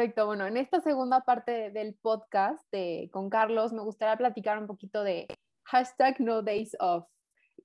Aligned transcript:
Perfecto. 0.00 0.24
Bueno, 0.24 0.46
en 0.46 0.56
esta 0.56 0.80
segunda 0.80 1.20
parte 1.26 1.70
del 1.72 1.92
podcast 1.92 2.64
con 3.10 3.28
Carlos, 3.28 3.74
me 3.74 3.82
gustaría 3.82 4.16
platicar 4.16 4.58
un 4.58 4.66
poquito 4.66 5.04
de 5.04 5.28
hashtag 5.64 6.18
no 6.20 6.40
days 6.40 6.74
off, 6.80 7.04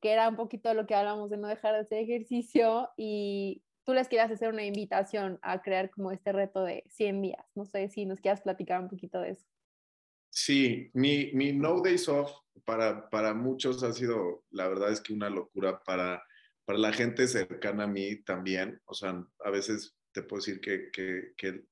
que 0.01 0.11
era 0.11 0.27
un 0.27 0.35
poquito 0.35 0.73
lo 0.73 0.85
que 0.85 0.95
hablamos 0.95 1.29
de 1.29 1.37
no 1.37 1.47
dejar 1.47 1.75
de 1.75 1.79
hacer 1.79 1.99
ejercicio 1.99 2.89
y 2.97 3.63
tú 3.85 3.93
les 3.93 4.09
quieras 4.09 4.31
hacer 4.31 4.49
una 4.49 4.65
invitación 4.65 5.39
a 5.43 5.61
crear 5.61 5.89
como 5.91 6.11
este 6.11 6.33
reto 6.33 6.61
de 6.65 6.83
100 6.89 7.21
días. 7.21 7.45
No 7.55 7.65
sé 7.65 7.87
si 7.87 8.05
nos 8.05 8.19
quieras 8.19 8.41
platicar 8.41 8.81
un 8.81 8.89
poquito 8.89 9.21
de 9.21 9.29
eso. 9.29 9.45
Sí, 10.29 10.91
mi, 10.93 11.31
mi 11.31 11.53
no 11.53 11.79
days 11.79 12.09
off 12.09 12.33
para, 12.65 13.09
para 13.09 13.33
muchos 13.33 13.81
ha 13.81 13.93
sido, 13.93 14.43
la 14.49 14.67
verdad 14.67 14.91
es 14.91 14.99
que 14.99 15.13
una 15.13 15.29
locura 15.29 15.81
para, 15.85 16.21
para 16.65 16.79
la 16.79 16.91
gente 16.91 17.29
cercana 17.29 17.85
a 17.85 17.87
mí 17.87 18.21
también. 18.23 18.81
O 18.83 18.93
sea, 18.93 19.25
a 19.39 19.49
veces 19.49 19.95
te 20.11 20.21
puedo 20.21 20.41
decir 20.41 20.59
que, 20.59 20.89
que, 20.91 21.31
que 21.37 21.63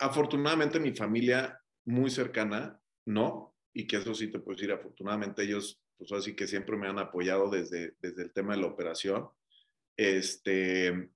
afortunadamente 0.00 0.80
mi 0.80 0.92
familia 0.92 1.60
muy 1.84 2.10
cercana, 2.10 2.80
no, 3.06 3.54
y 3.72 3.86
que 3.86 3.96
eso 3.96 4.14
sí 4.14 4.28
te 4.28 4.40
puedo 4.40 4.56
decir, 4.56 4.72
afortunadamente 4.72 5.42
ellos, 5.42 5.80
pues 5.96 6.12
así 6.12 6.34
que 6.34 6.48
siempre 6.48 6.76
me 6.76 6.88
han 6.88 6.98
apoyado 6.98 7.48
desde, 7.48 7.94
desde 8.00 8.22
el 8.22 8.32
tema 8.32 8.54
de 8.54 8.62
la 8.62 8.68
operación. 8.68 9.28
Este, 9.96 11.10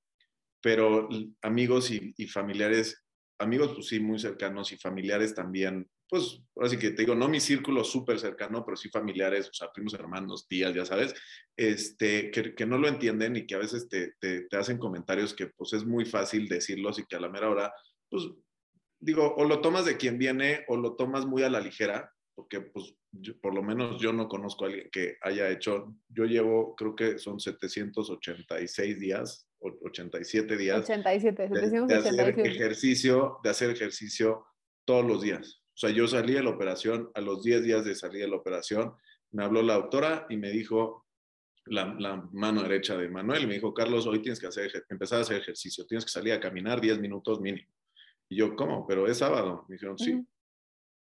pero 0.60 1.08
amigos 1.42 1.90
y, 1.90 2.14
y 2.16 2.26
familiares, 2.26 3.04
amigos 3.38 3.72
pues 3.74 3.88
sí, 3.88 3.98
muy 4.00 4.18
cercanos 4.18 4.72
y 4.72 4.76
familiares 4.76 5.34
también, 5.34 5.88
pues 6.08 6.40
así 6.60 6.78
que 6.78 6.90
te 6.90 7.02
digo, 7.02 7.14
no 7.14 7.28
mi 7.28 7.40
círculo 7.40 7.82
súper 7.82 8.18
cercano, 8.18 8.64
pero 8.64 8.76
sí 8.76 8.88
familiares, 8.88 9.48
o 9.48 9.52
sea, 9.54 9.72
primos, 9.72 9.94
hermanos, 9.94 10.46
tías, 10.46 10.74
ya 10.74 10.84
sabes, 10.84 11.14
este, 11.56 12.30
que, 12.30 12.54
que 12.54 12.66
no 12.66 12.78
lo 12.78 12.88
entienden 12.88 13.36
y 13.36 13.46
que 13.46 13.54
a 13.54 13.58
veces 13.58 13.88
te, 13.88 14.12
te, 14.20 14.42
te, 14.42 14.56
hacen 14.56 14.78
comentarios 14.78 15.34
que 15.34 15.48
pues 15.48 15.72
es 15.72 15.84
muy 15.84 16.04
fácil 16.04 16.46
decirlos 16.46 16.98
y 16.98 17.06
que 17.06 17.16
a 17.16 17.20
la 17.20 17.30
mera 17.30 17.50
hora, 17.50 17.72
pues 18.08 18.24
digo, 19.04 19.34
o 19.36 19.44
lo 19.44 19.60
tomas 19.60 19.84
de 19.84 19.96
quien 19.96 20.18
viene 20.18 20.64
o 20.68 20.76
lo 20.76 20.96
tomas 20.96 21.26
muy 21.26 21.42
a 21.42 21.50
la 21.50 21.60
ligera, 21.60 22.10
porque 22.34 22.60
pues 22.60 22.94
por 23.40 23.54
lo 23.54 23.62
menos 23.62 24.00
yo 24.00 24.12
no 24.12 24.28
conozco 24.28 24.64
a 24.64 24.68
alguien 24.68 24.88
que 24.90 25.16
haya 25.20 25.48
hecho, 25.50 25.94
yo 26.08 26.24
llevo, 26.24 26.74
creo 26.74 26.96
que 26.96 27.18
son 27.18 27.38
786 27.38 28.98
días, 28.98 29.48
87 29.60 30.56
días 30.56 30.90
87, 30.90 31.48
de, 31.48 31.86
de 31.86 31.94
hacer 31.94 32.38
ejercicio, 32.40 33.38
de 33.42 33.50
hacer 33.50 33.70
ejercicio 33.70 34.46
todos 34.84 35.04
los 35.04 35.22
días. 35.22 35.62
O 35.74 35.76
sea, 35.76 35.90
yo 35.90 36.06
salí 36.06 36.34
de 36.34 36.42
la 36.42 36.50
operación, 36.50 37.10
a 37.14 37.20
los 37.20 37.42
10 37.42 37.62
días 37.62 37.84
de 37.84 37.94
salir 37.94 38.22
de 38.22 38.28
la 38.28 38.36
operación, 38.36 38.94
me 39.32 39.44
habló 39.44 39.62
la 39.62 39.74
doctora 39.74 40.26
y 40.28 40.36
me 40.36 40.50
dijo, 40.50 41.06
la, 41.66 41.94
la, 41.98 42.28
mano 42.32 42.62
derecha 42.62 42.96
de 42.96 43.08
Manuel, 43.08 43.44
y 43.44 43.46
me 43.46 43.54
dijo, 43.54 43.72
Carlos, 43.74 44.06
hoy 44.06 44.20
tienes 44.20 44.40
que 44.40 44.46
hacer, 44.46 44.70
empezar 44.88 45.18
a 45.18 45.22
hacer 45.22 45.36
ejercicio, 45.36 45.86
tienes 45.86 46.04
que 46.04 46.10
salir 46.10 46.32
a 46.32 46.40
caminar 46.40 46.80
10 46.80 47.00
minutos 47.00 47.40
mínimo. 47.40 47.68
Y 48.28 48.36
yo, 48.36 48.56
¿cómo? 48.56 48.86
Pero 48.86 49.06
es 49.06 49.18
sábado. 49.18 49.64
Me 49.68 49.74
dijeron, 49.74 49.98
sí. 49.98 50.24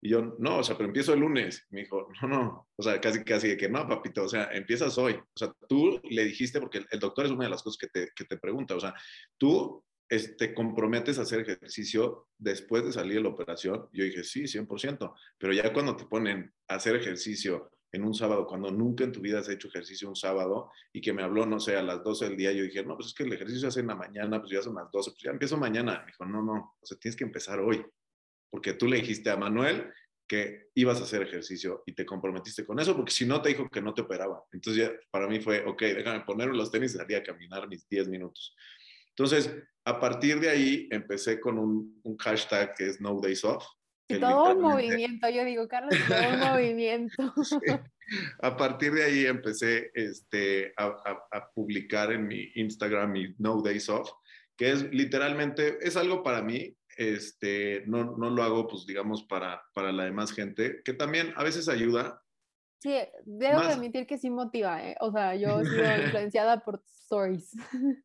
Y 0.02 0.10
yo, 0.10 0.36
no, 0.38 0.60
o 0.60 0.64
sea, 0.64 0.78
pero 0.78 0.88
empiezo 0.88 1.14
el 1.14 1.22
lunes. 1.22 1.66
Me 1.70 1.82
dijo, 1.82 2.10
no, 2.22 2.28
no, 2.28 2.68
o 2.76 2.84
sea, 2.84 3.02
casi, 3.02 3.24
casi 3.24 3.50
de 3.50 3.58
que 3.58 3.70
no, 3.70 3.88
papito, 3.88 4.24
o 4.24 4.30
sea, 4.30 4.50
empiezas 4.52 4.98
hoy. 4.98 5.14
O 5.14 5.38
sea, 5.38 5.52
tú 5.68 6.00
le 6.04 6.26
dijiste, 6.26 6.60
porque 6.60 6.86
el, 6.90 7.00
doctor 7.00 7.26
es 7.26 7.32
una 7.32 7.46
de 7.46 7.50
las 7.50 7.64
cosas 7.64 7.78
que 7.78 7.88
te, 7.88 8.12
que 8.16 8.26
te 8.26 8.38
pregunta, 8.38 8.76
o 8.76 8.80
sea, 8.80 8.94
tú 9.38 9.84
te 10.08 10.16
este, 10.16 10.54
comprometes 10.54 11.18
a 11.18 11.24
hacer 11.24 11.40
ejercicio 11.40 12.28
después 12.38 12.86
de 12.86 12.92
salir 12.92 13.16
de 13.16 13.24
la 13.24 13.30
operación. 13.30 13.88
Yo 13.92 14.04
dije, 14.04 14.24
sí, 14.24 14.44
100%, 14.44 15.14
pero 15.38 15.54
ya 15.54 15.74
cuando 15.74 15.96
te 15.96 16.06
ponen 16.06 16.54
a 16.68 16.76
hacer 16.76 16.96
ejercicio 16.96 17.72
en 17.96 18.04
un 18.04 18.14
sábado, 18.14 18.46
cuando 18.46 18.72
nunca 18.72 19.04
en 19.04 19.12
tu 19.12 19.22
vida 19.22 19.40
has 19.40 19.50
hecho 19.50 19.68
ejercicio 19.68 20.08
un 20.08 20.16
sábado 20.16 20.72
y 20.94 21.02
que 21.02 21.14
me 21.14 21.24
habló, 21.24 21.46
no 21.46 21.60
sé, 21.60 21.76
a 21.76 21.84
las 21.84 22.04
12 22.04 22.26
del 22.30 22.38
día, 22.38 22.52
yo 22.52 22.64
dije, 22.64 22.84
no, 22.84 22.96
pues 22.96 23.08
es 23.08 23.14
que 23.14 23.24
el 23.24 23.34
ejercicio 23.34 23.62
se 23.62 23.68
hace 23.68 23.80
en 23.82 23.88
la 23.88 23.96
mañana, 23.96 24.40
pues 24.40 24.52
ya 24.52 24.62
son 24.62 24.76
las 24.76 24.92
12, 24.92 25.12
pues 25.12 25.24
ya 25.24 25.32
empiezo 25.32 25.58
mañana. 25.58 26.02
Me 26.02 26.08
dijo, 26.08 26.26
no, 26.26 26.42
no, 26.44 26.76
o 26.80 26.86
sea, 26.86 26.98
tienes 26.98 27.16
que 27.16 27.24
empezar 27.24 27.60
hoy, 27.60 27.86
porque 28.50 28.74
tú 28.74 28.88
le 28.88 28.98
dijiste 28.98 29.30
a 29.30 29.38
Manuel 29.38 29.92
que 30.28 30.70
ibas 30.74 31.00
a 31.00 31.04
hacer 31.04 31.22
ejercicio 31.22 31.84
y 31.86 31.94
te 31.94 32.06
comprometiste 32.06 32.66
con 32.66 32.80
eso, 32.80 32.96
porque 32.96 33.12
si 33.12 33.26
no 33.26 33.42
te 33.42 33.50
dijo 33.50 33.70
que 33.70 33.82
no 33.82 33.94
te 33.94 34.02
operaba. 34.02 34.44
Entonces 34.52 34.84
ya 34.84 34.92
para 35.12 35.28
mí 35.28 35.40
fue, 35.40 35.64
ok, 35.66 35.82
déjame 35.82 36.22
poner 36.22 36.50
los 36.50 36.72
tenis 36.72 36.96
y 36.96 36.98
salir 36.98 37.18
a 37.18 37.24
caminar 37.24 37.68
mis 37.68 37.88
10 37.88 38.08
minutos. 38.08 38.56
Entonces, 39.10 39.56
a 39.86 40.00
partir 40.00 40.40
de 40.40 40.50
ahí 40.50 40.88
empecé 40.92 41.40
con 41.40 41.58
un, 41.60 42.02
un 42.04 42.18
hashtag 42.18 42.76
que 42.76 42.88
es 42.88 43.00
No 43.00 43.20
Days 43.22 43.46
Off, 43.46 43.66
todo 44.08 44.56
un 44.56 44.62
movimiento, 44.62 45.30
yo 45.30 45.44
digo, 45.44 45.68
Carlos, 45.68 45.96
todo 46.08 46.30
un 46.30 46.40
movimiento. 46.54 47.34
A 48.42 48.56
partir 48.56 48.94
de 48.94 49.04
ahí 49.04 49.26
empecé 49.26 49.92
este, 49.94 50.74
a, 50.78 50.96
a, 51.32 51.52
publicar 51.52 52.12
en 52.12 52.28
mi 52.28 52.52
Instagram 52.56 53.12
mi 53.12 53.36
No 53.40 53.62
Days 53.62 53.90
Off, 53.90 54.12
que 54.56 54.72
es 54.72 54.84
literalmente, 54.92 55.80
es 55.82 55.98
algo 55.98 56.22
para 56.22 56.42
mí, 56.42 56.76
este, 56.98 57.84
no, 57.88 58.16
no 58.16 58.30
lo 58.30 58.44
hago, 58.44 58.68
pues 58.68 58.86
digamos, 58.86 59.24
para, 59.24 59.64
para 59.74 59.92
la 59.92 60.06
demás 60.06 60.32
gente, 60.32 60.82
que 60.84 60.94
también 60.94 61.34
a 61.36 61.44
veces 61.44 61.68
ayuda. 61.68 62.22
Sí, 62.80 62.96
debo 63.26 63.60
admitir 63.60 64.06
que 64.06 64.18
sí 64.20 64.30
motiva, 64.30 64.86
¿eh? 64.88 64.96
o 65.00 65.12
sea, 65.12 65.36
yo 65.36 65.60
he 65.60 65.66
sido 65.66 66.04
influenciada 66.04 66.64
por 66.64 66.84
stories. 66.86 67.52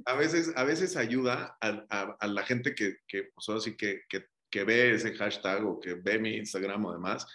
A 0.06 0.14
veces, 0.14 0.52
a 0.56 0.64
veces 0.64 0.96
ayuda 0.96 1.56
a, 1.60 1.84
a, 1.90 2.16
a 2.18 2.26
la 2.26 2.42
gente 2.42 2.74
que, 2.74 2.96
que 3.06 3.24
pues 3.34 3.48
ahora 3.48 3.60
sí 3.60 3.76
que, 3.76 4.02
que 4.08 4.24
que 4.50 4.64
ve 4.64 4.94
ese 4.94 5.14
hashtag 5.14 5.64
o 5.64 5.80
que 5.80 5.94
ve 5.94 6.18
mi 6.18 6.36
Instagram 6.36 6.84
o 6.84 6.92
demás. 6.92 7.26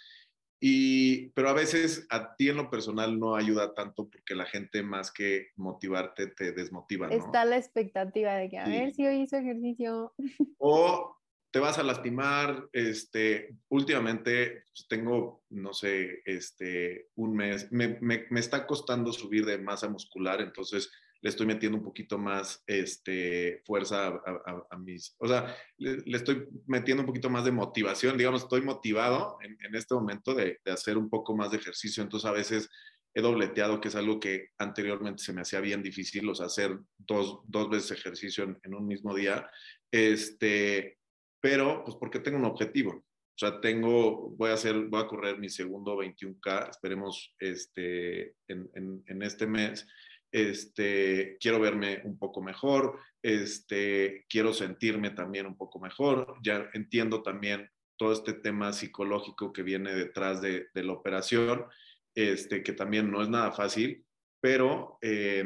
Y, 0.59 1.29
pero 1.29 1.49
a 1.49 1.53
veces 1.53 2.07
a 2.09 2.35
ti 2.35 2.49
en 2.49 2.57
lo 2.57 2.69
personal 2.69 3.19
no 3.19 3.35
ayuda 3.35 3.73
tanto 3.73 4.09
porque 4.09 4.35
la 4.35 4.45
gente 4.45 4.83
más 4.83 5.11
que 5.11 5.49
motivarte 5.57 6.27
te 6.27 6.53
desmotiva. 6.53 7.07
¿no? 7.07 7.13
Está 7.13 7.45
la 7.45 7.57
expectativa 7.57 8.33
de 8.35 8.49
que 8.49 8.57
a 8.57 8.67
ver 8.67 8.93
si 8.93 9.05
hoy 9.05 9.21
hizo 9.21 9.37
ejercicio. 9.37 10.13
O 10.57 11.17
te 11.51 11.59
vas 11.59 11.77
a 11.77 11.83
lastimar. 11.83 12.67
Este, 12.73 13.55
últimamente 13.69 14.63
pues, 14.73 14.87
tengo, 14.89 15.43
no 15.49 15.73
sé, 15.73 16.21
este, 16.25 17.09
un 17.15 17.35
mes, 17.35 17.71
me, 17.71 17.99
me, 18.01 18.25
me 18.29 18.39
está 18.39 18.65
costando 18.65 19.13
subir 19.13 19.45
de 19.45 19.57
masa 19.57 19.87
muscular, 19.87 20.41
entonces 20.41 20.91
le 21.25 21.29
estoy 21.29 21.47
metiendo 21.47 21.79
un 21.79 21.83
poquito 21.83 22.19
más 22.19 22.63
este, 22.67 23.63
fuerza 23.65 24.09
a, 24.09 24.63
a, 24.69 24.77
mis, 24.77 25.15
o 25.17 25.27
sea, 25.27 25.57
le, 25.75 25.97
le, 26.05 26.17
estoy 26.17 26.47
metiendo 26.67 27.01
un 27.01 27.07
poquito 27.07 27.31
más 27.31 27.43
de 27.43 27.51
motivación, 27.51 28.15
digamos, 28.15 28.43
estoy 28.43 28.61
motivado 28.61 29.39
en, 29.41 29.57
en 29.65 29.73
este 29.73 29.95
momento 29.95 30.35
de, 30.35 30.59
de, 30.63 30.71
hacer 30.71 30.99
un 30.99 31.09
poco 31.09 31.35
más 31.35 31.49
de 31.49 31.57
ejercicio, 31.57 32.03
entonces 32.03 32.29
a 32.29 32.31
veces 32.31 32.69
he 33.15 33.21
dobleteado, 33.23 33.81
que 33.81 33.87
es 33.87 33.95
algo 33.95 34.19
que 34.19 34.49
anteriormente 34.59 35.23
se 35.23 35.33
me 35.33 35.41
hacía 35.41 35.61
bien 35.61 35.81
difícil, 35.81 36.29
o 36.29 36.35
sea, 36.35 36.45
hacer 36.45 36.77
dos, 36.95 37.39
dos 37.47 37.71
veces 37.71 37.97
ejercicio 37.97 38.43
en, 38.43 38.59
en 38.61 38.75
un 38.75 38.85
mismo 38.85 39.15
día, 39.15 39.49
este, 39.89 40.99
pero 41.41 41.83
pues 41.83 41.97
porque 41.99 42.19
tengo 42.19 42.37
un 42.37 42.45
objetivo, 42.45 42.91
o 42.91 43.37
sea, 43.37 43.59
tengo, 43.61 44.29
voy 44.29 44.51
a 44.51 44.53
hacer, 44.53 44.75
voy 44.89 45.01
a 45.01 45.07
correr 45.07 45.39
mi 45.39 45.49
segundo 45.49 45.97
21K, 45.97 46.69
esperemos 46.69 47.33
este, 47.39 48.35
en, 48.47 48.69
en 49.07 49.21
este 49.23 49.47
mes, 49.47 49.87
este, 50.35 51.37
quiero 51.39 51.61
verme 51.61 52.01
un 52.03 52.19
poco 52.19 52.41
mejor, 52.41 52.99
este, 53.23 54.25
quiero 54.27 54.53
sentirme 54.53 55.11
también 55.11 55.45
un 55.45 55.55
poco 55.55 55.79
mejor, 55.79 56.35
ya 56.43 56.69
entiendo 56.73 57.23
también 57.23 57.71
todo 57.95 58.11
este 58.11 58.33
tema 58.33 58.73
psicológico 58.73 59.53
que 59.53 59.63
viene 59.63 59.95
detrás 59.95 60.41
de, 60.41 60.67
la 60.73 60.91
operación, 60.91 61.63
este, 62.13 62.63
que 62.63 62.73
también 62.73 63.09
no 63.09 63.21
es 63.21 63.29
nada 63.29 63.53
fácil, 63.53 64.05
pero 64.41 64.97
eh, 65.01 65.45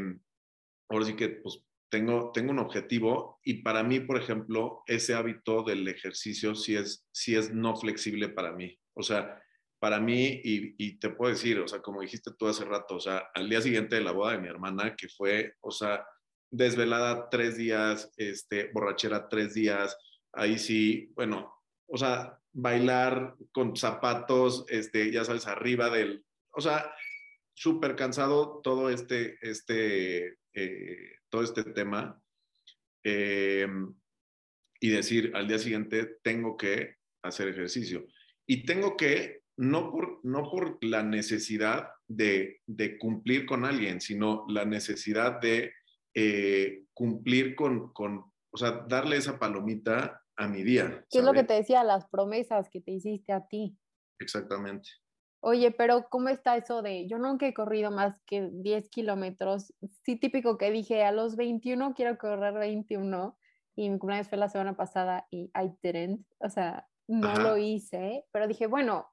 ahora 0.89 1.05
sí 1.05 1.15
que 1.15 1.29
pues, 1.29 1.63
tengo, 1.91 2.31
tengo 2.31 2.49
un 2.49 2.57
objetivo 2.57 3.39
y 3.43 3.61
para 3.61 3.83
mí, 3.83 3.99
por 3.99 4.17
ejemplo, 4.17 4.81
ese 4.87 5.13
hábito 5.13 5.61
del 5.61 5.87
ejercicio 5.87 6.55
sí 6.55 6.75
es, 6.75 7.07
sí 7.11 7.35
es 7.35 7.53
no 7.53 7.75
flexible 7.75 8.29
para 8.29 8.53
mí. 8.53 8.75
O 8.95 9.03
sea, 9.03 9.39
para 9.79 9.99
mí, 9.99 10.41
y, 10.43 10.99
te 10.99 11.09
puedo 11.09 11.31
decir, 11.31 11.59
o 11.59 11.67
sea, 11.67 11.81
como 11.81 12.01
dijiste 12.01 12.31
tú 12.37 12.47
hace 12.47 12.65
rato, 12.65 12.95
o 12.95 12.99
sea, 12.99 13.29
al 13.33 13.49
día 13.49 13.61
siguiente 13.61 13.95
de 13.95 14.01
la 14.01 14.11
boda 14.11 14.33
de 14.33 14.39
mi 14.39 14.47
hermana, 14.47 14.95
que 14.95 15.07
fue, 15.07 15.55
o 15.61 15.71
sea, 15.71 16.05
desvelada 16.51 17.29
tres 17.29 17.55
días, 17.57 18.11
este, 18.17 18.71
borrachera 18.73 19.29
tres 19.29 19.53
días, 19.53 19.97
ahí 20.33 20.59
sí, 20.59 21.11
bueno, 21.15 21.53
o 21.87 21.97
sea, 21.97 22.37
bailar 22.51 23.35
con 23.51 23.75
zapatos, 23.75 24.65
este, 24.67 25.11
ya 25.11 25.23
sabes, 25.23 25.47
arriba 25.47 25.89
del, 25.89 26.25
o 26.51 26.61
sea, 26.61 26.91
súper 27.53 27.95
cansado 27.95 28.61
todo 28.63 28.89
este, 28.89 29.37
este, 29.41 30.37
eh, 30.53 31.15
todo 31.29 31.43
este 31.43 31.63
tema. 31.63 32.21
Eh, 33.03 33.67
y 34.79 34.89
decir 34.89 35.31
al 35.35 35.47
día 35.47 35.59
siguiente, 35.59 36.19
tengo 36.23 36.55
que 36.57 36.95
hacer 37.21 37.49
ejercicio. 37.49 38.07
Y 38.47 38.65
tengo 38.65 38.95
que 38.95 39.38
no 39.59 39.91
por, 39.91 40.21
no 40.23 40.49
por 40.49 40.77
la 40.81 41.03
necesidad 41.03 41.89
de, 42.07 42.61
de 42.65 42.97
cumplir 42.97 43.45
con 43.45 43.65
alguien, 43.65 43.99
sino 43.99 44.45
la 44.47 44.63
necesidad 44.63 45.41
de 45.41 45.73
eh, 46.13 46.85
cumplir 46.93 47.55
con, 47.55 47.91
con, 47.91 48.23
o 48.51 48.57
sea, 48.57 48.85
darle 48.87 49.17
esa 49.17 49.37
palomita 49.37 50.23
a 50.37 50.47
mi 50.47 50.63
día. 50.63 51.05
¿Qué 51.09 51.19
es 51.19 51.25
lo 51.25 51.33
que 51.33 51.43
te 51.43 51.55
decía, 51.55 51.83
las 51.83 52.07
promesas 52.07 52.69
que 52.69 52.79
te 52.79 52.91
hiciste 52.91 53.33
a 53.33 53.47
ti? 53.47 53.77
Exactamente. 54.19 54.91
Oye, 55.41 55.71
pero 55.71 56.07
¿cómo 56.09 56.29
está 56.29 56.55
eso 56.55 56.81
de, 56.81 57.05
yo 57.09 57.17
nunca 57.17 57.45
he 57.45 57.53
corrido 57.53 57.91
más 57.91 58.15
que 58.25 58.49
10 58.53 58.87
kilómetros? 58.89 59.73
Sí, 60.05 60.15
típico 60.17 60.57
que 60.57 60.71
dije, 60.71 61.03
a 61.03 61.11
los 61.11 61.35
21 61.35 61.95
quiero 61.95 62.17
correr 62.17 62.53
21 62.53 63.37
y 63.75 63.89
mi 63.89 63.99
cumpleaños 63.99 64.29
fue 64.29 64.37
la 64.37 64.47
semana 64.47 64.77
pasada 64.77 65.27
y 65.29 65.51
I 65.53 65.73
didn't, 65.83 66.25
o 66.37 66.49
sea, 66.49 66.87
no 67.07 67.35
lo 67.35 67.57
hice, 67.57 68.23
pero 68.31 68.47
dije, 68.47 68.67
bueno, 68.67 69.09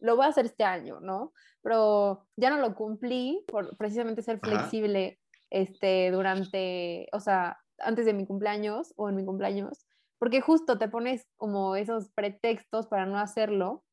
lo 0.00 0.16
voy 0.16 0.26
a 0.26 0.28
hacer 0.28 0.46
este 0.46 0.64
año, 0.64 1.00
¿no? 1.00 1.32
Pero 1.62 2.26
ya 2.36 2.50
no 2.50 2.58
lo 2.58 2.74
cumplí 2.74 3.44
por 3.46 3.76
precisamente 3.76 4.22
ser 4.22 4.40
flexible 4.40 5.20
este, 5.50 6.10
durante, 6.10 7.08
o 7.12 7.20
sea, 7.20 7.58
antes 7.78 8.06
de 8.06 8.14
mi 8.14 8.26
cumpleaños 8.26 8.92
o 8.96 9.08
en 9.08 9.16
mi 9.16 9.24
cumpleaños, 9.24 9.86
porque 10.18 10.40
justo 10.40 10.78
te 10.78 10.88
pones 10.88 11.26
como 11.36 11.76
esos 11.76 12.10
pretextos 12.10 12.86
para 12.86 13.06
no 13.06 13.18
hacerlo. 13.18 13.84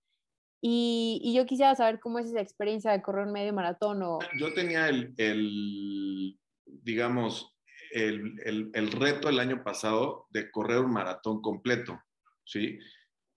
Y, 0.60 1.22
y 1.24 1.36
yo 1.36 1.46
quisiera 1.46 1.76
saber 1.76 2.00
cómo 2.00 2.20
es 2.20 2.28
esa 2.28 2.42
experiencia 2.42 2.92
de 2.92 3.02
correr 3.02 3.28
un 3.28 3.34
medio 3.34 3.54
maratón 3.54 4.02
o... 4.02 4.20
Yo 4.40 4.54
tenía 4.54 4.90
el, 4.90 5.14
el 5.18 6.40
digamos, 6.66 7.56
el, 7.92 8.40
el, 8.44 8.72
el, 8.74 8.92
reto 8.92 9.30
el 9.30 9.40
año 9.40 9.64
pasado 9.64 10.26
de 10.32 10.50
correr 10.50 10.80
un 10.80 10.92
maratón 10.92 11.42
completo, 11.42 12.02
¿sí? 12.44 12.80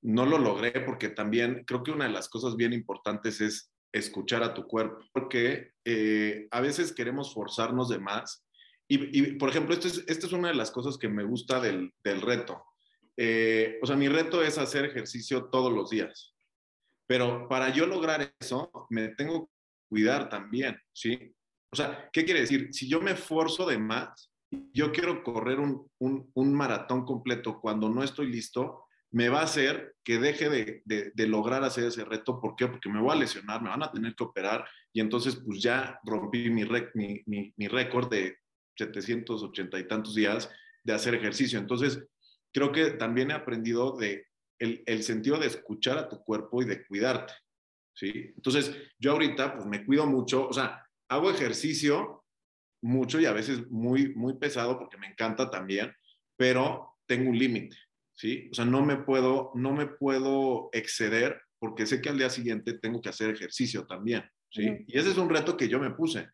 No 0.02 0.26
lo 0.26 0.38
logré 0.38 0.80
porque 0.80 1.08
también 1.08 1.64
creo 1.66 1.82
que 1.82 1.90
una 1.90 2.06
de 2.06 2.12
las 2.12 2.28
cosas 2.28 2.56
bien 2.56 2.72
importantes 2.72 3.40
es 3.40 3.70
escuchar 3.92 4.42
a 4.42 4.54
tu 4.54 4.66
cuerpo, 4.66 5.04
porque 5.12 5.72
eh, 5.84 6.46
a 6.50 6.60
veces 6.60 6.92
queremos 6.92 7.34
forzarnos 7.34 7.88
de 7.88 7.98
más. 7.98 8.46
Y, 8.92 9.34
por 9.34 9.50
ejemplo, 9.50 9.72
esta 9.72 9.86
es, 9.86 10.04
es 10.08 10.32
una 10.32 10.48
de 10.48 10.54
las 10.54 10.72
cosas 10.72 10.98
que 10.98 11.08
me 11.08 11.22
gusta 11.22 11.60
del, 11.60 11.92
del 12.02 12.20
reto. 12.20 12.64
Eh, 13.16 13.78
o 13.82 13.86
sea, 13.86 13.94
mi 13.94 14.08
reto 14.08 14.42
es 14.42 14.58
hacer 14.58 14.84
ejercicio 14.84 15.44
todos 15.44 15.72
los 15.72 15.90
días. 15.90 16.34
Pero 17.06 17.48
para 17.48 17.70
yo 17.70 17.86
lograr 17.86 18.34
eso, 18.40 18.70
me 18.90 19.08
tengo 19.08 19.46
que 19.46 19.52
cuidar 19.88 20.28
también, 20.28 20.76
¿sí? 20.92 21.32
O 21.72 21.76
sea, 21.76 22.08
¿qué 22.12 22.24
quiere 22.24 22.40
decir? 22.40 22.70
Si 22.72 22.88
yo 22.88 23.00
me 23.00 23.12
esfuerzo 23.12 23.64
de 23.64 23.78
más, 23.78 24.32
yo 24.72 24.90
quiero 24.90 25.22
correr 25.22 25.60
un, 25.60 25.88
un 25.98 26.54
maratón 26.54 27.04
completo 27.04 27.60
cuando 27.60 27.88
no 27.88 28.02
estoy 28.02 28.26
listo, 28.26 28.86
me 29.12 29.28
va 29.28 29.40
a 29.40 29.44
hacer 29.44 29.96
que 30.04 30.18
deje 30.18 30.48
de, 30.48 30.82
de, 30.84 31.26
lograr 31.26 31.64
hacer 31.64 31.84
ese 31.84 32.04
reto. 32.04 32.40
¿Por 32.40 32.54
qué? 32.54 32.68
Porque 32.68 32.88
me 32.88 33.00
voy 33.00 33.12
a 33.12 33.18
lesionar, 33.18 33.60
me 33.60 33.70
van 33.70 33.82
a 33.82 33.90
tener 33.90 34.14
que 34.14 34.24
operar 34.24 34.66
y 34.92 35.00
entonces 35.00 35.42
pues 35.44 35.60
ya 35.60 35.98
rompí 36.04 36.50
mi, 36.50 36.64
mi, 36.94 37.22
mi, 37.26 37.52
mi 37.56 37.68
récord 37.68 38.08
de 38.08 38.38
780 38.76 39.78
y 39.78 39.88
tantos 39.88 40.14
días 40.14 40.50
de 40.84 40.92
hacer 40.92 41.14
ejercicio. 41.14 41.58
Entonces, 41.58 42.02
creo 42.52 42.72
que 42.72 42.92
también 42.92 43.30
he 43.30 43.34
aprendido 43.34 43.96
de 43.96 44.26
el, 44.58 44.82
el, 44.86 45.02
sentido 45.02 45.38
de 45.38 45.46
escuchar 45.46 45.98
a 45.98 46.08
tu 46.08 46.22
cuerpo 46.22 46.62
y 46.62 46.66
de 46.66 46.86
cuidarte. 46.86 47.32
¿sí? 47.94 48.32
Entonces, 48.36 48.76
yo 48.98 49.12
ahorita 49.12 49.54
pues 49.54 49.66
me 49.66 49.84
cuido 49.84 50.06
mucho, 50.06 50.48
o 50.48 50.52
sea, 50.52 50.86
hago 51.08 51.30
ejercicio 51.30 52.24
mucho 52.82 53.20
y 53.20 53.26
a 53.26 53.32
veces 53.32 53.70
muy, 53.70 54.14
muy 54.14 54.34
pesado 54.34 54.78
porque 54.78 54.96
me 54.96 55.08
encanta 55.08 55.50
también, 55.50 55.92
pero 56.36 56.98
tengo 57.06 57.30
un 57.30 57.38
límite. 57.38 57.76
¿Sí? 58.20 58.48
O 58.52 58.54
sea, 58.54 58.66
no 58.66 58.84
me 58.84 58.98
puedo, 58.98 59.50
no 59.54 59.72
me 59.72 59.86
puedo 59.86 60.68
exceder 60.72 61.40
porque 61.58 61.86
sé 61.86 62.02
que 62.02 62.10
al 62.10 62.18
día 62.18 62.28
siguiente 62.28 62.74
tengo 62.74 63.00
que 63.00 63.08
hacer 63.08 63.30
ejercicio 63.30 63.86
también, 63.86 64.24
¿sí? 64.50 64.84
Y 64.86 64.98
ese 64.98 65.10
es 65.10 65.16
un 65.16 65.30
reto 65.30 65.56
que 65.56 65.68
yo 65.68 65.78
me 65.78 65.90
puse. 65.90 66.28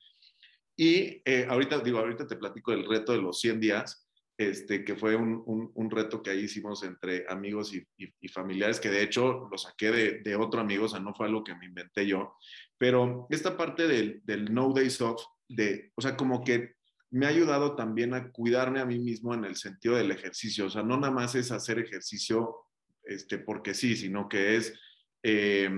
Y 0.77 1.23
eh, 1.25 1.47
ahorita, 1.49 1.79
digo, 1.79 1.99
ahorita 1.99 2.27
te 2.27 2.37
platico 2.37 2.73
del 2.73 2.89
reto 2.89 3.13
de 3.13 3.23
los 3.23 3.39
100 3.41 3.61
días, 3.61 4.09
este, 4.37 4.85
que 4.85 4.97
fue 4.97 5.15
un, 5.15 5.43
un, 5.47 5.91
reto 5.91 6.23
que 6.23 6.31
ahí 6.31 6.41
hicimos 6.41 6.83
entre 6.83 7.25
amigos 7.29 7.73
y, 7.73 7.83
y, 7.97 8.29
familiares, 8.29 8.81
que 8.81 8.91
de 8.91 9.03
hecho 9.03 9.49
lo 9.51 9.57
saqué 9.57 9.91
de, 9.91 10.21
de, 10.23 10.37
otro 10.37 10.61
amigo, 10.61 10.85
o 10.85 10.89
sea, 10.89 11.01
no 11.01 11.15
fue 11.15 11.27
algo 11.27 11.43
que 11.43 11.55
me 11.55 11.67
inventé 11.67 12.07
yo, 12.07 12.35
pero 12.77 13.27
esta 13.31 13.57
parte 13.57 13.89
del, 13.89 14.21
del 14.25 14.53
No 14.53 14.73
Days 14.75 15.01
Off, 15.01 15.23
de, 15.49 15.91
o 15.95 16.03
sea, 16.03 16.17
como 16.17 16.45
que 16.45 16.76
me 17.11 17.27
ha 17.27 17.31
ayudado 17.31 17.77
también 17.77 18.15
a 18.15 18.31
cuidarme 18.31 18.81
a 18.81 18.85
mí 18.85 18.99
mismo 18.99 19.35
en 19.35 19.45
el 19.45 19.57
sentido 19.57 19.97
del 19.97 20.11
ejercicio. 20.11 20.67
O 20.67 20.71
sea, 20.71 20.83
no 20.83 20.97
nada 20.97 21.13
más 21.13 21.35
es 21.35 21.51
hacer 21.51 21.79
ejercicio 21.79 22.57
este, 23.05 23.39
porque 23.39 23.75
sí, 23.75 23.97
sino 23.97 24.29
que 24.29 24.57
es 24.57 24.75
eh, 25.23 25.71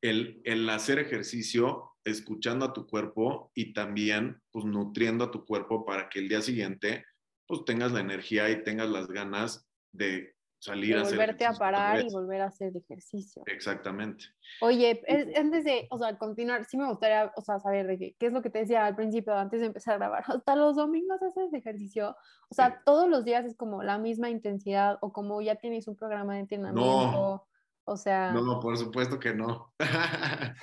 el, 0.00 0.40
el, 0.44 0.68
hacer 0.68 0.98
ejercicio 0.98 1.92
escuchando 2.04 2.66
a 2.66 2.72
tu 2.72 2.86
cuerpo 2.86 3.52
y 3.54 3.72
también 3.72 4.40
pues 4.50 4.64
nutriendo 4.64 5.24
a 5.24 5.30
tu 5.30 5.44
cuerpo 5.44 5.86
para 5.86 6.08
que 6.08 6.18
el 6.18 6.28
día 6.28 6.42
siguiente 6.42 7.04
pues 7.46 7.64
tengas 7.64 7.92
la 7.92 8.00
energía 8.00 8.50
y 8.50 8.62
tengas 8.62 8.90
las 8.90 9.08
ganas 9.08 9.66
de 9.92 10.33
salir 10.64 10.96
a 10.96 11.02
hacer 11.02 11.18
volverte 11.18 11.44
a 11.44 11.52
parar 11.52 12.02
y 12.02 12.10
volver 12.10 12.40
a 12.40 12.46
hacer 12.46 12.74
ejercicio. 12.74 13.42
Exactamente. 13.44 14.24
Oye, 14.62 15.02
antes 15.36 15.64
de, 15.64 15.86
o 15.90 15.98
sea, 15.98 16.16
continuar, 16.16 16.64
sí 16.64 16.78
me 16.78 16.88
gustaría, 16.88 17.30
o 17.36 17.42
sea, 17.42 17.60
saber 17.60 17.86
de 17.86 17.98
qué, 17.98 18.16
qué 18.18 18.26
es 18.26 18.32
lo 18.32 18.40
que 18.40 18.48
te 18.48 18.60
decía 18.60 18.86
al 18.86 18.96
principio, 18.96 19.34
antes 19.34 19.60
de 19.60 19.66
empezar 19.66 19.94
a 19.94 19.98
grabar, 19.98 20.24
hasta 20.26 20.56
los 20.56 20.76
domingos 20.76 21.20
haces 21.22 21.52
ejercicio, 21.52 22.16
o 22.48 22.54
sea, 22.54 22.80
todos 22.86 23.10
los 23.10 23.26
días 23.26 23.44
es 23.44 23.54
como 23.56 23.82
la 23.82 23.98
misma 23.98 24.30
intensidad 24.30 24.96
o 25.02 25.12
como 25.12 25.42
ya 25.42 25.56
tienes 25.56 25.86
un 25.86 25.96
programa 25.96 26.34
de 26.34 26.40
entrenamiento, 26.40 26.82
no, 26.82 27.48
o 27.84 27.96
sea... 27.98 28.32
No, 28.32 28.58
por 28.58 28.78
supuesto 28.78 29.20
que 29.20 29.34
no. 29.34 29.74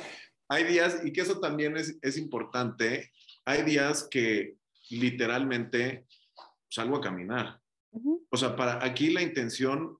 hay 0.50 0.64
días, 0.64 1.02
y 1.06 1.14
que 1.14 1.22
eso 1.22 1.40
también 1.40 1.78
es, 1.78 2.00
es 2.02 2.18
importante, 2.18 3.12
hay 3.46 3.62
días 3.62 4.08
que 4.10 4.56
literalmente 4.90 6.08
salgo 6.70 6.98
a 6.98 7.02
caminar 7.02 7.61
o 8.30 8.38
sea, 8.38 8.56
para 8.56 8.84
aquí 8.84 9.10
la 9.10 9.22
intención, 9.22 9.98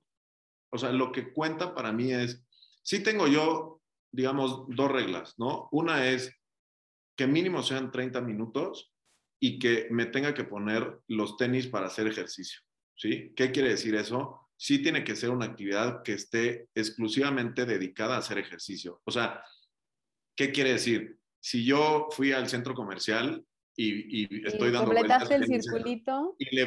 o 0.70 0.78
sea, 0.78 0.90
lo 0.92 1.12
que 1.12 1.32
cuenta 1.32 1.74
para 1.74 1.92
mí 1.92 2.12
es, 2.12 2.44
sí 2.82 3.02
tengo 3.02 3.28
yo, 3.28 3.82
digamos, 4.10 4.64
dos 4.68 4.90
reglas, 4.90 5.34
¿no? 5.38 5.68
Una 5.72 6.08
es 6.08 6.34
que 7.16 7.26
mínimo 7.26 7.62
sean 7.62 7.90
30 7.90 8.20
minutos 8.20 8.92
y 9.40 9.58
que 9.58 9.88
me 9.90 10.06
tenga 10.06 10.34
que 10.34 10.44
poner 10.44 11.00
los 11.08 11.36
tenis 11.36 11.66
para 11.66 11.86
hacer 11.86 12.06
ejercicio, 12.06 12.60
¿sí? 12.96 13.32
¿Qué 13.36 13.50
quiere 13.50 13.70
decir 13.70 13.94
eso? 13.94 14.48
Sí 14.56 14.80
tiene 14.80 15.04
que 15.04 15.16
ser 15.16 15.30
una 15.30 15.46
actividad 15.46 16.02
que 16.02 16.14
esté 16.14 16.68
exclusivamente 16.74 17.66
dedicada 17.66 18.14
a 18.14 18.18
hacer 18.18 18.38
ejercicio. 18.38 19.02
O 19.04 19.10
sea, 19.10 19.44
¿qué 20.36 20.52
quiere 20.52 20.72
decir? 20.72 21.18
Si 21.40 21.64
yo 21.64 22.08
fui 22.12 22.32
al 22.32 22.48
centro 22.48 22.74
comercial 22.74 23.44
y, 23.76 24.46
estoy 24.46 24.70
dando 24.70 24.92
completaste 24.92 25.34
el 25.36 25.46
circulito. 25.46 26.36
Y 26.38 26.54
le, 26.54 26.62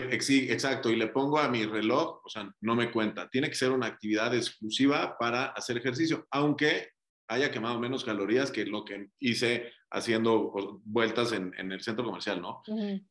exacto, 0.52 0.90
y 0.90 0.96
le 0.96 1.07
pongo 1.07 1.40
a 1.40 1.50
mi 1.50 1.66
reloj, 1.66 2.22
o 2.24 2.30
sea, 2.30 2.52
no 2.62 2.75
me 2.75 2.92
cuenta. 2.92 3.30
Tiene 3.30 3.50
que 3.50 3.56
ser 3.56 3.72
una 3.72 3.88
actividad 3.88 4.34
exclusiva 4.36 5.18
para 5.18 5.46
hacer 5.48 5.78
ejercicio, 5.78 6.28
aunque 6.31 6.90
haya 7.28 7.52
quemado 7.52 7.80
menos 7.80 8.04
calorías 8.04 8.52
que 8.52 8.66
lo 8.66 8.86
que 8.86 9.10
hice 9.19 9.72
haciendo 9.92 10.81
vueltas 10.84 11.31
en, 11.31 11.54
en 11.57 11.72
el 11.72 11.81
centro 11.81 12.06
comercial, 12.06 12.42
¿no? 12.42 12.62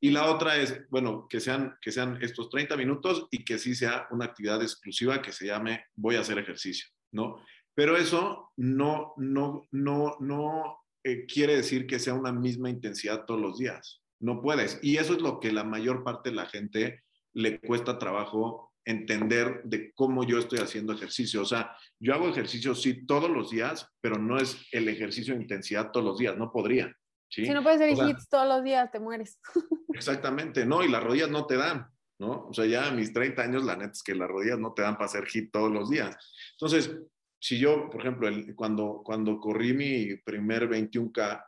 Y 0.00 0.10
la 0.10 0.30
otra 0.30 0.56
es, 0.56 0.88
bueno, 0.90 1.26
que 1.28 1.40
sean, 1.40 1.76
que 1.80 1.90
sean 1.90 2.18
estos 2.20 2.50
30 2.50 2.76
minutos 2.76 3.26
y 3.30 3.44
que 3.44 3.58
sí 3.58 3.74
sea 3.74 4.06
una 4.10 4.26
actividad 4.26 4.62
exclusiva 4.62 5.22
que 5.22 5.32
se 5.32 5.46
llame 5.46 5.86
voy 5.96 6.16
a 6.16 6.20
hacer 6.20 6.38
ejercicio, 6.38 6.86
¿no? 7.12 7.42
Pero 7.74 7.96
eso 7.96 8.52
no, 8.56 9.14
no, 9.16 9.66
no, 9.72 10.16
no 10.20 10.83
eh, 11.04 11.26
quiere 11.26 11.56
decir 11.56 11.86
que 11.86 11.98
sea 11.98 12.14
una 12.14 12.32
misma 12.32 12.70
intensidad 12.70 13.26
todos 13.26 13.40
los 13.40 13.58
días. 13.58 14.02
No 14.20 14.40
puedes. 14.40 14.78
Y 14.82 14.96
eso 14.96 15.14
es 15.14 15.20
lo 15.20 15.38
que 15.38 15.52
la 15.52 15.64
mayor 15.64 16.02
parte 16.02 16.30
de 16.30 16.36
la 16.36 16.46
gente 16.46 17.04
le 17.34 17.60
cuesta 17.60 17.98
trabajo 17.98 18.72
entender 18.86 19.62
de 19.64 19.92
cómo 19.94 20.24
yo 20.24 20.38
estoy 20.38 20.60
haciendo 20.60 20.92
ejercicio. 20.92 21.42
O 21.42 21.44
sea, 21.44 21.76
yo 21.98 22.14
hago 22.14 22.28
ejercicio 22.28 22.74
sí 22.74 23.06
todos 23.06 23.30
los 23.30 23.50
días, 23.50 23.88
pero 24.00 24.18
no 24.18 24.38
es 24.38 24.56
el 24.72 24.88
ejercicio 24.88 25.34
de 25.34 25.42
intensidad 25.42 25.90
todos 25.90 26.06
los 26.06 26.18
días, 26.18 26.36
no 26.36 26.50
podría. 26.50 26.94
Si 27.28 27.42
no 27.50 27.62
puedes 27.62 27.80
hacer 27.80 28.08
hits 28.08 28.28
todos 28.28 28.46
los 28.46 28.62
días, 28.62 28.90
te 28.90 29.00
mueres. 29.00 29.38
Exactamente, 29.92 30.64
no, 30.64 30.84
y 30.84 30.88
las 30.88 31.02
rodillas 31.02 31.30
no 31.30 31.46
te 31.46 31.56
dan, 31.56 31.86
¿no? 32.18 32.46
O 32.48 32.54
sea, 32.54 32.64
ya 32.66 32.88
a 32.88 32.92
mis 32.92 33.12
30 33.12 33.42
años, 33.42 33.64
la 33.64 33.76
neta 33.76 33.92
es 33.92 34.02
que 34.02 34.14
las 34.14 34.28
rodillas 34.28 34.58
no 34.58 34.72
te 34.72 34.82
dan 34.82 34.94
para 34.94 35.06
hacer 35.06 35.26
hit 35.26 35.50
todos 35.50 35.70
los 35.70 35.90
días. 35.90 36.16
Entonces, 36.52 36.96
si 37.44 37.58
yo, 37.58 37.90
por 37.90 38.00
ejemplo, 38.00 38.26
cuando, 38.56 39.02
cuando 39.04 39.38
corrí 39.38 39.74
mi 39.74 40.16
primer 40.16 40.66
21K, 40.66 41.44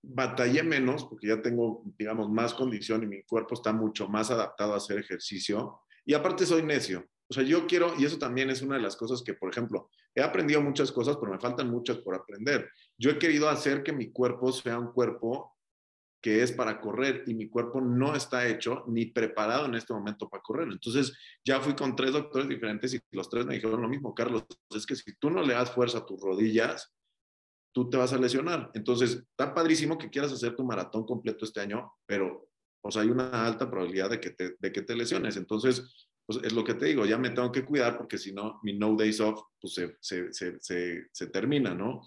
batallé 0.00 0.62
menos 0.62 1.06
porque 1.06 1.26
ya 1.26 1.42
tengo, 1.42 1.82
digamos, 1.98 2.30
más 2.30 2.54
condición 2.54 3.02
y 3.02 3.06
mi 3.08 3.24
cuerpo 3.24 3.54
está 3.54 3.72
mucho 3.72 4.08
más 4.08 4.30
adaptado 4.30 4.74
a 4.74 4.76
hacer 4.76 4.98
ejercicio. 4.98 5.80
Y 6.04 6.14
aparte 6.14 6.46
soy 6.46 6.62
necio. 6.62 7.04
O 7.28 7.34
sea, 7.34 7.42
yo 7.42 7.66
quiero, 7.66 7.94
y 7.98 8.04
eso 8.04 8.16
también 8.16 8.48
es 8.48 8.62
una 8.62 8.76
de 8.76 8.82
las 8.82 8.96
cosas 8.96 9.24
que, 9.24 9.34
por 9.34 9.50
ejemplo, 9.50 9.90
he 10.14 10.22
aprendido 10.22 10.62
muchas 10.62 10.92
cosas, 10.92 11.16
pero 11.16 11.32
me 11.32 11.40
faltan 11.40 11.68
muchas 11.68 11.98
por 11.98 12.14
aprender. 12.14 12.70
Yo 12.96 13.10
he 13.10 13.18
querido 13.18 13.48
hacer 13.48 13.82
que 13.82 13.92
mi 13.92 14.12
cuerpo 14.12 14.52
sea 14.52 14.78
un 14.78 14.92
cuerpo 14.92 15.55
que 16.20 16.42
es 16.42 16.52
para 16.52 16.80
correr 16.80 17.24
y 17.26 17.34
mi 17.34 17.48
cuerpo 17.48 17.80
no 17.80 18.14
está 18.14 18.46
hecho 18.48 18.84
ni 18.88 19.06
preparado 19.06 19.66
en 19.66 19.74
este 19.74 19.92
momento 19.92 20.28
para 20.28 20.42
correr. 20.42 20.68
Entonces 20.70 21.16
ya 21.44 21.60
fui 21.60 21.74
con 21.74 21.94
tres 21.94 22.12
doctores 22.12 22.48
diferentes 22.48 22.94
y 22.94 23.00
los 23.12 23.28
tres 23.28 23.46
me 23.46 23.54
dijeron 23.54 23.82
lo 23.82 23.88
mismo, 23.88 24.14
Carlos, 24.14 24.44
es 24.74 24.86
que 24.86 24.96
si 24.96 25.14
tú 25.16 25.30
no 25.30 25.42
le 25.42 25.54
das 25.54 25.70
fuerza 25.70 25.98
a 25.98 26.06
tus 26.06 26.20
rodillas, 26.20 26.92
tú 27.72 27.90
te 27.90 27.98
vas 27.98 28.12
a 28.12 28.18
lesionar. 28.18 28.70
Entonces, 28.72 29.22
está 29.30 29.54
padrísimo 29.54 29.98
que 29.98 30.08
quieras 30.08 30.32
hacer 30.32 30.56
tu 30.56 30.64
maratón 30.64 31.04
completo 31.04 31.44
este 31.44 31.60
año, 31.60 31.92
pero 32.06 32.48
pues 32.80 32.96
hay 32.96 33.08
una 33.08 33.44
alta 33.44 33.70
probabilidad 33.70 34.08
de 34.08 34.18
que 34.18 34.30
te, 34.30 34.56
de 34.58 34.72
que 34.72 34.80
te 34.80 34.96
lesiones. 34.96 35.36
Entonces, 35.36 36.08
pues 36.24 36.40
es 36.42 36.54
lo 36.54 36.64
que 36.64 36.74
te 36.74 36.86
digo, 36.86 37.04
ya 37.04 37.18
me 37.18 37.30
tengo 37.30 37.52
que 37.52 37.64
cuidar 37.64 37.98
porque 37.98 38.16
si 38.16 38.32
no, 38.32 38.60
mi 38.62 38.78
no 38.78 38.96
days 38.96 39.20
off 39.20 39.42
pues 39.60 39.74
se, 39.74 39.96
se, 40.00 40.32
se, 40.32 41.06
se 41.12 41.26
termina, 41.26 41.74
¿no? 41.74 42.00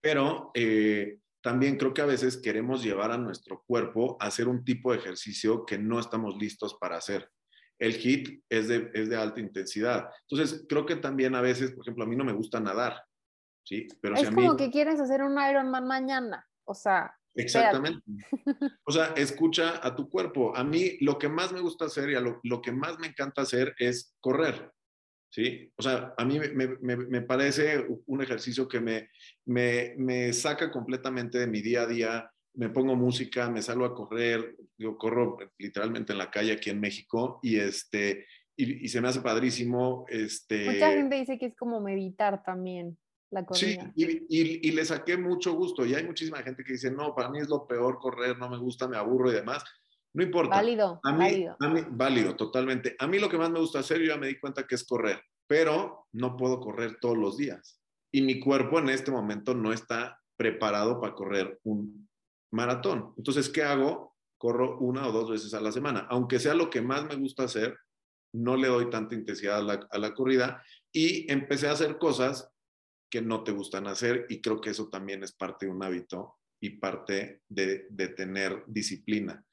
Pero 0.00 0.50
eh, 0.54 1.18
también 1.42 1.76
creo 1.76 1.94
que 1.94 2.02
a 2.02 2.06
veces 2.06 2.36
queremos 2.36 2.82
llevar 2.82 3.10
a 3.10 3.18
nuestro 3.18 3.62
cuerpo 3.66 4.16
a 4.20 4.26
hacer 4.26 4.48
un 4.48 4.64
tipo 4.64 4.92
de 4.92 4.98
ejercicio 4.98 5.64
que 5.64 5.78
no 5.78 5.98
estamos 5.98 6.36
listos 6.36 6.76
para 6.80 6.96
hacer. 6.96 7.30
el 7.78 7.94
hit 7.94 8.44
es 8.50 8.68
de, 8.68 8.90
es 8.92 9.08
de 9.08 9.16
alta 9.16 9.40
intensidad. 9.40 10.10
Entonces, 10.28 10.66
creo 10.68 10.84
que 10.84 10.96
también 10.96 11.34
a 11.34 11.40
veces, 11.40 11.70
por 11.70 11.82
ejemplo, 11.82 12.04
a 12.04 12.06
mí 12.06 12.14
no 12.14 12.24
me 12.24 12.34
gusta 12.34 12.60
nadar, 12.60 13.02
¿sí? 13.64 13.88
Pero 14.02 14.16
es 14.16 14.30
como 14.30 14.54
que 14.54 14.70
quieres 14.70 15.00
hacer 15.00 15.22
un 15.22 15.38
Ironman 15.38 15.86
mañana, 15.86 16.46
o 16.64 16.74
sea... 16.74 17.14
Exactamente. 17.34 18.04
O 18.84 18.92
sea, 18.92 19.14
escucha 19.16 19.86
a 19.86 19.94
tu 19.94 20.10
cuerpo. 20.10 20.54
A 20.56 20.64
mí 20.64 20.98
lo 21.00 21.16
que 21.16 21.28
más 21.28 21.52
me 21.52 21.60
gusta 21.60 21.84
hacer 21.84 22.10
y 22.10 22.14
lo, 22.14 22.40
lo 22.42 22.60
que 22.60 22.72
más 22.72 22.98
me 22.98 23.06
encanta 23.06 23.42
hacer 23.42 23.74
es 23.78 24.16
correr. 24.20 24.72
¿Sí? 25.30 25.72
O 25.76 25.82
sea, 25.82 26.14
a 26.16 26.24
mí 26.24 26.38
me, 26.38 27.22
parece 27.22 27.86
un 28.06 28.22
ejercicio 28.22 28.68
que 28.68 28.80
me, 28.80 29.08
me, 29.46 30.32
saca 30.32 30.70
completamente 30.70 31.38
de 31.38 31.46
mi 31.46 31.62
día 31.62 31.82
a 31.82 31.86
día. 31.86 32.30
Me 32.54 32.68
pongo 32.68 32.96
música, 32.96 33.48
me 33.48 33.62
salgo 33.62 33.84
a 33.84 33.94
correr, 33.94 34.56
yo 34.76 34.98
corro 34.98 35.38
literalmente 35.58 36.12
en 36.12 36.18
la 36.18 36.30
calle 36.30 36.52
aquí 36.52 36.70
en 36.70 36.80
México 36.80 37.38
y, 37.42 37.56
este, 37.56 38.26
y, 38.56 38.88
se 38.88 39.00
me 39.00 39.08
hace 39.08 39.20
padrísimo. 39.20 40.04
Este... 40.08 40.66
Mucha 40.66 40.92
gente 40.92 41.16
dice 41.16 41.38
que 41.38 41.46
es 41.46 41.56
como 41.56 41.80
meditar 41.80 42.42
también. 42.42 42.98
La 43.32 43.46
corrida. 43.46 43.92
Sí, 43.94 44.26
y, 44.28 44.68
y, 44.68 44.72
le 44.72 44.84
saqué 44.84 45.16
mucho 45.16 45.52
gusto. 45.52 45.86
Y 45.86 45.94
hay 45.94 46.04
muchísima 46.04 46.42
gente 46.42 46.64
que 46.64 46.72
dice, 46.72 46.90
no, 46.90 47.14
para 47.14 47.30
mí 47.30 47.38
es 47.38 47.48
lo 47.48 47.64
peor 47.64 48.00
correr, 48.00 48.36
no 48.36 48.50
me 48.50 48.58
gusta, 48.58 48.88
me 48.88 48.96
aburro 48.96 49.30
y 49.30 49.34
demás. 49.34 49.62
No 50.12 50.22
importa. 50.24 50.56
Válido, 50.56 51.00
a 51.04 51.12
mí, 51.12 51.18
válido. 51.18 51.56
A 51.60 51.68
mí, 51.68 51.80
válido, 51.88 52.36
totalmente. 52.36 52.96
A 52.98 53.06
mí 53.06 53.18
lo 53.18 53.28
que 53.28 53.38
más 53.38 53.50
me 53.50 53.60
gusta 53.60 53.78
hacer, 53.78 54.00
yo 54.00 54.06
ya 54.06 54.16
me 54.16 54.26
di 54.26 54.40
cuenta 54.40 54.66
que 54.66 54.74
es 54.74 54.84
correr, 54.84 55.22
pero 55.46 56.06
no 56.12 56.36
puedo 56.36 56.60
correr 56.60 56.98
todos 57.00 57.16
los 57.16 57.36
días. 57.36 57.80
Y 58.12 58.22
mi 58.22 58.40
cuerpo 58.40 58.78
en 58.80 58.88
este 58.88 59.12
momento 59.12 59.54
no 59.54 59.72
está 59.72 60.20
preparado 60.36 61.00
para 61.00 61.14
correr 61.14 61.60
un 61.62 62.08
maratón. 62.52 63.14
Entonces, 63.16 63.48
¿qué 63.48 63.62
hago? 63.62 64.16
Corro 64.36 64.78
una 64.78 65.06
o 65.06 65.12
dos 65.12 65.30
veces 65.30 65.54
a 65.54 65.60
la 65.60 65.70
semana. 65.70 66.06
Aunque 66.10 66.40
sea 66.40 66.54
lo 66.54 66.70
que 66.70 66.80
más 66.80 67.04
me 67.04 67.14
gusta 67.14 67.44
hacer, 67.44 67.78
no 68.32 68.56
le 68.56 68.68
doy 68.68 68.90
tanta 68.90 69.14
intensidad 69.14 69.58
a 69.58 69.62
la, 69.62 69.88
a 69.90 69.98
la 69.98 70.14
corrida 70.14 70.62
y 70.92 71.30
empecé 71.30 71.68
a 71.68 71.72
hacer 71.72 71.98
cosas 71.98 72.50
que 73.10 73.20
no 73.22 73.44
te 73.44 73.52
gustan 73.52 73.86
hacer 73.86 74.26
y 74.28 74.40
creo 74.40 74.60
que 74.60 74.70
eso 74.70 74.88
también 74.88 75.22
es 75.22 75.32
parte 75.32 75.66
de 75.66 75.72
un 75.72 75.82
hábito 75.82 76.36
y 76.60 76.70
parte 76.70 77.42
de, 77.48 77.86
de 77.90 78.08
tener 78.08 78.62
disciplina 78.66 79.44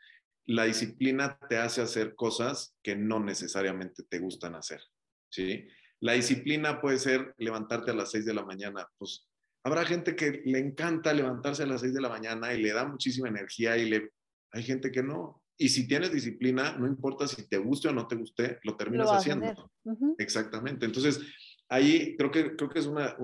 la 0.48 0.64
disciplina 0.64 1.38
te 1.50 1.58
hace 1.58 1.82
hacer 1.82 2.16
cosas 2.16 2.76
que 2.82 2.96
no 2.96 3.20
necesariamente 3.20 4.04
te 4.04 4.20
gustan 4.20 4.56
hacer, 4.56 4.82
¿sí? 5.30 5.68
La 6.00 6.14
disciplina 6.14 6.80
puede 6.80 7.00
ser 7.00 7.34
levantarte 7.38 7.92
a 7.92 7.96
las 7.96 8.12
6 8.12 8.26
de 8.26 8.34
la 8.34 8.46
mañana, 8.46 8.88
pues 8.98 9.28
habrá 9.64 9.86
gente 9.86 10.16
que 10.16 10.42
le 10.46 10.60
encanta 10.60 11.14
levantarse 11.14 11.64
a 11.64 11.68
las 11.68 11.82
6 11.82 11.94
de 11.94 12.02
la 12.02 12.10
mañana 12.10 12.54
y 12.54 12.62
le 12.62 12.72
da 12.72 12.86
muchísima 12.86 13.28
energía 13.28 13.78
y 13.78 13.90
le 13.90 14.12
hay 14.52 14.64
gente 14.64 14.92
que 14.92 15.04
no. 15.04 15.44
Y 15.58 15.70
si 15.70 15.88
tienes 15.88 16.14
disciplina, 16.14 16.78
no 16.78 16.88
importa 16.88 17.28
si 17.28 17.48
te 17.48 17.58
guste 17.58 17.90
o 17.90 17.94
no 17.94 18.08
te 18.08 18.16
guste, 18.16 18.60
lo 18.64 18.78
terminas 18.78 19.10
haciendo. 19.10 19.72
Exactamente. 20.18 20.86
Entonces, 20.86 21.20
ahí 21.68 22.16
creo 22.16 22.32
que, 22.32 22.56
creo 22.56 22.70
que 22.70 22.80
es 22.80 22.86
una, 22.86 23.18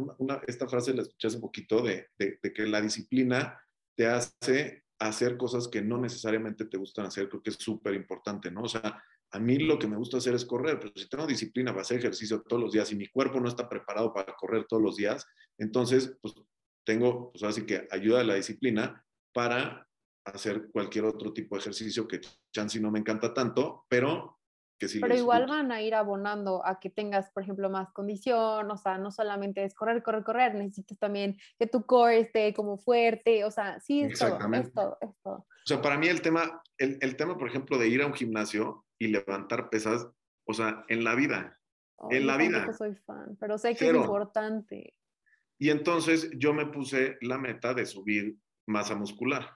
esta 0.48 0.68
frase 0.68 0.94
la 0.94 1.04
escuché 1.04 1.28
hace 1.28 1.38
un 1.38 1.44
poquito 1.44 1.82
de, 1.82 2.08
de 2.18 2.54
que 2.54 2.68
la 2.68 2.82
disciplina 2.82 3.58
te 3.96 4.08
hace 4.08 4.83
hacer 5.08 5.38
cosas 5.38 5.68
que 5.68 5.82
no 5.82 5.98
necesariamente 5.98 6.66
te 6.66 6.78
gustan 6.78 7.06
hacer, 7.06 7.30
creo 7.30 7.42
que 7.42 7.50
es 7.50 7.58
súper 7.58 7.94
importante, 7.94 8.52
¿no? 8.52 8.64
O 8.64 8.70
sea, 8.70 9.02
a 9.32 9.40
mí 9.40 9.58
lo 9.58 9.80
que 9.80 9.88
me 9.88 9.98
gusta 9.98 10.18
hacer 10.18 10.36
es 10.36 10.46
correr, 10.46 10.80
pero 10.80 10.94
si 10.96 11.10
tengo 11.10 11.26
disciplina 11.26 11.72
para 11.72 11.82
hacer 11.82 11.98
ejercicio 11.98 12.42
todos 12.44 12.62
los 12.62 12.72
días 12.72 12.92
y 12.92 12.96
mi 12.96 13.08
cuerpo 13.08 13.40
no 13.40 13.48
está 13.48 13.68
preparado 13.68 14.14
para 14.14 14.34
correr 14.36 14.66
todos 14.66 14.84
los 14.84 14.96
días, 14.96 15.26
entonces, 15.58 16.16
pues 16.22 16.36
tengo, 16.86 17.32
pues 17.32 17.44
así 17.44 17.66
que 17.66 17.88
ayuda 17.92 18.22
a 18.22 18.24
la 18.24 18.36
disciplina 18.36 19.04
para 19.34 19.88
hacer 20.26 20.70
cualquier 20.72 21.06
otro 21.06 21.34
tipo 21.34 21.56
de 21.56 21.62
ejercicio 21.62 22.08
que 22.08 22.22
chance 22.54 22.80
no 22.80 22.92
me 22.92 23.00
encanta 23.00 23.34
tanto, 23.34 23.86
pero 23.90 24.40
pero 25.02 25.16
igual 25.16 25.48
van 25.48 25.72
a 25.72 25.82
ir 25.82 25.96
abonando 25.96 26.66
a 26.66 26.80
que 26.80 26.90
tengas, 26.90 27.32
por 27.32 27.44
ejemplo, 27.44 27.70
más 27.70 27.92
condición, 27.92 28.70
o 28.70 28.78
sea, 28.78 28.98
no 28.98 29.12
solamente 29.12 29.64
es 29.64 29.74
correr, 29.74 30.04
correr, 30.04 30.24
correr, 30.24 30.56
necesitas 30.56 30.98
también 31.00 31.38
que 31.58 31.68
tu 31.68 31.86
core 31.86 32.20
esté 32.20 32.54
como 32.54 32.78
fuerte, 32.78 33.44
o 33.46 33.52
sea, 33.52 33.80
sí, 33.80 34.02
es 34.02 34.12
Exactamente. 34.12 34.72
todo, 34.72 34.98
es 35.02 35.10
todo, 35.24 35.36
O 35.36 35.66
sea, 35.66 35.82
para 35.82 35.98
mí 35.98 36.08
el 36.08 36.22
tema, 36.22 36.62
el, 36.78 36.98
el, 37.02 37.16
tema, 37.16 37.38
por 37.38 37.48
ejemplo, 37.48 37.78
de 37.78 37.88
ir 37.88 38.02
a 38.02 38.08
un 38.08 38.14
gimnasio 38.14 38.86
y 39.00 39.08
levantar 39.08 39.70
pesas, 39.70 40.08
o 40.46 40.54
sea, 40.54 40.84
en 40.88 41.04
la 41.04 41.16
vida, 41.16 41.60
en 42.10 42.28
la 42.28 42.38
vida. 42.38 42.72
soy 42.74 42.96
fan, 42.96 43.38
pero 43.40 43.58
sé 43.58 43.76
que 43.76 43.90
es 43.90 43.96
importante. 43.96 44.96
Y 45.60 45.70
entonces 45.70 46.30
yo 46.38 46.54
me 46.54 46.66
puse 46.66 47.18
la 47.22 47.38
meta 47.38 47.74
de 47.74 47.86
subir 47.86 48.38
masa 48.68 48.96
muscular. 48.96 49.56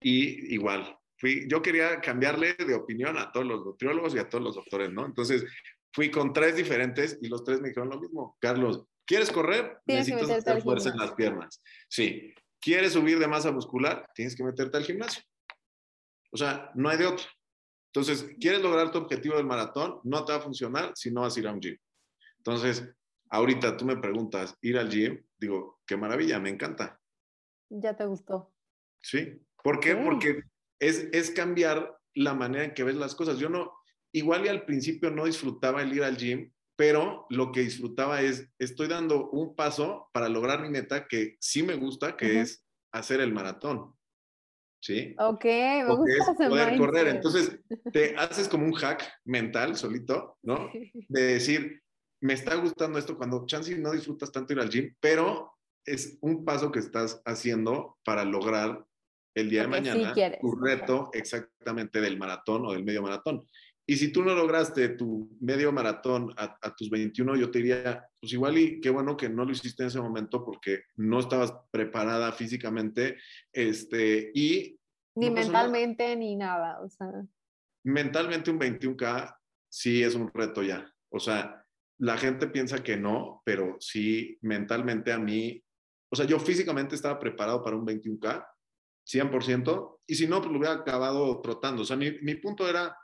Y 0.00 0.54
igual, 0.54 0.98
yo 1.22 1.62
quería 1.62 2.00
cambiarle 2.00 2.54
de 2.54 2.74
opinión 2.74 3.18
a 3.18 3.32
todos 3.32 3.46
los 3.46 3.64
nutriólogos 3.64 4.14
y 4.14 4.18
a 4.18 4.28
todos 4.28 4.44
los 4.44 4.54
doctores, 4.54 4.92
¿no? 4.92 5.04
Entonces 5.04 5.44
fui 5.92 6.10
con 6.10 6.32
tres 6.32 6.56
diferentes 6.56 7.18
y 7.20 7.28
los 7.28 7.44
tres 7.44 7.60
me 7.60 7.68
dijeron 7.68 7.90
lo 7.90 8.00
mismo. 8.00 8.36
Carlos, 8.40 8.84
¿quieres 9.04 9.30
correr? 9.30 9.78
Necesitas 9.86 10.30
hacer 10.30 10.62
fuerza 10.62 10.90
en 10.90 10.98
las 10.98 11.12
piernas. 11.12 11.62
Sí. 11.88 12.32
¿Quieres 12.60 12.92
subir 12.92 13.18
de 13.18 13.28
masa 13.28 13.52
muscular? 13.52 14.08
Tienes 14.14 14.36
que 14.36 14.44
meterte 14.44 14.76
al 14.76 14.84
gimnasio. 14.84 15.22
O 16.30 16.36
sea, 16.36 16.70
no 16.74 16.88
hay 16.88 16.98
de 16.98 17.06
otro. 17.06 17.24
Entonces, 17.92 18.34
¿quieres 18.40 18.60
lograr 18.60 18.90
tu 18.90 18.98
objetivo 18.98 19.36
del 19.36 19.46
maratón? 19.46 20.00
No 20.04 20.24
te 20.24 20.32
va 20.32 20.38
a 20.38 20.42
funcionar 20.42 20.92
si 20.94 21.10
no 21.10 21.22
vas 21.22 21.36
a 21.36 21.40
ir 21.40 21.48
a 21.48 21.52
un 21.52 21.60
gym. 21.60 21.76
Entonces, 22.38 22.84
ahorita 23.30 23.76
tú 23.76 23.84
me 23.84 23.96
preguntas, 23.96 24.54
ir 24.60 24.78
al 24.78 24.90
gym, 24.90 25.24
digo, 25.38 25.80
qué 25.86 25.96
maravilla, 25.96 26.38
me 26.38 26.50
encanta. 26.50 27.00
Ya 27.70 27.96
te 27.96 28.04
gustó. 28.04 28.52
Sí. 29.00 29.40
¿Por 29.62 29.80
qué? 29.80 29.96
Porque 29.96 30.42
es, 30.80 31.30
cambiar 31.30 31.96
la 32.14 32.34
manera 32.34 32.64
en 32.64 32.74
que 32.74 32.84
ves 32.84 32.96
las 32.96 33.14
cosas. 33.14 33.38
Yo 33.38 33.48
no, 33.48 33.72
igual 34.12 34.44
y 34.44 34.48
al 34.48 34.64
principio 34.64 35.10
no 35.10 35.24
disfrutaba 35.24 35.82
el 35.82 35.92
ir 35.92 36.04
al 36.04 36.16
gym, 36.16 36.52
pero 36.76 37.26
lo 37.30 37.52
que 37.52 37.60
disfrutaba 37.60 38.22
es, 38.22 38.48
estoy 38.58 38.88
dando 38.88 39.30
un 39.30 39.54
paso 39.54 40.08
para 40.12 40.28
lograr 40.28 40.62
mi 40.62 40.70
meta 40.70 41.06
que 41.06 41.36
sí 41.40 41.62
me 41.62 41.74
gusta, 41.74 42.16
que 42.16 42.40
es 42.40 42.64
hacer 42.92 43.20
el 43.20 43.32
maratón. 43.32 43.94
¿Sí? 44.80 45.14
Ok, 45.18 45.44
me 45.44 45.94
gusta 45.96 46.34
poder 46.34 46.78
correr. 46.78 47.08
Entonces, 47.08 47.58
te 47.92 48.14
haces 48.16 48.48
como 48.48 48.64
un 48.64 48.74
hack 48.74 49.02
mental 49.24 49.76
solito, 49.76 50.38
¿no? 50.42 50.70
De 51.08 51.22
decir, 51.22 51.82
me 52.20 52.34
está 52.34 52.54
gustando 52.54 52.98
esto 52.98 53.16
cuando 53.16 53.44
chance 53.46 53.76
no 53.76 53.92
disfrutas 53.92 54.30
tanto 54.30 54.52
ir 54.52 54.60
al 54.60 54.70
gym, 54.70 54.94
pero 55.00 55.52
es 55.84 56.18
un 56.20 56.44
paso 56.44 56.70
que 56.70 56.78
estás 56.78 57.20
haciendo 57.24 57.98
para 58.04 58.24
lograr 58.24 58.84
el 59.40 59.50
día 59.50 59.62
de 59.62 59.68
mañana 59.68 60.14
tu 60.40 60.56
reto 60.56 61.10
exactamente 61.12 62.00
del 62.00 62.18
maratón 62.18 62.66
o 62.66 62.72
del 62.72 62.84
medio 62.84 63.02
maratón. 63.02 63.46
Y 63.90 63.96
si 63.96 64.12
tú 64.12 64.22
no 64.22 64.34
lograste 64.34 64.90
tu 64.90 65.34
medio 65.40 65.72
maratón 65.72 66.34
a, 66.36 66.74
tus 66.76 66.90
21, 66.90 67.36
yo 67.36 67.50
te 67.50 67.60
diría, 67.60 68.06
pues 68.20 68.34
igual 68.34 68.58
y 68.58 68.80
qué 68.82 68.90
bueno 68.90 69.16
que 69.16 69.30
no 69.30 69.46
lo 69.46 69.52
hiciste 69.52 69.82
en 69.82 69.86
ese 69.86 69.98
momento 69.98 70.44
porque 70.44 70.82
no 70.96 71.20
estabas 71.20 71.54
preparada 71.70 72.30
físicamente 72.32 73.16
este, 73.50 74.30
y... 74.34 74.78
Ni 75.16 75.30
mentalmente 75.30 76.14
ni 76.16 76.36
nada, 76.36 76.80
o 76.82 76.88
sea. 76.90 77.10
Mentalmente 77.82 78.50
un 78.50 78.60
21K 78.60 79.34
sí 79.70 80.02
es 80.02 80.14
un 80.14 80.30
reto 80.34 80.62
ya. 80.62 80.86
O 81.10 81.18
sea, 81.18 81.64
la 81.98 82.18
gente 82.18 82.46
piensa 82.48 82.82
que 82.82 82.98
no, 82.98 83.40
pero 83.42 83.78
sí 83.80 84.38
mentalmente 84.42 85.12
a 85.12 85.18
mí, 85.18 85.64
o 86.10 86.16
sea, 86.16 86.26
yo 86.26 86.38
físicamente 86.38 86.94
estaba 86.94 87.18
preparado 87.18 87.62
para 87.62 87.76
un 87.76 87.86
21K, 87.86 88.46
100%, 89.08 90.00
y 90.06 90.14
si 90.14 90.26
no, 90.26 90.40
pues 90.40 90.52
lo 90.52 90.58
hubiera 90.58 90.74
acabado 90.74 91.40
trotando. 91.40 91.82
O 91.82 91.84
sea, 91.84 91.96
mi, 91.96 92.12
mi 92.20 92.34
punto 92.34 92.68
era, 92.68 92.96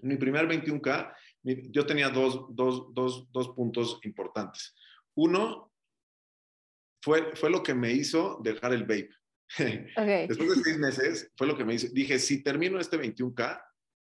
mi 0.00 0.16
primer 0.16 0.46
21K, 0.48 1.14
yo 1.70 1.86
tenía 1.86 2.10
dos, 2.10 2.46
dos, 2.50 2.92
dos, 2.94 3.30
dos, 3.32 3.48
puntos 3.50 3.98
importantes. 4.02 4.74
Uno, 5.14 5.72
fue, 7.02 7.34
fue 7.34 7.50
lo 7.50 7.62
que 7.62 7.74
me 7.74 7.92
hizo 7.92 8.38
dejar 8.42 8.72
el 8.72 8.82
vape. 8.82 9.10
Después 10.28 10.56
de 10.56 10.62
seis 10.62 10.78
meses, 10.78 11.32
fue 11.36 11.46
lo 11.46 11.56
que 11.56 11.64
me 11.64 11.74
hizo. 11.74 11.88
Dije, 11.92 12.18
si 12.18 12.42
termino 12.42 12.78
este 12.78 12.98
21K, 12.98 13.62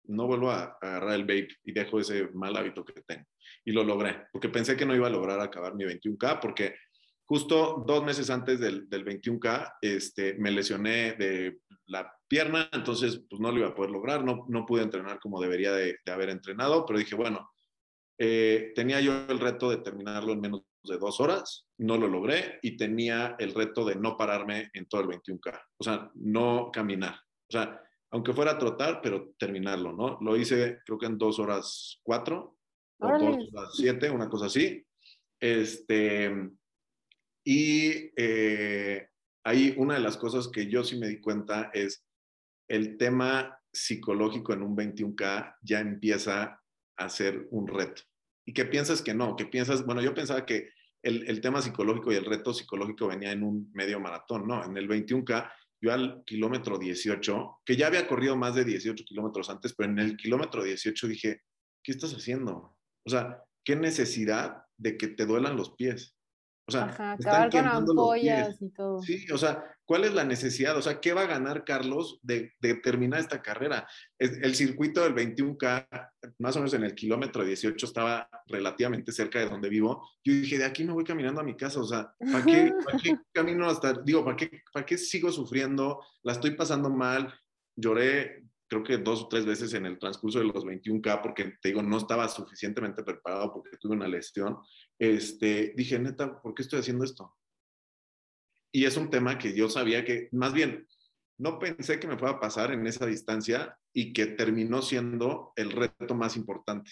no 0.04 0.26
vuelvo 0.26 0.50
a, 0.50 0.78
a 0.80 0.88
agarrar 0.88 1.14
el 1.14 1.22
vape 1.22 1.48
y 1.64 1.72
dejo 1.72 2.00
ese 2.00 2.28
mal 2.32 2.56
hábito 2.56 2.84
que 2.84 3.02
tengo. 3.02 3.26
Y 3.64 3.72
lo 3.72 3.84
logré, 3.84 4.26
porque 4.32 4.48
pensé 4.48 4.76
que 4.76 4.86
no 4.86 4.96
iba 4.96 5.06
a 5.06 5.10
lograr 5.10 5.40
acabar 5.40 5.74
mi 5.74 5.84
21K, 5.84 6.40
porque 6.40 6.74
justo 7.28 7.84
dos 7.86 8.02
meses 8.02 8.30
antes 8.30 8.58
del, 8.58 8.88
del 8.88 9.04
21K, 9.04 9.74
este, 9.82 10.34
me 10.38 10.50
lesioné 10.50 11.12
de 11.12 11.58
la 11.86 12.10
pierna, 12.26 12.70
entonces 12.72 13.22
pues 13.28 13.38
no 13.38 13.52
lo 13.52 13.58
iba 13.58 13.68
a 13.68 13.74
poder 13.74 13.90
lograr, 13.90 14.24
no, 14.24 14.46
no 14.48 14.64
pude 14.64 14.82
entrenar 14.82 15.20
como 15.20 15.40
debería 15.40 15.72
de, 15.72 15.98
haber 16.06 16.30
entrenado, 16.30 16.86
pero 16.86 16.98
dije, 16.98 17.14
bueno, 17.14 17.50
eh, 18.18 18.72
tenía 18.74 19.00
yo 19.00 19.26
el 19.28 19.38
reto 19.38 19.68
de 19.68 19.76
terminarlo 19.76 20.32
en 20.32 20.40
menos 20.40 20.62
de 20.82 20.96
dos 20.96 21.20
horas, 21.20 21.66
no 21.76 21.98
lo 21.98 22.08
logré 22.08 22.60
y 22.62 22.78
tenía 22.78 23.36
el 23.38 23.54
reto 23.54 23.84
de 23.84 23.96
no 23.96 24.16
pararme 24.16 24.70
en 24.72 24.86
todo 24.86 25.02
el 25.02 25.08
21K, 25.08 25.60
o 25.78 25.84
sea, 25.84 26.10
no 26.14 26.70
caminar, 26.72 27.14
o 27.14 27.52
sea, 27.52 27.78
aunque 28.10 28.32
fuera 28.32 28.52
a 28.52 28.58
trotar, 28.58 29.00
pero 29.02 29.34
terminarlo, 29.38 29.92
¿no? 29.92 30.18
Lo 30.22 30.34
hice 30.34 30.78
creo 30.86 30.98
que 30.98 31.06
en 31.06 31.18
dos 31.18 31.38
horas 31.38 32.00
cuatro, 32.02 32.56
o 33.00 33.06
dos 33.06 33.48
horas 33.52 33.74
siete, 33.74 34.08
una 34.08 34.30
cosa 34.30 34.46
así. 34.46 34.82
Este, 35.38 36.32
y 37.50 38.12
eh, 38.14 39.08
ahí 39.42 39.72
una 39.78 39.94
de 39.94 40.00
las 40.00 40.18
cosas 40.18 40.48
que 40.48 40.66
yo 40.66 40.84
sí 40.84 40.98
me 40.98 41.08
di 41.08 41.18
cuenta 41.18 41.70
es 41.72 42.04
el 42.68 42.98
tema 42.98 43.58
psicológico 43.72 44.52
en 44.52 44.60
un 44.60 44.76
21K 44.76 45.56
ya 45.62 45.80
empieza 45.80 46.62
a 46.98 47.08
ser 47.08 47.48
un 47.50 47.66
reto. 47.66 48.02
Y 48.46 48.52
que 48.52 48.66
piensas 48.66 49.00
que 49.00 49.14
no, 49.14 49.34
que 49.34 49.46
piensas, 49.46 49.86
bueno, 49.86 50.02
yo 50.02 50.12
pensaba 50.12 50.44
que 50.44 50.68
el, 51.02 51.26
el 51.26 51.40
tema 51.40 51.62
psicológico 51.62 52.12
y 52.12 52.16
el 52.16 52.26
reto 52.26 52.52
psicológico 52.52 53.08
venía 53.08 53.32
en 53.32 53.42
un 53.42 53.70
medio 53.72 53.98
maratón, 53.98 54.46
no, 54.46 54.62
en 54.62 54.76
el 54.76 54.86
21K 54.86 55.50
yo 55.80 55.90
al 55.90 56.22
kilómetro 56.26 56.76
18, 56.76 57.60
que 57.64 57.76
ya 57.76 57.86
había 57.86 58.06
corrido 58.06 58.36
más 58.36 58.56
de 58.56 58.66
18 58.66 59.04
kilómetros 59.06 59.48
antes, 59.48 59.72
pero 59.74 59.90
en 59.90 59.98
el 59.98 60.18
kilómetro 60.18 60.62
18 60.62 61.06
dije, 61.06 61.40
¿qué 61.82 61.92
estás 61.92 62.12
haciendo? 62.12 62.76
O 63.06 63.10
sea, 63.10 63.42
¿qué 63.64 63.74
necesidad 63.74 64.64
de 64.76 64.98
que 64.98 65.08
te 65.08 65.24
duelan 65.24 65.56
los 65.56 65.70
pies? 65.76 66.17
O 66.68 66.70
sea, 66.70 66.84
Ajá, 66.84 67.12
acabar 67.12 67.50
con 67.50 67.66
ampollas 67.66 68.60
y 68.60 68.68
todo. 68.68 69.00
Sí, 69.00 69.24
o 69.32 69.38
sea, 69.38 69.64
¿cuál 69.86 70.04
es 70.04 70.12
la 70.12 70.24
necesidad? 70.24 70.76
O 70.76 70.82
sea, 70.82 71.00
¿qué 71.00 71.14
va 71.14 71.22
a 71.22 71.26
ganar 71.26 71.64
Carlos 71.64 72.20
de, 72.22 72.52
de 72.60 72.74
terminar 72.74 73.20
esta 73.20 73.40
carrera? 73.40 73.88
El, 74.18 74.54
circuito 74.54 75.02
del 75.02 75.14
21K, 75.14 75.88
más 76.38 76.56
o 76.56 76.58
menos 76.58 76.74
en 76.74 76.84
el 76.84 76.94
kilómetro 76.94 77.42
18, 77.42 77.86
estaba 77.86 78.28
relativamente 78.48 79.12
cerca 79.12 79.38
de 79.38 79.48
donde 79.48 79.70
vivo. 79.70 80.06
Yo 80.22 80.34
dije, 80.34 80.58
de 80.58 80.66
aquí 80.66 80.84
me 80.84 80.92
voy 80.92 81.04
caminando 81.04 81.40
a 81.40 81.44
mi 81.44 81.56
casa, 81.56 81.80
o 81.80 81.86
sea, 81.86 82.12
¿para 82.18 82.44
qué, 82.44 82.70
para 82.84 82.98
qué 82.98 83.16
camino 83.32 83.66
hasta, 83.66 83.94
digo, 84.04 84.22
¿para 84.22 84.36
qué, 84.36 84.60
¿para 84.70 84.84
qué 84.84 84.98
sigo 84.98 85.32
sufriendo? 85.32 86.04
La 86.22 86.32
estoy 86.32 86.50
pasando 86.50 86.90
mal, 86.90 87.32
lloré 87.76 88.44
creo 88.68 88.84
que 88.84 88.98
dos 88.98 89.22
o 89.22 89.28
tres 89.28 89.46
veces 89.46 89.72
en 89.74 89.86
el 89.86 89.98
transcurso 89.98 90.38
de 90.38 90.44
los 90.44 90.64
21K, 90.64 91.22
porque 91.22 91.56
te 91.60 91.70
digo, 91.70 91.82
no 91.82 91.96
estaba 91.96 92.28
suficientemente 92.28 93.02
preparado 93.02 93.52
porque 93.52 93.76
tuve 93.78 93.96
una 93.96 94.08
lesión, 94.08 94.58
este, 94.98 95.72
dije, 95.76 95.98
neta, 95.98 96.40
¿por 96.40 96.54
qué 96.54 96.62
estoy 96.62 96.80
haciendo 96.80 97.04
esto? 97.04 97.34
Y 98.70 98.84
es 98.84 98.96
un 98.96 99.10
tema 99.10 99.38
que 99.38 99.56
yo 99.56 99.68
sabía 99.70 100.04
que, 100.04 100.28
más 100.32 100.52
bien, 100.52 100.86
no 101.38 101.58
pensé 101.58 101.98
que 101.98 102.06
me 102.06 102.18
fuera 102.18 102.34
a 102.34 102.40
pasar 102.40 102.72
en 102.72 102.86
esa 102.86 103.06
distancia 103.06 103.78
y 103.92 104.12
que 104.12 104.26
terminó 104.26 104.82
siendo 104.82 105.52
el 105.56 105.70
reto 105.70 106.14
más 106.14 106.36
importante, 106.36 106.90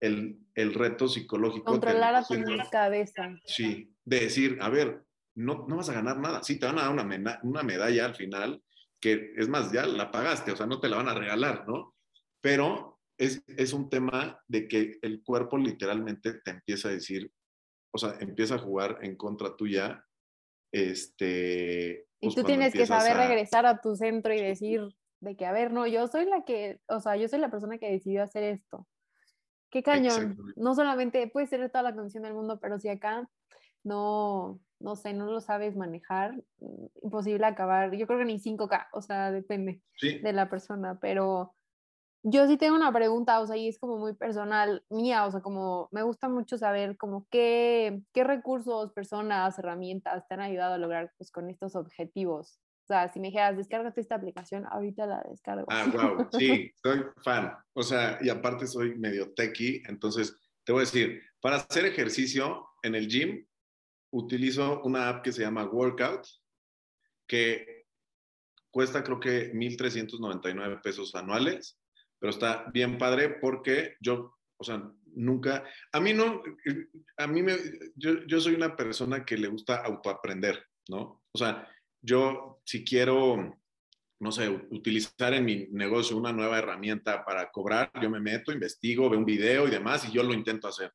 el, 0.00 0.38
el 0.54 0.74
reto 0.74 1.08
psicológico. 1.08 1.64
Controlar 1.64 2.14
a 2.16 2.24
tu 2.24 2.34
cabeza. 2.70 3.34
Sí, 3.46 3.94
de 4.04 4.20
decir, 4.20 4.58
a 4.60 4.68
ver, 4.68 5.04
no, 5.34 5.66
no 5.68 5.76
vas 5.76 5.88
a 5.88 5.94
ganar 5.94 6.18
nada. 6.18 6.42
Sí, 6.42 6.58
te 6.58 6.66
van 6.66 6.78
a 6.78 6.82
dar 6.82 6.92
una, 6.92 7.40
una 7.42 7.62
medalla 7.62 8.04
al 8.04 8.14
final, 8.14 8.62
que 9.06 9.34
es 9.36 9.48
más, 9.48 9.70
ya 9.70 9.86
la 9.86 10.10
pagaste, 10.10 10.50
o 10.50 10.56
sea, 10.56 10.66
no 10.66 10.80
te 10.80 10.88
la 10.88 10.96
van 10.96 11.08
a 11.08 11.14
regalar, 11.14 11.64
¿no? 11.68 11.94
Pero 12.40 12.98
es, 13.16 13.44
es 13.46 13.72
un 13.72 13.88
tema 13.88 14.42
de 14.48 14.66
que 14.66 14.98
el 15.00 15.22
cuerpo 15.22 15.58
literalmente 15.58 16.40
te 16.40 16.50
empieza 16.50 16.88
a 16.88 16.90
decir, 16.90 17.30
o 17.94 17.98
sea, 17.98 18.16
empieza 18.18 18.56
a 18.56 18.58
jugar 18.58 18.98
en 19.02 19.14
contra 19.16 19.54
tuya. 19.54 20.04
Este, 20.72 22.08
y 22.18 22.26
pues, 22.26 22.34
tú 22.34 22.42
tienes 22.42 22.72
que 22.72 22.84
saber 22.84 23.16
regresar 23.16 23.64
a 23.64 23.80
tu 23.80 23.94
centro 23.94 24.34
y 24.34 24.40
decir 24.40 24.82
de 25.20 25.36
que, 25.36 25.46
a 25.46 25.52
ver, 25.52 25.70
no, 25.72 25.86
yo 25.86 26.08
soy 26.08 26.24
la 26.24 26.44
que, 26.44 26.80
o 26.88 26.98
sea, 26.98 27.14
yo 27.16 27.28
soy 27.28 27.38
la 27.38 27.50
persona 27.50 27.78
que 27.78 27.92
decidió 27.92 28.24
hacer 28.24 28.42
esto. 28.42 28.88
Qué 29.70 29.84
cañón. 29.84 30.36
No 30.56 30.74
solamente 30.74 31.28
puede 31.28 31.46
ser 31.46 31.70
toda 31.70 31.84
la 31.84 31.94
condición 31.94 32.24
del 32.24 32.34
mundo, 32.34 32.58
pero 32.60 32.80
si 32.80 32.88
acá 32.88 33.30
no, 33.84 34.58
no 34.80 34.96
sé, 34.96 35.12
no 35.12 35.26
lo 35.26 35.40
sabes 35.40 35.76
manejar, 35.76 36.34
mm, 36.58 36.86
imposible 37.02 37.46
acabar. 37.46 37.94
Yo 37.96 38.06
creo 38.06 38.18
que 38.18 38.24
ni 38.24 38.38
5K, 38.38 38.88
o 38.92 39.02
sea, 39.02 39.30
depende 39.32 39.80
de 40.00 40.32
la 40.32 40.48
persona, 40.48 40.98
pero 41.00 41.54
yo 42.28 42.46
sí 42.48 42.56
tengo 42.56 42.74
una 42.74 42.92
pregunta, 42.92 43.40
o 43.40 43.46
sea, 43.46 43.56
y 43.56 43.68
es 43.68 43.78
como 43.78 43.98
muy 43.98 44.14
personal 44.14 44.84
mía, 44.90 45.26
o 45.26 45.30
sea, 45.30 45.40
como 45.40 45.88
me 45.92 46.02
gusta 46.02 46.28
mucho 46.28 46.58
saber 46.58 46.96
como 46.96 47.26
qué, 47.30 48.00
qué 48.12 48.24
recursos, 48.24 48.92
personas, 48.92 49.58
herramientas 49.58 50.26
te 50.26 50.34
han 50.34 50.40
ayudado 50.40 50.74
a 50.74 50.78
lograr 50.78 51.12
pues 51.18 51.30
con 51.30 51.48
estos 51.50 51.76
objetivos. 51.76 52.58
O 52.82 52.86
sea, 52.86 53.08
si 53.08 53.20
me 53.20 53.28
dijeras, 53.28 53.56
descárgate 53.56 54.00
esta 54.00 54.16
aplicación, 54.16 54.64
ahorita 54.70 55.06
la 55.06 55.24
descargo. 55.28 55.66
Ah, 55.68 55.86
wow, 55.92 56.28
sí, 56.32 56.72
soy 56.82 57.04
fan. 57.22 57.52
O 57.74 57.82
sea, 57.82 58.18
y 58.20 58.28
aparte 58.28 58.66
soy 58.66 58.96
medio 58.98 59.32
techie, 59.34 59.82
entonces 59.88 60.36
te 60.64 60.72
voy 60.72 60.80
a 60.80 60.84
decir, 60.84 61.22
para 61.40 61.56
hacer 61.56 61.84
ejercicio 61.84 62.66
en 62.82 62.96
el 62.96 63.06
gym, 63.06 63.45
utilizo 64.16 64.82
una 64.82 65.08
app 65.08 65.22
que 65.22 65.32
se 65.32 65.42
llama 65.42 65.64
Workout, 65.64 66.26
que 67.28 67.86
cuesta 68.70 69.02
creo 69.02 69.20
que 69.20 69.52
1.399 69.52 70.80
pesos 70.82 71.14
anuales, 71.14 71.78
pero 72.18 72.30
está 72.30 72.70
bien 72.72 72.98
padre 72.98 73.36
porque 73.40 73.96
yo, 74.00 74.38
o 74.56 74.64
sea, 74.64 74.90
nunca, 75.14 75.64
a 75.92 76.00
mí 76.00 76.14
no, 76.14 76.42
a 77.18 77.26
mí 77.26 77.42
me, 77.42 77.56
yo, 77.94 78.24
yo 78.26 78.40
soy 78.40 78.54
una 78.54 78.74
persona 78.74 79.24
que 79.24 79.36
le 79.36 79.48
gusta 79.48 79.82
autoaprender, 79.82 80.64
¿no? 80.88 81.22
O 81.32 81.38
sea, 81.38 81.68
yo 82.00 82.62
si 82.64 82.84
quiero, 82.84 83.58
no 84.20 84.32
sé, 84.32 84.48
utilizar 84.48 85.34
en 85.34 85.44
mi 85.44 85.68
negocio 85.72 86.16
una 86.16 86.32
nueva 86.32 86.58
herramienta 86.58 87.22
para 87.24 87.50
cobrar, 87.50 87.90
yo 88.00 88.08
me 88.08 88.20
meto, 88.20 88.52
investigo, 88.52 89.10
veo 89.10 89.18
un 89.18 89.26
video 89.26 89.68
y 89.68 89.70
demás 89.70 90.08
y 90.08 90.12
yo 90.12 90.22
lo 90.22 90.32
intento 90.32 90.68
hacer. 90.68 90.90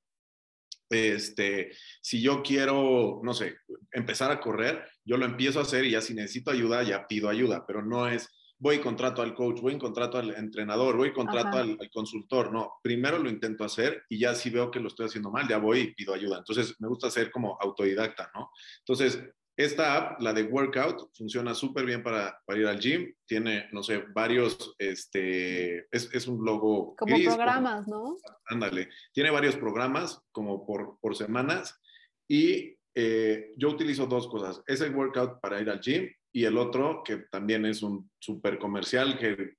Este, 0.91 1.71
si 2.01 2.21
yo 2.21 2.43
quiero, 2.43 3.21
no 3.23 3.33
sé, 3.33 3.55
empezar 3.91 4.31
a 4.31 4.39
correr, 4.39 4.83
yo 5.05 5.17
lo 5.17 5.25
empiezo 5.25 5.59
a 5.59 5.63
hacer 5.63 5.85
y 5.85 5.91
ya 5.91 6.01
si 6.01 6.13
necesito 6.13 6.51
ayuda, 6.51 6.83
ya 6.83 7.07
pido 7.07 7.29
ayuda, 7.29 7.65
pero 7.65 7.81
no 7.81 8.07
es 8.07 8.29
voy 8.61 8.75
y 8.75 8.79
contrato 8.79 9.23
al 9.23 9.33
coach, 9.33 9.59
voy 9.59 9.73
y 9.73 9.79
contrato 9.79 10.19
al 10.19 10.35
entrenador, 10.35 10.95
voy 10.95 11.09
y 11.09 11.13
contrato 11.13 11.57
al, 11.57 11.79
consultor. 11.91 12.53
No, 12.53 12.73
primero 12.83 13.17
lo 13.17 13.27
intento 13.27 13.63
hacer 13.63 14.03
y 14.07 14.19
ya 14.19 14.35
si 14.35 14.51
veo 14.51 14.69
que 14.69 14.79
lo 14.79 14.87
estoy 14.87 15.07
haciendo 15.07 15.31
mal, 15.31 15.47
ya 15.47 15.57
voy 15.57 15.79
y 15.79 15.93
pido 15.95 16.13
ayuda. 16.13 16.37
Entonces, 16.37 16.75
me 16.79 16.87
gusta 16.87 17.09
ser 17.09 17.31
como 17.31 17.57
autodidacta, 17.59 18.29
¿no? 18.35 18.51
Entonces, 18.79 19.19
esta 19.61 19.95
app, 19.95 20.21
la 20.21 20.33
de 20.33 20.43
Workout, 20.43 21.09
funciona 21.15 21.53
súper 21.53 21.85
bien 21.85 22.03
para, 22.03 22.39
para, 22.45 22.59
ir 22.59 22.67
al 22.67 22.79
gym. 22.79 23.13
Tiene, 23.25 23.69
no 23.71 23.83
sé, 23.83 24.03
varios, 24.13 24.75
este, 24.77 25.87
es, 25.91 26.27
un 26.27 26.43
logo. 26.45 26.95
Como 26.95 27.17
programas, 27.17 27.87
¿no? 27.87 28.17
Ándale. 28.45 28.89
Tiene 29.13 29.31
varios 29.31 29.55
programas, 29.55 30.21
como 30.31 30.65
por, 30.65 30.97
por 30.99 31.15
semanas. 31.15 31.79
Y 32.27 32.77
eh, 32.95 33.51
yo 33.57 33.69
utilizo 33.69 34.05
dos 34.05 34.27
cosas. 34.27 34.61
Es 34.67 34.81
el 34.81 34.95
workout 34.95 35.39
para 35.39 35.61
ir 35.61 35.69
al 35.69 35.81
gym 35.81 36.09
y 36.31 36.45
el 36.45 36.57
otro, 36.57 37.03
que 37.03 37.17
también 37.31 37.65
es 37.65 37.83
un 37.83 38.09
súper 38.19 38.57
comercial, 38.57 39.17
que 39.17 39.55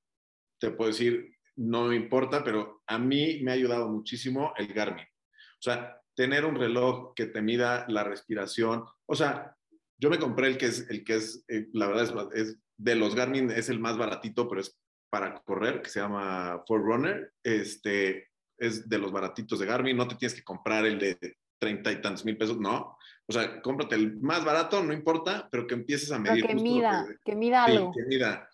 te 0.59 0.71
puedo 0.71 0.91
decir, 0.91 1.37
no 1.57 1.87
me 1.87 1.97
importa, 1.97 2.43
pero 2.45 2.83
a 2.87 2.99
mí 2.99 3.41
me 3.43 3.51
ha 3.51 3.55
ayudado 3.55 3.89
muchísimo 3.89 4.53
el 4.57 4.69
Garmin. 4.73 5.05
O 5.05 5.63
sea, 5.63 6.01
tener 6.15 6.45
un 6.45 6.57
reloj 6.57 7.15
que 7.15 7.27
te 7.27 7.43
mida 7.43 7.87
la 7.89 8.05
respiración. 8.05 8.85
O 9.07 9.15
sea, 9.15 9.57
yo 10.03 10.11
me 10.11 10.19
compré 10.19 10.49
el 10.49 10.59
que 10.59 10.67
es, 10.67 10.91
el 10.91 11.05
que 11.05 11.15
es 11.15 11.45
eh, 11.47 11.69
la 11.73 11.87
verdad 11.87 12.33
es, 12.35 12.49
es, 12.49 12.57
de 12.77 12.97
los 12.97 13.15
Garmin, 13.15 13.53
es 13.53 13.69
el 13.69 13.79
más 13.79 13.97
baratito, 13.97 14.49
pero 14.49 14.61
es 14.61 14.77
para 15.09 15.41
correr, 15.43 15.81
que 15.81 15.91
se 15.91 16.01
llama 16.01 16.61
Forerunner. 16.67 17.33
Este, 17.45 18.29
es 18.59 18.89
de 18.89 18.99
los 18.99 19.13
baratitos 19.13 19.61
de 19.61 19.67
Garmin, 19.67 19.97
no 19.97 20.09
te 20.09 20.17
tienes 20.17 20.35
que 20.35 20.43
comprar 20.43 20.85
el 20.87 20.99
de 20.99 21.37
treinta 21.61 21.93
y 21.93 22.03
tantos 22.03 22.25
mil 22.25 22.37
pesos, 22.37 22.59
no. 22.59 22.99
O 23.29 23.33
sea, 23.33 23.63
cómprate 23.63 23.95
el 23.95 24.21
más 24.21 24.45
barato, 24.45 24.83
no 24.83 24.93
importa, 24.93 25.49
pero 25.53 25.69
que 25.69 25.75
empieces 25.75 26.11
a 26.11 26.19
medir. 26.19 26.45
que 26.45 26.55
mida, 26.57 27.07
que, 27.25 27.37
mida 27.37 27.65
algo. 27.65 27.93
que 27.93 28.03
mida. 28.07 28.49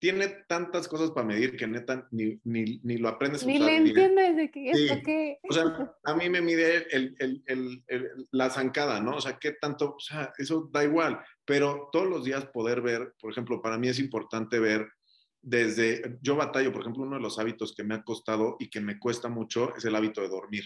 Tiene 0.00 0.28
tantas 0.48 0.88
cosas 0.88 1.10
para 1.10 1.26
medir 1.26 1.56
que 1.56 1.66
neta 1.66 2.08
ni, 2.10 2.40
ni, 2.44 2.80
ni 2.82 2.96
lo 2.96 3.08
aprendes 3.08 3.44
ni 3.44 3.56
a. 3.56 3.58
Ni 3.60 3.64
le 3.66 3.76
entiendes 3.76 4.36
de 4.36 4.50
qué 4.50 4.70
es 4.70 5.02
qué. 5.04 5.38
O 5.48 5.52
sea, 5.52 5.94
a 6.04 6.14
mí 6.14 6.28
me 6.30 6.40
mide 6.40 6.86
el, 6.90 7.14
el, 7.18 7.44
el, 7.86 8.28
la 8.32 8.48
zancada, 8.48 9.00
¿no? 9.00 9.16
O 9.16 9.20
sea, 9.20 9.38
qué 9.38 9.52
tanto, 9.52 9.94
o 9.96 10.00
sea, 10.00 10.32
eso 10.38 10.68
da 10.72 10.82
igual. 10.82 11.20
Pero 11.44 11.90
todos 11.92 12.08
los 12.08 12.24
días 12.24 12.46
poder 12.46 12.80
ver, 12.80 13.14
por 13.20 13.30
ejemplo, 13.30 13.60
para 13.60 13.76
mí 13.76 13.88
es 13.88 13.98
importante 13.98 14.58
ver 14.58 14.88
desde, 15.42 16.18
yo 16.20 16.36
batallo, 16.36 16.72
por 16.72 16.82
ejemplo, 16.82 17.02
uno 17.02 17.16
de 17.16 17.22
los 17.22 17.38
hábitos 17.38 17.74
que 17.74 17.84
me 17.84 17.94
ha 17.94 18.02
costado 18.02 18.56
y 18.58 18.68
que 18.68 18.80
me 18.80 18.98
cuesta 18.98 19.28
mucho 19.28 19.74
es 19.76 19.84
el 19.84 19.94
hábito 19.94 20.20
de 20.20 20.28
dormir 20.28 20.64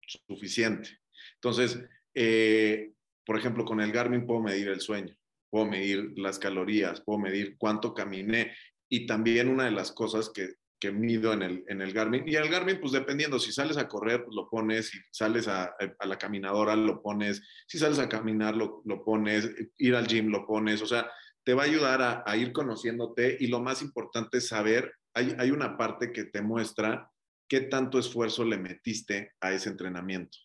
suficiente. 0.00 0.90
Entonces, 1.34 1.80
eh, 2.14 2.92
por 3.24 3.38
ejemplo, 3.38 3.64
con 3.64 3.80
el 3.80 3.92
Garmin 3.92 4.26
puedo 4.26 4.40
medir 4.40 4.68
el 4.68 4.80
sueño, 4.80 5.16
puedo 5.54 5.66
medir 5.66 6.14
las 6.16 6.40
calorías, 6.40 7.00
puedo 7.02 7.20
medir 7.20 7.54
cuánto 7.56 7.94
caminé 7.94 8.56
y 8.88 9.06
también 9.06 9.48
una 9.48 9.66
de 9.66 9.70
las 9.70 9.92
cosas 9.92 10.32
que, 10.34 10.54
que 10.80 10.90
mido 10.90 11.32
en 11.32 11.42
el, 11.42 11.64
en 11.68 11.80
el 11.80 11.92
Garmin. 11.92 12.24
Y 12.26 12.34
el 12.34 12.48
Garmin, 12.48 12.80
pues 12.80 12.90
dependiendo, 12.90 13.38
si 13.38 13.52
sales 13.52 13.76
a 13.76 13.86
correr, 13.86 14.24
pues 14.24 14.34
lo 14.34 14.50
pones, 14.50 14.88
si 14.88 14.98
sales 15.12 15.46
a, 15.46 15.76
a 16.00 16.06
la 16.06 16.18
caminadora, 16.18 16.74
lo 16.74 17.00
pones, 17.00 17.40
si 17.68 17.78
sales 17.78 18.00
a 18.00 18.08
caminar, 18.08 18.56
lo, 18.56 18.82
lo, 18.84 19.04
pones, 19.04 19.48
ir 19.78 19.94
al 19.94 20.08
gym, 20.08 20.26
lo 20.26 20.44
pones, 20.44 20.82
o 20.82 20.86
sea, 20.86 21.08
te 21.44 21.54
va 21.54 21.62
a 21.62 21.66
ayudar 21.66 22.02
a, 22.02 22.24
a 22.26 22.36
ir 22.36 22.50
conociéndote 22.50 23.36
y 23.38 23.46
lo 23.46 23.60
más 23.60 23.80
importante 23.80 24.38
es 24.38 24.48
saber, 24.48 24.92
hay, 25.14 25.36
hay 25.38 25.52
una 25.52 25.76
parte 25.76 26.10
que 26.10 26.24
te 26.24 26.42
muestra 26.42 27.12
qué 27.48 27.60
tanto 27.60 28.00
esfuerzo 28.00 28.44
le 28.44 28.58
metiste 28.58 29.34
a 29.40 29.52
ese 29.52 29.68
entrenamiento. 29.68 30.36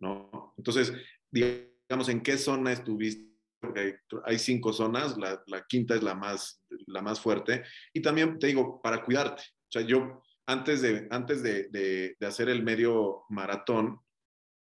¿no? 0.00 0.54
Entonces, 0.56 0.92
digamos, 1.30 2.08
¿en 2.08 2.20
qué 2.20 2.36
zona 2.36 2.72
estuviste? 2.72 3.35
Porque 3.66 3.98
hay 4.24 4.38
cinco 4.38 4.72
zonas, 4.72 5.16
la, 5.18 5.64
quinta 5.68 5.94
es 5.94 6.02
la 6.02 6.14
más, 6.14 6.62
la 6.86 7.02
más 7.02 7.20
fuerte. 7.20 7.64
Y 7.92 8.00
también 8.00 8.38
te 8.38 8.48
digo, 8.48 8.80
para 8.82 9.04
cuidarte. 9.04 9.42
O 9.42 9.70
sea, 9.70 9.82
yo 9.82 10.22
antes 10.46 10.82
de, 10.82 11.08
antes 11.10 11.42
de, 11.42 12.16
hacer 12.26 12.48
el 12.48 12.62
medio 12.62 13.24
maratón, 13.28 14.00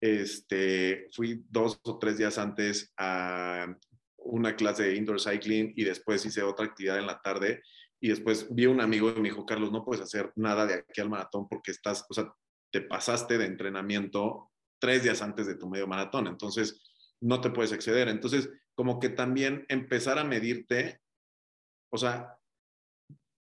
este, 0.01 1.07
fui 1.11 1.43
dos 1.49 1.79
o 1.83 1.99
tres 1.99 2.17
días 2.17 2.37
antes 2.37 2.93
a 2.97 3.67
una 4.17 4.55
clase 4.55 4.83
de 4.83 4.95
indoor 4.95 5.19
cycling 5.19 5.73
y 5.75 5.83
después 5.83 6.25
hice 6.25 6.43
otra 6.43 6.65
actividad 6.65 6.97
en 6.97 7.07
la 7.07 7.21
tarde 7.21 7.61
y 7.99 8.09
después 8.09 8.47
vi 8.49 8.65
a 8.65 8.69
un 8.69 8.81
amigo 8.81 9.11
y 9.11 9.19
me 9.19 9.29
dijo, 9.29 9.45
Carlos, 9.45 9.71
no 9.71 9.85
puedes 9.85 10.01
hacer 10.01 10.31
nada 10.35 10.65
de 10.65 10.75
aquí 10.75 11.01
al 11.01 11.09
maratón 11.09 11.47
porque 11.47 11.71
estás, 11.71 12.05
o 12.09 12.13
sea, 12.13 12.33
te 12.71 12.81
pasaste 12.81 13.37
de 13.37 13.45
entrenamiento 13.45 14.51
tres 14.79 15.03
días 15.03 15.21
antes 15.21 15.45
de 15.45 15.55
tu 15.55 15.69
medio 15.69 15.87
maratón, 15.87 16.27
entonces 16.27 16.81
no 17.21 17.39
te 17.39 17.51
puedes 17.51 17.71
exceder. 17.71 18.07
Entonces, 18.07 18.49
como 18.75 18.99
que 18.99 19.09
también 19.09 19.65
empezar 19.69 20.17
a 20.17 20.23
medirte, 20.23 21.01
o 21.91 21.97
sea, 21.97 22.37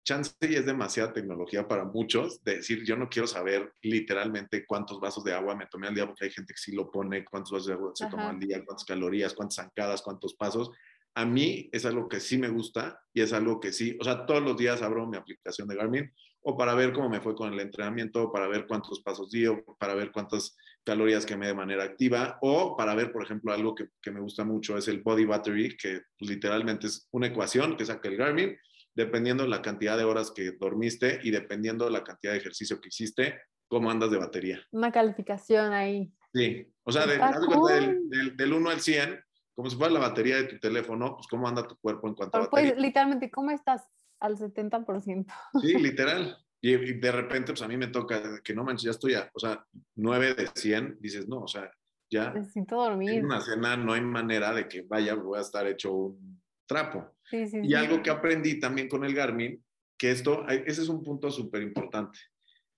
chance 0.05 0.35
y 0.41 0.55
es 0.55 0.65
demasiada 0.65 1.11
tecnología 1.11 1.67
para 1.67 1.83
muchos 1.83 2.43
de 2.43 2.57
decir, 2.57 2.85
yo 2.85 2.95
no 2.95 3.09
quiero 3.09 3.27
saber 3.27 3.73
literalmente 3.81 4.65
cuántos 4.65 4.99
vasos 4.99 5.23
de 5.23 5.33
agua 5.33 5.55
me 5.55 5.65
tomé 5.65 5.87
al 5.87 5.95
día, 5.95 6.05
porque 6.05 6.25
hay 6.25 6.31
gente 6.31 6.53
que 6.53 6.59
sí 6.59 6.73
lo 6.73 6.91
pone, 6.91 7.25
cuántos 7.25 7.51
vasos 7.51 7.67
de 7.67 7.73
agua 7.73 7.91
se 7.95 8.07
tomó 8.07 8.29
al 8.29 8.39
día, 8.39 8.63
cuántas 8.63 8.85
calorías, 8.85 9.33
cuántas 9.33 9.55
zancadas, 9.55 10.03
cuántos 10.03 10.35
pasos. 10.35 10.69
A 11.15 11.25
mí 11.25 11.69
es 11.71 11.85
algo 11.85 12.07
que 12.07 12.19
sí 12.19 12.37
me 12.37 12.49
gusta 12.49 13.01
y 13.13 13.21
es 13.21 13.33
algo 13.33 13.59
que 13.59 13.73
sí, 13.73 13.97
o 13.99 14.03
sea, 14.03 14.25
todos 14.25 14.43
los 14.43 14.57
días 14.57 14.81
abro 14.81 15.07
mi 15.07 15.17
aplicación 15.17 15.67
de 15.67 15.75
Garmin 15.75 16.13
o 16.41 16.55
para 16.55 16.75
ver 16.75 16.93
cómo 16.93 17.09
me 17.09 17.21
fue 17.21 17.33
con 17.33 17.51
el 17.51 17.59
entrenamiento, 17.59 18.31
para 18.31 18.47
ver 18.47 18.67
cuántos 18.67 19.01
pasos 19.01 19.31
di, 19.31 19.47
o 19.47 19.63
para 19.79 19.95
ver 19.95 20.11
cuántas 20.11 20.55
calorías 20.85 21.25
quemé 21.25 21.47
de 21.47 21.53
manera 21.53 21.83
activa, 21.83 22.37
o 22.41 22.77
para 22.77 22.95
ver, 22.95 23.11
por 23.11 23.23
ejemplo, 23.23 23.51
algo 23.51 23.73
que, 23.73 23.87
que 24.01 24.11
me 24.11 24.21
gusta 24.21 24.43
mucho 24.43 24.77
es 24.77 24.87
el 24.87 25.01
Body 25.01 25.25
Battery, 25.25 25.75
que 25.77 26.01
literalmente 26.19 26.87
es 26.87 27.07
una 27.11 27.27
ecuación 27.27 27.75
que 27.75 27.85
saca 27.85 28.07
el 28.07 28.17
Garmin 28.17 28.55
dependiendo 28.95 29.43
de 29.43 29.49
la 29.49 29.61
cantidad 29.61 29.97
de 29.97 30.05
horas 30.05 30.31
que 30.31 30.53
dormiste 30.53 31.19
y 31.23 31.31
dependiendo 31.31 31.85
de 31.85 31.91
la 31.91 32.03
cantidad 32.03 32.31
de 32.31 32.39
ejercicio 32.39 32.79
que 32.79 32.87
hiciste, 32.87 33.41
cómo 33.67 33.91
andas 33.91 34.09
de 34.09 34.17
batería. 34.17 34.61
Una 34.71 34.91
calificación 34.91 35.73
ahí. 35.73 36.11
Sí, 36.33 36.65
o 36.83 36.91
sea, 36.91 37.05
del, 37.05 38.35
del, 38.37 38.53
1 38.53 38.69
al 38.69 38.79
100, 38.79 39.19
como 39.53 39.69
si 39.69 39.75
fuera 39.75 39.93
la 39.93 39.99
batería 39.99 40.37
de 40.37 40.45
tu 40.45 40.59
teléfono, 40.59 41.15
pues 41.15 41.27
cómo 41.27 41.47
anda 41.47 41.67
tu 41.67 41.77
cuerpo 41.77 42.07
en 42.07 42.15
cuanto 42.15 42.37
a 42.37 42.41
batería. 42.41 42.71
Pues 42.71 42.81
literalmente, 42.81 43.29
¿cómo 43.29 43.51
estás 43.51 43.83
al 44.19 44.37
70%? 44.37 45.25
Sí, 45.61 45.73
literal. 45.77 46.37
Y, 46.67 46.93
de 46.93 47.11
repente, 47.11 47.51
pues 47.51 47.61
a 47.61 47.67
mí 47.67 47.77
me 47.77 47.89
toca 47.89 48.41
que 48.41 48.55
no 48.55 48.63
manches, 48.63 48.85
ya 48.85 48.91
estoy, 48.91 49.13
a, 49.13 49.29
o 49.35 49.39
sea, 49.39 49.63
9 49.97 50.33
de 50.33 50.47
100, 50.47 50.97
dices, 50.99 51.27
no, 51.27 51.41
o 51.41 51.47
sea, 51.47 51.71
ya. 52.09 52.33
Necesito 52.33 52.77
dormir. 52.77 53.11
En 53.11 53.25
una 53.25 53.39
cena 53.39 53.77
no 53.77 53.93
hay 53.93 54.01
manera 54.01 54.51
de 54.51 54.67
que 54.67 54.81
vaya, 54.81 55.13
voy 55.13 55.37
a 55.37 55.41
estar 55.41 55.67
hecho 55.67 55.93
un 55.93 56.41
trapo. 56.65 57.13
y 57.31 57.71
algo 57.75 58.01
que 58.01 58.09
aprendí 58.09 58.59
también 58.59 58.89
con 58.89 59.05
el 59.05 59.13
Garmin, 59.13 59.63
que 59.95 60.09
esto, 60.09 60.47
ese 60.47 60.81
es 60.81 60.89
un 60.89 61.03
punto 61.03 61.29
súper 61.29 61.61
importante. 61.61 62.17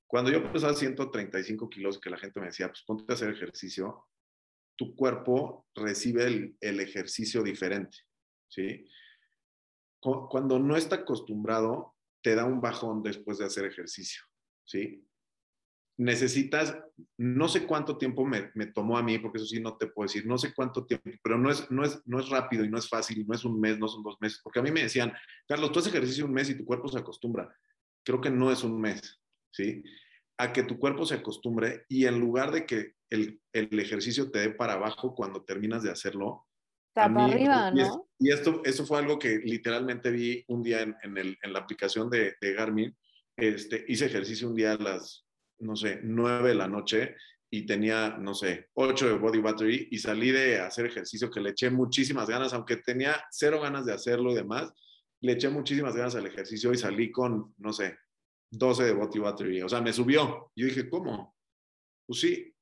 Cuando 0.05 0.31
yo 0.31 0.51
pesaba 0.51 0.73
135 0.73 1.69
kilos, 1.69 1.97
que 1.97 2.09
la 2.09 2.17
gente 2.17 2.41
me 2.41 2.47
decía, 2.47 2.67
pues 2.67 2.83
ponte 2.85 3.05
a 3.07 3.15
hacer 3.15 3.29
ejercicio, 3.29 4.05
tu 4.75 4.97
cuerpo 4.97 5.65
recibe 5.73 6.25
el, 6.25 6.57
el 6.59 6.81
ejercicio 6.81 7.41
diferente, 7.41 7.99
¿sí? 8.49 8.85
Cuando 10.01 10.59
no 10.59 10.75
está 10.75 10.97
acostumbrado, 10.97 11.96
te 12.27 12.35
da 12.35 12.43
un 12.43 12.59
bajón 12.59 13.01
después 13.01 13.37
de 13.37 13.45
hacer 13.45 13.63
ejercicio, 13.63 14.21
¿sí? 14.65 15.01
necesitas, 15.95 16.77
no 17.15 17.47
sé 17.47 17.65
cuánto 17.65 17.97
tiempo 17.97 18.25
me, 18.25 18.51
tomó 18.73 18.97
a 18.97 19.01
mí, 19.01 19.17
porque 19.17 19.37
eso 19.37 19.47
sí 19.47 19.61
no 19.61 19.77
te 19.77 19.87
puedo 19.87 20.07
decir, 20.07 20.27
no 20.27 20.37
sé 20.37 20.53
cuánto 20.53 20.85
tiempo, 20.85 21.09
pero 21.23 21.37
no 21.37 21.49
es, 21.49 21.71
no, 21.71 21.85
es, 21.85 22.01
no 22.05 22.19
es 22.19 22.27
rápido 22.27 22.65
y 22.65 22.69
no 22.69 22.77
es 22.77 22.89
fácil, 22.89 23.19
y 23.19 23.23
no 23.23 23.33
es 23.33 23.45
un 23.45 23.61
mes, 23.61 23.79
no 23.79 23.87
son 23.87 24.03
dos 24.03 24.17
meses, 24.19 24.41
porque 24.43 24.59
a 24.59 24.61
mí 24.61 24.71
me 24.71 24.83
decían, 24.83 25.13
Carlos, 25.47 25.71
tú 25.71 25.79
haces 25.79 25.93
ejercicio 25.93 26.25
un 26.25 26.33
mes 26.33 26.49
y 26.49 26.57
tu 26.57 26.65
cuerpo 26.65 26.89
se 26.89 26.99
acostumbra. 26.99 27.55
Creo 28.03 28.19
que 28.19 28.29
no 28.29 28.51
es 28.51 28.61
un 28.65 28.77
mes, 28.77 29.21
¿sí? 29.53 29.81
A 30.37 30.51
que 30.51 30.63
tu 30.63 30.77
cuerpo 30.79 31.05
se 31.05 31.15
acostumbre 31.15 31.85
y 31.87 32.07
en 32.07 32.19
lugar 32.19 32.51
de 32.51 32.65
que 32.65 32.95
el 33.09 33.39
ejercicio 33.53 34.31
te 34.31 34.39
dé 34.39 34.49
para 34.49 34.73
abajo 34.73 35.15
cuando 35.15 35.45
terminas 35.45 35.81
de 35.81 35.91
hacerlo, 35.91 36.45
Está 37.01 37.13
para 37.13 37.25
arriba, 37.25 37.71
¿no? 37.71 38.09
Y, 38.19 38.31
esto, 38.31 38.61
eso 38.65 38.85
fue 38.85 38.99
algo 38.99 39.19
que 39.19 39.37
literalmente 39.37 40.09
vi 40.09 40.43
un 40.47 40.63
día 40.63 40.81
en, 40.81 40.95
en, 41.03 41.17
el, 41.17 41.37
en 41.41 41.53
la 41.53 41.59
aplicación 41.59 42.09
de, 42.09 42.35
de 42.41 42.53
Garmin. 42.53 42.95
Este, 43.35 43.85
hice 43.87 44.05
ejercicio 44.05 44.49
un 44.49 44.55
día 44.55 44.73
a 44.73 44.77
las 44.77 45.27
no 45.59 45.75
sé, 45.75 45.99
nueve 46.03 46.49
de 46.49 46.55
la 46.55 46.67
noche 46.67 47.15
y 47.49 47.65
tenía, 47.65 48.17
no 48.17 48.33
sé, 48.33 48.69
ocho 48.73 49.07
de 49.07 49.17
body 49.17 49.39
battery 49.39 49.87
y 49.91 49.97
salí 49.97 50.31
de 50.31 50.59
hacer 50.59 50.85
ejercicio 50.85 51.31
que 51.31 51.39
le 51.39 51.51
eché 51.51 51.69
muchísimas 51.69 52.27
ganas, 52.27 52.53
aunque 52.53 52.77
tenía 52.77 53.23
cero 53.31 53.61
ganas 53.61 53.85
de 53.85 53.93
hacerlo 53.93 54.31
y 54.31 54.35
demás, 54.35 54.71
le 55.21 55.33
eché 55.33 55.49
muchísimas 55.49 55.95
ganas 55.95 56.15
al 56.15 56.25
ejercicio 56.25 56.71
y 56.73 56.77
salí 56.77 57.11
con, 57.11 57.53
no 57.57 57.71
sé, 57.71 57.97
12 58.51 58.83
de 58.83 58.93
body 58.93 59.19
battery. 59.19 59.61
O 59.61 59.69
sea, 59.69 59.81
me 59.81 59.93
subió. 59.93 60.51
Yo 60.55 60.65
dije, 60.65 60.89
¿cómo? 60.89 61.36
Pues 62.07 62.21
sí, 62.21 62.55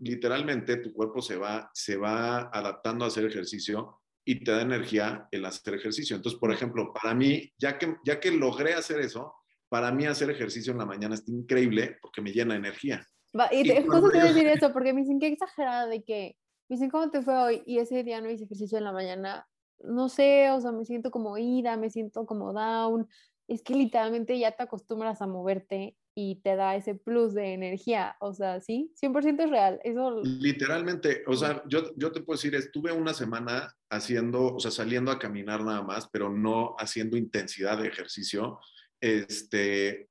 literalmente 0.00 0.78
tu 0.78 0.94
cuerpo 0.94 1.20
se 1.20 1.36
va, 1.36 1.70
se 1.74 1.98
va 1.98 2.48
adaptando 2.50 3.04
a 3.04 3.08
hacer 3.08 3.26
ejercicio 3.26 4.00
y 4.24 4.42
te 4.42 4.50
da 4.50 4.62
energía 4.62 5.28
el 5.30 5.44
hacer 5.44 5.74
ejercicio. 5.74 6.16
Entonces, 6.16 6.40
por 6.40 6.50
ejemplo, 6.50 6.90
para 6.94 7.14
mí, 7.14 7.52
ya 7.58 7.76
que, 7.76 7.96
ya 8.02 8.18
que 8.18 8.30
logré 8.30 8.72
hacer 8.72 9.00
eso, 9.00 9.34
para 9.68 9.92
mí 9.92 10.06
hacer 10.06 10.30
ejercicio 10.30 10.72
en 10.72 10.78
la 10.78 10.86
mañana 10.86 11.16
es 11.16 11.28
increíble 11.28 11.98
porque 12.00 12.22
me 12.22 12.32
llena 12.32 12.56
energía. 12.56 13.06
y, 13.52 13.62
te, 13.62 13.82
justo 13.82 14.10
te 14.10 14.18
voy 14.18 14.26
a 14.26 14.32
decir 14.32 14.46
eso, 14.48 14.72
porque 14.72 14.94
me 14.94 15.02
dicen 15.02 15.20
que 15.20 15.28
exagerada 15.28 15.86
de 15.86 16.02
que, 16.02 16.36
me 16.70 16.76
dicen, 16.76 16.88
¿cómo 16.88 17.10
te 17.10 17.20
fue 17.20 17.36
hoy? 17.36 17.62
Y 17.66 17.78
ese 17.78 18.02
día 18.04 18.22
no 18.22 18.30
hice 18.30 18.44
ejercicio 18.44 18.78
en 18.78 18.84
la 18.84 18.92
mañana. 18.92 19.46
No 19.80 20.08
sé, 20.08 20.50
o 20.50 20.60
sea, 20.62 20.72
me 20.72 20.86
siento 20.86 21.10
como 21.10 21.36
ida, 21.36 21.76
me 21.76 21.90
siento 21.90 22.24
como 22.24 22.54
down. 22.54 23.06
Es 23.48 23.62
que 23.62 23.74
literalmente 23.74 24.38
ya 24.38 24.52
te 24.52 24.62
acostumbras 24.62 25.20
a 25.20 25.26
moverte 25.26 25.97
y 26.20 26.34
te 26.42 26.56
da 26.56 26.74
ese 26.74 26.96
plus 26.96 27.32
de 27.32 27.54
energía. 27.54 28.16
O 28.18 28.34
sea, 28.34 28.60
sí, 28.60 28.92
100% 29.00 29.44
es 29.44 29.50
real. 29.50 29.80
Eso... 29.84 30.20
Literalmente, 30.24 31.22
o 31.28 31.36
sea, 31.36 31.62
yo, 31.68 31.94
yo 31.94 32.10
te 32.10 32.22
puedo 32.22 32.36
decir, 32.36 32.56
estuve 32.56 32.90
una 32.90 33.14
semana 33.14 33.72
haciendo, 33.88 34.56
o 34.56 34.58
sea, 34.58 34.72
saliendo 34.72 35.12
a 35.12 35.18
caminar 35.20 35.62
nada 35.62 35.82
más, 35.82 36.08
pero 36.08 36.28
no 36.28 36.74
haciendo 36.76 37.16
intensidad 37.16 37.78
de 37.78 37.86
ejercicio 37.86 38.58
este... 39.00 40.10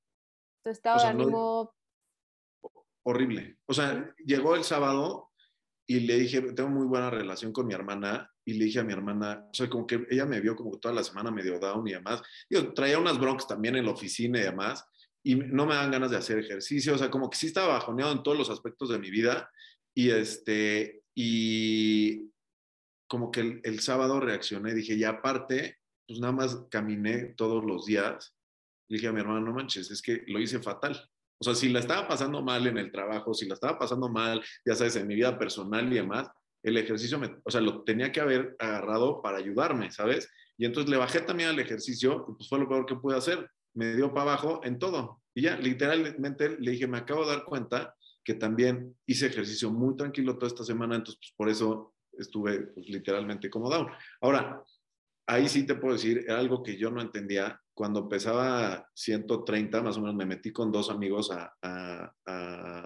Tu 0.64 0.70
estado 0.70 1.02
de 1.02 1.10
ánimo... 1.10 1.76
horrible. 3.04 3.58
O 3.66 3.74
sea, 3.74 4.10
llegó 4.26 4.56
el 4.56 4.64
sábado 4.64 5.34
y 5.86 6.00
le 6.00 6.20
dije, 6.20 6.42
tengo 6.54 6.70
muy 6.70 6.88
buena 6.88 7.10
relación 7.10 7.52
con 7.52 7.68
mi 7.68 7.74
hermana 7.74 8.32
y 8.46 8.54
le 8.54 8.64
dije 8.64 8.80
a 8.80 8.86
mi 8.86 8.94
hermana, 8.94 9.46
o 9.52 9.54
sea, 9.54 9.70
como 9.70 9.86
que 9.86 10.08
ella 10.10 10.26
me 10.26 10.40
vio 10.40 10.56
como 10.56 10.80
toda 10.80 10.94
la 10.96 11.04
semana 11.04 11.32
medio 11.32 11.60
down 11.60 11.86
y 11.86 11.92
demás. 11.92 12.22
Yo 12.50 12.74
traía 12.74 12.98
unas 12.98 13.20
broncas 13.20 13.46
también 13.46 13.76
en 13.76 13.84
la 13.84 13.92
oficina 13.92 14.40
y 14.40 14.44
demás 14.44 14.88
y 15.28 15.36
no 15.36 15.66
me 15.66 15.76
dan 15.76 15.92
ganas 15.92 16.12
de 16.12 16.16
hacer 16.16 16.40
ejercicio, 16.40 16.96
o 16.96 16.98
sea, 16.98 17.12
como 17.12 17.30
que 17.30 17.38
sí 17.38 17.48
estaba 17.48 17.74
bajoneado 17.74 18.14
en 18.14 18.24
todos 18.24 18.38
los 18.38 18.50
aspectos 18.50 18.88
de 18.88 18.98
mi 18.98 19.12
vida 19.12 19.52
y 19.94 20.10
este, 20.10 21.04
y 21.14 22.32
como 23.10 23.30
que 23.30 23.60
el, 23.62 23.80
sábado 23.82 24.22
reaccioné, 24.22 24.74
dije, 24.74 24.94
y 24.94 25.04
aparte, 25.04 25.80
pues 26.08 26.22
nada 26.22 26.32
más 26.32 26.56
caminé 26.70 27.34
todos 27.36 27.66
los 27.66 27.86
días 27.86 28.38
le 28.88 28.96
dije 28.96 29.08
a 29.08 29.12
mi 29.12 29.20
hermano, 29.20 29.42
no 29.42 29.54
manches, 29.54 29.92
es 29.92 30.02
que 30.02 30.24
lo 30.28 30.40
hice 30.40 30.60
fatal. 30.60 30.98
O 31.40 31.44
sea, 31.44 31.56
si 31.56 31.68
la 31.68 31.80
estaba 31.80 32.08
pasando 32.08 32.42
mal 32.42 32.66
en 32.66 32.78
el 32.78 32.90
trabajo, 32.90 33.34
si 33.34 33.46
la 33.48 33.56
estaba 33.56 33.78
pasando 33.78 34.08
mal, 34.08 34.42
ya 34.66 34.76
sabes, 34.76 34.96
en 34.96 35.08
mi 35.08 35.16
vida 35.16 35.38
personal 35.38 35.92
y 35.92 35.96
demás, 35.96 36.30
el 36.64 36.78
ejercicio, 36.78 37.20
me, 37.20 37.36
o 37.44 37.52
sea, 37.52 37.60
lo 37.60 37.84
tenía 37.84 38.14
que 38.14 38.22
haber 38.22 38.56
agarrado 38.60 39.22
para 39.22 39.40
ayudarme, 39.40 39.92
¿sabes? 39.92 40.30
Y 40.58 40.66
entonces 40.66 40.90
le 40.90 40.96
bajé 40.96 41.20
también 41.20 41.50
al 41.50 41.60
ejercicio, 41.60 42.26
pues 42.26 42.48
fue 42.48 42.60
lo 42.60 42.70
peor 42.70 42.86
que 42.86 42.96
pude 42.96 43.18
hacer. 43.18 43.50
Me 43.78 43.96
dio 43.96 44.14
para 44.14 44.32
abajo 44.32 44.62
en 44.64 44.80
todo. 44.80 45.22
Y 45.36 45.44
ya, 45.44 45.56
literalmente 45.56 46.58
le 46.60 46.72
dije, 46.72 46.88
me 46.88 46.98
acabo 46.98 47.22
de 47.22 47.36
dar 47.36 47.46
cuenta 47.46 47.96
que 48.24 48.34
también 48.34 48.98
hice 49.06 49.28
ejercicio 49.28 49.72
muy 49.72 49.96
tranquilo 49.96 50.36
toda 50.38 50.48
esta 50.48 50.64
semana, 50.64 50.96
entonces 50.96 51.20
pues 51.22 51.34
por 51.38 51.48
eso 51.48 51.94
estuve 52.14 52.60
pues, 52.60 52.90
literalmente 52.90 53.50
como 53.50 53.70
down. 53.70 53.88
Ahora, 54.20 54.64
ahí 55.28 55.48
sí 55.48 55.66
te 55.66 55.76
puedo 55.76 55.94
decir, 55.94 56.26
era 56.28 56.40
algo 56.40 56.64
que 56.64 56.76
yo 56.76 56.90
no 56.90 57.02
entendía 57.02 57.62
cuando 57.74 58.10
pesaba 58.10 58.90
130, 58.96 59.84
más 59.84 59.98
o 59.98 60.02
menos, 60.02 60.16
me 60.16 60.26
metí 60.26 60.52
con 60.52 60.72
dos 60.72 60.90
amigos 60.90 61.32
a, 61.32 61.54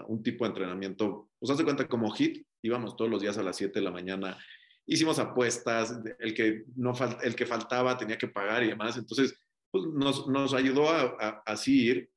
un 0.07 0.21
tipo 0.21 0.43
de 0.43 0.49
entrenamiento, 0.49 1.29
pues 1.39 1.49
hace 1.51 1.63
cuenta 1.63 1.87
como 1.87 2.13
HIT, 2.13 2.45
íbamos 2.63 2.97
todos 2.97 3.09
los 3.09 3.21
días 3.21 3.37
a 3.37 3.43
las 3.43 3.55
7 3.55 3.79
de 3.79 3.85
la 3.85 3.91
mañana, 3.91 4.37
hicimos 4.85 5.19
apuestas, 5.19 5.97
el 6.19 6.33
que, 6.33 6.65
no 6.75 6.93
el 7.23 7.35
que 7.35 7.45
faltaba 7.45 7.97
tenía 7.97 8.17
que 8.17 8.27
pagar 8.27 8.63
y 8.63 8.67
demás, 8.67 8.97
entonces 8.97 9.39
pues, 9.71 9.85
nos, 9.87 10.53
ayudó 10.53 10.89
a, 10.89 11.43
así 11.45 11.87
ir. 11.87 12.11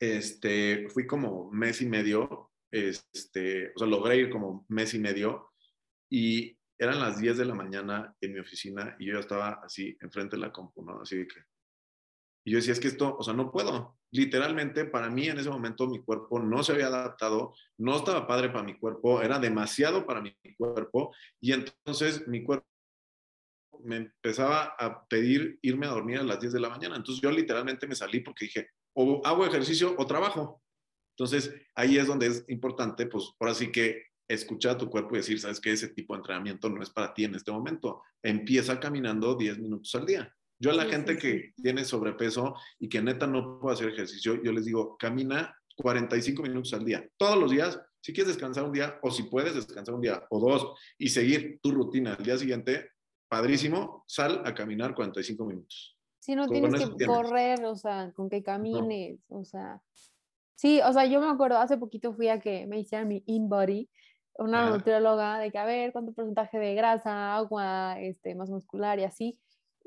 Este, 0.00 0.88
fui 0.90 1.06
como 1.06 1.50
mes 1.50 1.80
y 1.80 1.86
medio, 1.86 2.50
este, 2.70 3.72
o 3.74 3.78
sea, 3.78 3.86
logré 3.86 4.16
ir 4.16 4.30
como 4.30 4.66
mes 4.68 4.92
y 4.92 4.98
medio 4.98 5.52
y 6.10 6.58
eran 6.78 7.00
las 7.00 7.18
10 7.18 7.38
de 7.38 7.44
la 7.46 7.54
mañana 7.54 8.14
en 8.20 8.34
mi 8.34 8.40
oficina 8.40 8.94
y 8.98 9.06
yo 9.06 9.14
ya 9.14 9.20
estaba 9.20 9.60
así 9.64 9.96
enfrente 10.00 10.36
de 10.36 10.42
la 10.42 10.52
compu, 10.52 10.82
¿no? 10.84 11.00
Así 11.00 11.26
y 12.46 12.52
yo 12.52 12.58
decía, 12.58 12.74
es 12.74 12.80
que 12.80 12.86
esto, 12.86 13.16
o 13.18 13.22
sea, 13.24 13.34
no 13.34 13.50
puedo. 13.50 13.98
Literalmente, 14.12 14.84
para 14.84 15.10
mí 15.10 15.26
en 15.26 15.38
ese 15.38 15.50
momento 15.50 15.88
mi 15.88 16.00
cuerpo 16.00 16.38
no 16.38 16.62
se 16.62 16.72
había 16.72 16.86
adaptado, 16.86 17.54
no 17.76 17.96
estaba 17.96 18.28
padre 18.28 18.50
para 18.50 18.62
mi 18.62 18.78
cuerpo, 18.78 19.20
era 19.20 19.40
demasiado 19.40 20.06
para 20.06 20.20
mi 20.20 20.32
cuerpo. 20.56 21.12
Y 21.40 21.52
entonces 21.52 22.28
mi 22.28 22.44
cuerpo 22.44 22.64
me 23.84 23.96
empezaba 23.96 24.74
a 24.78 25.06
pedir 25.06 25.58
irme 25.62 25.86
a 25.86 25.90
dormir 25.90 26.18
a 26.18 26.22
las 26.22 26.40
10 26.40 26.52
de 26.52 26.60
la 26.60 26.68
mañana. 26.68 26.96
Entonces 26.96 27.22
yo 27.22 27.30
literalmente 27.30 27.86
me 27.86 27.94
salí 27.94 28.20
porque 28.20 28.46
dije, 28.46 28.68
o 28.94 29.20
hago 29.24 29.46
ejercicio 29.46 29.94
o 29.98 30.06
trabajo. 30.06 30.62
Entonces 31.16 31.54
ahí 31.74 31.98
es 31.98 32.06
donde 32.06 32.26
es 32.26 32.44
importante, 32.48 33.06
pues 33.06 33.32
ahora 33.40 33.54
sí 33.54 33.72
que 33.72 34.06
escuchar 34.28 34.72
a 34.72 34.78
tu 34.78 34.90
cuerpo 34.90 35.14
y 35.14 35.18
decir, 35.18 35.38
sabes 35.40 35.60
que 35.60 35.72
ese 35.72 35.88
tipo 35.88 36.14
de 36.14 36.18
entrenamiento 36.18 36.68
no 36.68 36.82
es 36.82 36.90
para 36.90 37.14
ti 37.14 37.24
en 37.24 37.34
este 37.34 37.52
momento. 37.52 38.02
Empieza 38.22 38.80
caminando 38.80 39.36
10 39.36 39.58
minutos 39.58 39.94
al 39.94 40.04
día 40.04 40.34
Yo 40.58 40.70
a 40.70 40.74
la 40.74 40.86
gente 40.86 41.16
que 41.16 41.52
tiene 41.62 41.84
sobrepeso 41.84 42.54
y 42.78 42.88
que 42.88 43.02
neta 43.02 43.26
no 43.26 43.60
puede 43.60 43.74
hacer 43.74 43.88
ejercicio, 43.88 44.42
yo 44.42 44.52
les 44.52 44.64
digo, 44.64 44.96
camina 44.98 45.54
45 45.76 46.42
minutos 46.42 46.72
al 46.72 46.84
día, 46.84 47.08
todos 47.16 47.38
los 47.38 47.50
días. 47.50 47.80
Si 48.00 48.12
quieres 48.12 48.34
descansar 48.34 48.64
un 48.64 48.72
día 48.72 48.98
o 49.02 49.10
si 49.10 49.24
puedes 49.24 49.54
descansar 49.54 49.94
un 49.94 50.00
día 50.00 50.24
o 50.30 50.38
dos 50.38 50.78
y 50.96 51.08
seguir 51.08 51.58
tu 51.60 51.72
rutina 51.72 52.14
al 52.14 52.24
día 52.24 52.38
siguiente, 52.38 52.90
padrísimo, 53.28 54.04
sal 54.06 54.42
a 54.44 54.54
caminar 54.54 54.94
45 54.94 55.44
minutos. 55.44 55.96
Si 56.18 56.34
no 56.34 56.48
tienes 56.48 56.88
que 56.90 57.06
correr, 57.06 57.64
o 57.64 57.76
sea, 57.76 58.12
con 58.14 58.28
que 58.28 58.42
camines, 58.42 59.20
o 59.28 59.44
sea. 59.44 59.80
Sí, 60.54 60.80
o 60.80 60.92
sea, 60.92 61.04
yo 61.04 61.20
me 61.20 61.28
acuerdo, 61.28 61.58
hace 61.58 61.76
poquito 61.76 62.14
fui 62.14 62.28
a 62.28 62.40
que 62.40 62.66
me 62.66 62.80
hicieran 62.80 63.08
mi 63.08 63.22
in-body, 63.26 63.88
una 64.38 64.70
nutrióloga, 64.70 65.38
de 65.38 65.50
que 65.50 65.58
a 65.58 65.64
ver 65.64 65.92
cuánto 65.92 66.12
porcentaje 66.12 66.58
de 66.58 66.74
grasa, 66.74 67.36
agua, 67.36 68.00
este, 68.00 68.34
más 68.34 68.50
muscular 68.50 68.98
y 68.98 69.04
así 69.04 69.38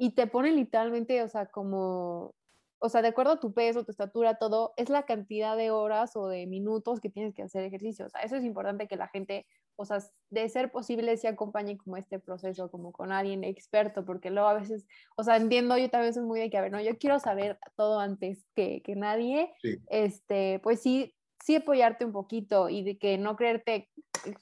y 0.01 0.11
te 0.11 0.27
ponen 0.27 0.55
literalmente, 0.55 1.21
o 1.21 1.27
sea, 1.27 1.47
como, 1.47 2.33
o 2.79 2.87
sea, 2.87 3.01
de 3.01 3.09
acuerdo 3.09 3.33
a 3.33 3.39
tu 3.41 3.53
peso, 3.53 3.83
tu 3.83 3.91
estatura, 3.91 4.35
todo, 4.35 4.73
es 4.77 4.89
la 4.89 5.03
cantidad 5.03 5.57
de 5.57 5.71
horas 5.71 6.15
o 6.15 6.29
de 6.29 6.47
minutos 6.47 7.01
que 7.01 7.09
tienes 7.09 7.35
que 7.35 7.41
hacer 7.41 7.65
ejercicio. 7.65 8.05
O 8.05 8.09
sea, 8.09 8.21
eso 8.21 8.37
es 8.37 8.45
importante 8.45 8.87
que 8.87 8.95
la 8.95 9.09
gente, 9.09 9.45
o 9.79 9.85
sea, 9.85 9.99
de 10.29 10.49
ser 10.49 10.71
posible, 10.71 11.15
se 11.15 11.29
acompañe 11.29 11.77
como 11.77 11.95
este 11.95 12.19
proceso, 12.19 12.69
como 12.69 12.91
con 12.91 13.13
alguien 13.13 13.45
experto, 13.45 14.03
porque 14.03 14.29
luego 14.29 14.49
a 14.49 14.53
veces, 14.53 14.85
o 15.15 15.23
sea, 15.23 15.37
entiendo, 15.37 15.77
yo 15.77 15.89
también 15.89 16.13
soy 16.13 16.23
muy 16.23 16.41
de 16.41 16.49
que, 16.49 16.57
a 16.57 16.61
ver, 16.61 16.71
no, 16.73 16.81
yo 16.81 16.97
quiero 16.97 17.17
saber 17.19 17.57
todo 17.77 18.01
antes 18.01 18.45
que, 18.55 18.81
que 18.83 18.97
nadie, 18.97 19.53
este, 19.87 20.59
pues 20.63 20.81
sí, 20.81 21.15
sí 21.41 21.55
apoyarte 21.55 22.03
un 22.03 22.11
poquito 22.11 22.67
y 22.67 22.83
de 22.83 22.97
que 22.97 23.17
no 23.17 23.37
creerte 23.37 23.89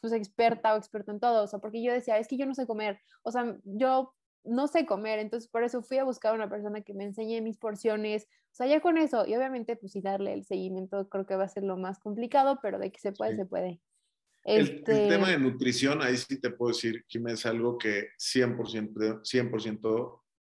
pues, 0.01 0.11
experta 0.11 0.73
o 0.73 0.77
experto 0.77 1.11
en 1.11 1.19
todo, 1.19 1.43
o 1.43 1.47
sea, 1.47 1.59
porque 1.59 1.83
yo 1.83 1.93
decía, 1.93 2.17
es 2.17 2.27
que 2.27 2.37
yo 2.37 2.47
no 2.47 2.55
sé 2.55 2.65
comer, 2.65 2.99
o 3.21 3.31
sea, 3.31 3.55
yo 3.63 4.15
no 4.43 4.67
sé 4.67 4.87
comer, 4.87 5.19
entonces 5.19 5.47
por 5.47 5.63
eso 5.63 5.83
fui 5.83 5.99
a 5.99 6.03
buscar 6.03 6.31
a 6.31 6.35
una 6.35 6.49
persona 6.49 6.81
que 6.81 6.95
me 6.95 7.03
enseñe 7.03 7.43
mis 7.43 7.57
porciones, 7.57 8.23
o 8.53 8.55
sea, 8.55 8.65
ya 8.65 8.81
con 8.81 8.97
eso, 8.97 9.27
y 9.27 9.35
obviamente 9.35 9.75
pues 9.75 9.91
sí 9.91 10.01
darle 10.01 10.33
el 10.33 10.45
seguimiento 10.45 11.07
creo 11.09 11.27
que 11.27 11.35
va 11.35 11.43
a 11.43 11.47
ser 11.47 11.61
lo 11.61 11.77
más 11.77 11.99
complicado, 11.99 12.57
pero 12.59 12.79
de 12.79 12.91
que 12.91 12.99
se 12.99 13.11
puede, 13.11 13.35
se 13.35 13.45
puede. 13.45 13.79
El, 14.47 14.61
este 14.61 15.09
tema 15.09 15.29
de 15.29 15.37
nutrición, 15.37 16.01
ahí 16.01 16.15
sí 16.15 16.39
te 16.39 16.51
puedo 16.51 16.71
decir, 16.71 17.03
que 17.07 17.19
es 17.27 17.45
algo 17.45 17.77
que 17.77 18.11
100%, 18.17 19.19
100 19.23 19.51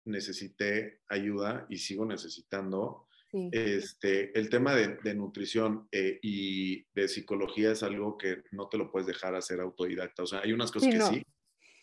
necesité 0.06 1.02
ayuda 1.08 1.68
y 1.70 1.78
sigo 1.78 2.06
necesitando. 2.06 3.08
Este, 3.52 4.38
el 4.38 4.50
tema 4.50 4.76
de, 4.76 5.14
nutrición 5.14 5.88
eh, 5.92 6.20
y 6.22 6.84
de 6.94 7.08
psicología 7.08 7.72
es 7.72 7.82
algo 7.82 8.18
que 8.18 8.44
no 8.52 8.68
te 8.68 8.78
lo 8.78 8.92
puedes 8.92 9.08
dejar 9.08 9.36
hacer 9.36 9.62
autodidacta. 9.62 10.24
O 10.24 10.28
sea, 10.28 10.42
hay 10.44 10.52
unas 10.52 10.72
cosas 10.72 10.90
que 10.90 11.00
sí, 11.00 11.26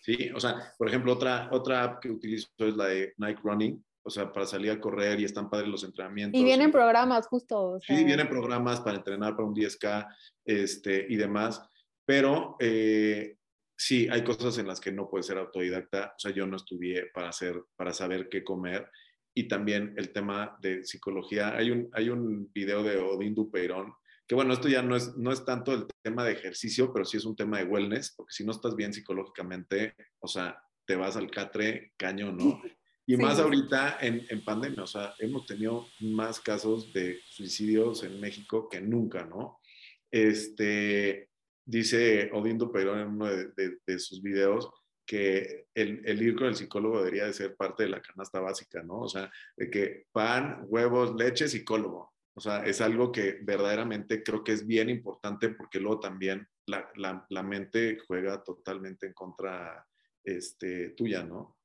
¿sí? 0.02 0.30
O 0.34 0.40
sea, 0.40 0.74
por 0.76 0.88
ejemplo, 0.88 1.12
otra, 1.12 1.48
otra 1.52 1.84
app 1.84 2.02
que 2.02 2.10
utilizo 2.10 2.48
es 2.58 2.76
la 2.76 2.86
de 2.86 3.14
Nike 3.16 3.40
Running, 3.42 3.82
o 4.02 4.10
sea, 4.10 4.30
para 4.30 4.44
salir 4.44 4.72
a 4.72 4.80
correr 4.80 5.20
y 5.20 5.24
están 5.24 5.48
padres 5.48 5.68
los 5.68 5.84
entrenamientos. 5.84 6.38
Y 6.38 6.44
vienen 6.44 6.70
programas 6.70 7.26
justo. 7.26 7.78
Sí, 7.80 8.04
vienen 8.04 8.28
programas 8.28 8.80
para 8.80 8.96
entrenar 8.96 9.34
para 9.34 9.48
un 9.48 9.54
10K 9.54 10.06
este, 10.44 11.06
y 11.08 11.16
demás, 11.16 11.62
pero 12.08 12.56
eh, 12.58 13.36
sí, 13.76 14.08
hay 14.10 14.24
cosas 14.24 14.56
en 14.56 14.66
las 14.66 14.80
que 14.80 14.90
no 14.90 15.10
puedes 15.10 15.26
ser 15.26 15.36
autodidacta, 15.36 16.14
o 16.16 16.18
sea, 16.18 16.30
yo 16.30 16.46
no 16.46 16.56
estudié 16.56 17.10
para, 17.12 17.28
hacer, 17.28 17.62
para 17.76 17.92
saber 17.92 18.30
qué 18.30 18.42
comer. 18.42 18.90
Y 19.34 19.46
también 19.46 19.92
el 19.98 20.10
tema 20.10 20.56
de 20.62 20.84
psicología. 20.84 21.54
Hay 21.54 21.70
un, 21.70 21.90
hay 21.92 22.08
un 22.08 22.50
video 22.54 22.82
de 22.82 22.96
Odín 22.96 23.34
Dupeirón 23.34 23.92
que 24.26 24.34
bueno, 24.34 24.54
esto 24.54 24.68
ya 24.68 24.82
no 24.82 24.96
es, 24.96 25.16
no 25.18 25.32
es 25.32 25.44
tanto 25.44 25.74
el 25.74 25.86
tema 26.02 26.24
de 26.24 26.32
ejercicio, 26.32 26.92
pero 26.94 27.04
sí 27.04 27.18
es 27.18 27.26
un 27.26 27.36
tema 27.36 27.58
de 27.58 27.64
wellness, 27.64 28.14
porque 28.16 28.32
si 28.32 28.44
no 28.44 28.52
estás 28.52 28.74
bien 28.74 28.94
psicológicamente, 28.94 29.94
o 30.18 30.28
sea, 30.28 30.62
te 30.86 30.96
vas 30.96 31.16
al 31.16 31.30
catre 31.30 31.92
caño, 31.98 32.32
¿no? 32.32 32.62
Y 33.10 33.16
más 33.16 33.38
ahorita 33.38 33.96
en, 34.02 34.26
en, 34.28 34.44
pandemia, 34.44 34.82
o 34.82 34.86
sea, 34.86 35.14
hemos 35.18 35.46
tenido 35.46 35.86
más 36.00 36.40
casos 36.40 36.92
de 36.92 37.18
suicidios 37.26 38.02
en 38.04 38.20
México 38.20 38.68
que 38.68 38.82
nunca, 38.82 39.24
¿no? 39.24 39.60
Este, 40.10 41.30
dice 41.68 42.30
Odindo 42.32 42.72
Perón 42.72 43.00
en 43.00 43.08
uno 43.08 43.26
de, 43.26 43.98
sus 43.98 44.22
videos 44.22 44.70
que 45.06 45.66
el, 45.74 46.22
ir 46.22 46.34
con 46.34 46.46
el 46.48 46.56
psicólogo 46.56 46.98
debería 46.98 47.26
de 47.26 47.32
ser 47.34 47.56
parte 47.56 47.82
de 47.82 47.90
la 47.90 48.00
canasta 48.00 48.40
básica, 48.40 48.82
¿no? 48.82 49.00
O 49.00 49.08
sea, 49.08 49.30
de 49.56 49.70
que 49.70 50.06
pan, 50.12 50.64
huevos, 50.66 51.14
leche, 51.14 51.48
psicólogo. 51.48 52.14
O 52.34 52.40
sea, 52.40 52.64
es 52.64 52.80
algo 52.80 53.12
que 53.12 53.38
verdaderamente 53.42 54.22
creo 54.22 54.44
que 54.44 54.52
es 54.52 54.66
bien 54.66 54.88
importante 54.88 55.50
porque 55.50 55.80
luego 55.80 56.00
también 56.00 56.46
la, 56.66 56.90
la, 56.96 57.42
mente 57.42 57.98
juega 58.06 58.42
totalmente 58.42 59.06
en 59.06 59.12
contra 59.12 59.86
este, 60.24 60.90
tuya, 60.90 61.22
¿no? 61.22 61.56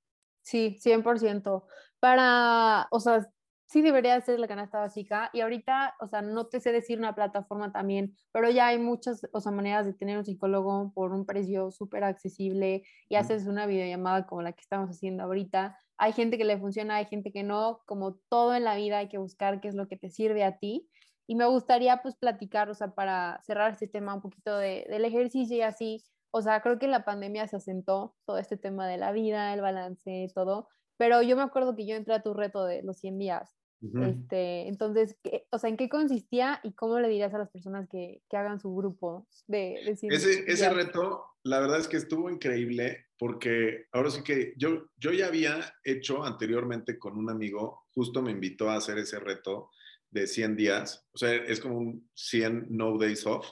Sí, 0.42 0.78
100%. 0.82 1.66
Para, 2.00 2.88
o 2.92 3.00
sea, 3.00 3.30
sí 3.66 3.82
debería 3.82 4.20
ser 4.22 4.40
la 4.40 4.48
canasta 4.48 4.80
básica 4.80 5.30
y 5.34 5.42
ahorita, 5.42 5.96
o 6.00 6.08
sea, 6.08 6.22
no 6.22 6.48
te 6.48 6.60
sé 6.60 6.72
decir 6.72 7.00
una 7.00 7.16
plataforma 7.16 7.72
también, 7.72 8.16
pero 8.32 8.50
ya 8.50 8.68
hay 8.68 8.80
muchas, 8.80 9.28
o 9.32 9.42
sea, 9.42 9.52
maneras 9.52 9.86
de 9.86 9.94
tener 9.94 10.18
un 10.18 10.26
psicólogo 10.26 10.92
por 10.94 11.14
un 11.14 11.26
precio 11.26 11.72
súper 11.72 12.04
accesible 12.04 12.84
y 13.10 13.16
haces 13.16 13.48
una 13.48 13.66
videollamada 13.66 14.26
como 14.26 14.42
la 14.42 14.54
que 14.54 14.62
estamos 14.62 14.90
haciendo 14.90 15.24
ahorita 15.24 15.78
hay 15.98 16.14
gente 16.14 16.38
que 16.38 16.46
le 16.46 16.58
funciona, 16.58 16.98
hay 16.98 17.06
gente 17.06 17.32
que 17.32 17.44
no, 17.44 17.82
como 17.86 18.16
todo 18.30 18.56
en 18.56 18.64
la 18.64 18.76
vida 18.76 18.98
hay 18.98 19.08
que 19.08 19.18
buscar 19.18 19.62
qué 19.62 19.68
es 19.68 19.76
lo 19.76 19.88
que 19.88 19.98
te 19.98 20.10
sirve 20.10 20.44
a 20.44 20.58
ti. 20.58 20.90
Y 21.28 21.36
me 21.36 21.46
gustaría 21.46 22.02
pues 22.02 22.18
platicar, 22.18 22.70
o 22.70 22.74
sea, 22.74 22.94
para 22.94 23.40
cerrar 23.44 23.72
este 23.72 23.88
tema 23.88 24.14
un 24.14 24.22
poquito 24.22 24.58
de, 24.58 24.86
del 24.90 25.06
ejercicio 25.06 25.56
y 25.56 25.62
así, 25.62 26.04
o 26.32 26.42
sea, 26.42 26.62
creo 26.62 26.80
que 26.80 26.88
la 26.88 27.06
pandemia 27.06 27.48
se 27.48 27.56
asentó 27.56 28.16
todo 28.26 28.38
este 28.38 28.58
tema 28.58 28.88
de 28.88 28.98
la 28.98 29.14
vida, 29.14 29.54
el 29.54 29.62
balance, 29.62 30.30
todo, 30.36 30.68
pero 30.98 31.22
yo 31.22 31.36
me 31.36 31.44
acuerdo 31.44 31.76
que 31.76 31.86
yo 31.86 31.96
entré 31.96 32.14
a 32.14 32.22
tu 32.22 32.34
reto 32.34 32.66
de 32.66 32.84
los 32.84 32.98
100 32.98 33.20
días. 33.20 33.56
este, 33.82 34.70
entonces, 34.70 35.18
o 35.50 35.58
sea, 35.58 35.70
¿en 35.70 35.76
qué 35.76 35.90
consistía 35.90 36.62
y 36.64 36.72
cómo 36.72 37.00
le 37.02 37.10
dirías 37.10 37.34
a 37.34 37.38
las 37.38 37.50
personas 37.50 37.90
que, 37.90 38.22
que 38.30 38.38
hagan 38.38 38.60
su 38.62 38.74
grupo 38.74 39.28
de, 39.48 39.82
de 39.86 39.98
100 39.98 40.14
ese, 40.14 40.44
ese 40.48 40.70
reto, 40.70 41.26
la 41.44 41.60
verdad 41.60 41.80
es 41.80 41.90
que 41.90 41.98
estuvo 41.98 42.30
increíble 42.30 43.08
porque 43.18 43.88
ahora 43.92 44.10
sí 44.10 44.24
que 44.24 44.54
yo, 44.58 44.88
yo 44.98 45.12
ya 45.12 45.28
había 45.28 45.76
hecho 45.84 46.24
anteriormente 46.24 46.98
con 46.98 47.18
un 47.18 47.30
amigo, 47.30 47.86
justo 47.94 48.22
me 48.22 48.32
invitó 48.32 48.70
a 48.70 48.76
hacer 48.76 48.98
ese 48.98 49.20
reto 49.20 49.70
de 50.12 50.28
100 50.28 50.56
días, 50.56 51.06
o 51.14 51.18
sea, 51.18 51.34
es 51.34 51.60
como 51.60 51.78
un 51.78 52.10
100 52.16 52.68
no 52.70 52.98
days 52.98 53.26
off, 53.26 53.48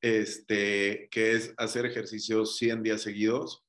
este, 0.00 1.08
que 1.10 1.32
es 1.32 1.54
hacer 1.56 1.86
ejercicios 1.86 2.56
100 2.56 2.82
días 2.82 3.02
seguidos. 3.02 3.64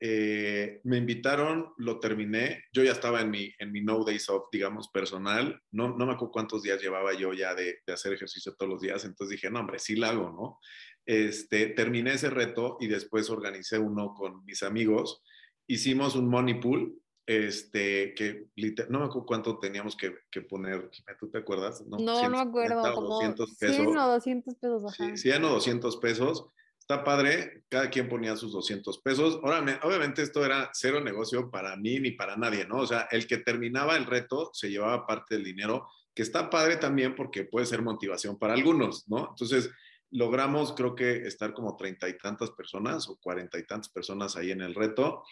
Eh, 0.00 0.80
me 0.84 0.96
invitaron, 0.96 1.72
lo 1.76 1.98
terminé, 1.98 2.64
yo 2.72 2.84
ya 2.84 2.92
estaba 2.92 3.20
en 3.20 3.30
mi, 3.30 3.52
en 3.58 3.72
mi 3.72 3.80
no 3.80 4.04
days 4.04 4.28
off, 4.28 4.46
digamos, 4.52 4.88
personal, 4.88 5.60
no, 5.72 5.96
no 5.96 6.06
me 6.06 6.12
acuerdo 6.12 6.30
cuántos 6.30 6.62
días 6.62 6.80
llevaba 6.80 7.14
yo 7.14 7.32
ya 7.32 7.54
de, 7.54 7.78
de 7.84 7.92
hacer 7.92 8.12
ejercicio 8.12 8.54
todos 8.54 8.70
los 8.70 8.80
días, 8.80 9.04
entonces 9.04 9.36
dije, 9.36 9.50
no, 9.50 9.58
hombre, 9.58 9.80
sí 9.80 9.96
lo 9.96 10.06
hago, 10.06 10.30
¿no? 10.30 10.60
este, 11.08 11.68
terminé 11.68 12.12
ese 12.12 12.28
reto 12.28 12.76
y 12.80 12.86
después 12.86 13.30
organicé 13.30 13.78
uno 13.78 14.12
con 14.14 14.44
mis 14.44 14.62
amigos. 14.62 15.22
Hicimos 15.66 16.14
un 16.14 16.28
money 16.28 16.60
pool, 16.60 17.00
este, 17.26 18.14
que 18.14 18.48
no 18.90 18.98
me 19.00 19.06
acuerdo 19.06 19.26
cuánto 19.26 19.58
teníamos 19.58 19.96
que, 19.96 20.14
que 20.30 20.42
poner, 20.42 20.90
¿tú 21.18 21.30
te 21.30 21.38
acuerdas? 21.38 21.82
No, 21.86 21.96
no, 21.96 22.30
me 22.30 22.38
acuerdo, 22.38 22.94
como 22.94 23.08
200 23.08 23.56
pesos. 23.56 23.76
100 23.76 23.96
o 23.96 24.08
200 24.08 24.54
pesos. 24.56 24.94
Sí, 24.94 25.16
100 25.16 25.44
o 25.44 25.48
200 25.48 25.96
pesos. 25.96 26.46
Está 26.90 27.04
padre, 27.04 27.64
cada 27.68 27.90
quien 27.90 28.08
ponía 28.08 28.34
sus 28.34 28.50
200 28.50 29.02
pesos. 29.02 29.38
Obviamente 29.42 30.22
esto 30.22 30.42
era 30.42 30.70
cero 30.72 31.02
negocio 31.02 31.50
para 31.50 31.76
mí 31.76 32.00
ni 32.00 32.12
para 32.12 32.34
nadie, 32.34 32.64
¿no? 32.64 32.78
O 32.78 32.86
sea, 32.86 33.06
el 33.10 33.26
que 33.26 33.36
terminaba 33.36 33.94
el 33.98 34.06
reto 34.06 34.48
se 34.54 34.70
llevaba 34.70 35.06
parte 35.06 35.34
del 35.34 35.44
dinero, 35.44 35.86
que 36.14 36.22
está 36.22 36.48
padre 36.48 36.78
también 36.78 37.14
porque 37.14 37.44
puede 37.44 37.66
ser 37.66 37.82
motivación 37.82 38.38
para 38.38 38.54
algunos, 38.54 39.06
¿no? 39.06 39.28
Entonces, 39.28 39.70
logramos 40.12 40.72
creo 40.72 40.94
que 40.94 41.26
estar 41.26 41.52
como 41.52 41.76
treinta 41.76 42.08
y 42.08 42.16
tantas 42.16 42.52
personas 42.52 43.06
o 43.10 43.18
cuarenta 43.18 43.58
y 43.58 43.66
tantas 43.66 43.90
personas 43.90 44.34
ahí 44.36 44.50
en 44.50 44.62
el 44.62 44.74
reto. 44.74 45.24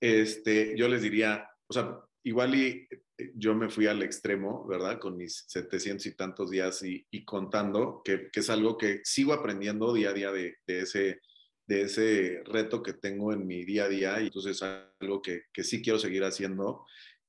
Este, 0.00 0.76
yo 0.76 0.88
les 0.88 1.02
diría, 1.02 1.48
o 1.68 1.72
sea, 1.72 1.96
igual 2.24 2.54
y 2.54 2.88
eh, 3.18 3.32
yo 3.34 3.54
me 3.54 3.68
fui 3.68 3.86
al 3.86 4.02
extremo, 4.02 4.66
¿verdad? 4.66 4.98
Con 4.98 5.16
mis 5.16 5.44
700 5.48 6.06
y 6.06 6.16
tantos 6.16 6.50
días 6.50 6.82
y, 6.82 7.24
contando, 7.24 8.02
que, 8.04 8.28
es 8.32 8.50
algo 8.50 8.76
que 8.76 9.00
sigo 9.04 9.32
aprendiendo 9.32 9.92
día 9.94 10.10
a 10.10 10.14
día 10.14 10.32
de, 10.32 10.56
ese, 10.66 11.20
de 11.66 11.82
ese 11.82 12.42
reto 12.44 12.82
que 12.82 12.94
tengo 12.94 13.32
en 13.32 13.46
mi 13.46 13.64
día 13.64 13.84
a 13.84 13.88
día 13.88 14.20
y 14.20 14.26
entonces 14.26 14.56
es 14.56 14.62
algo 15.00 15.22
que, 15.22 15.42
que 15.52 15.64
sí 15.64 15.80
quiero 15.82 15.98
seguir 15.98 16.24
haciendo. 16.24 16.84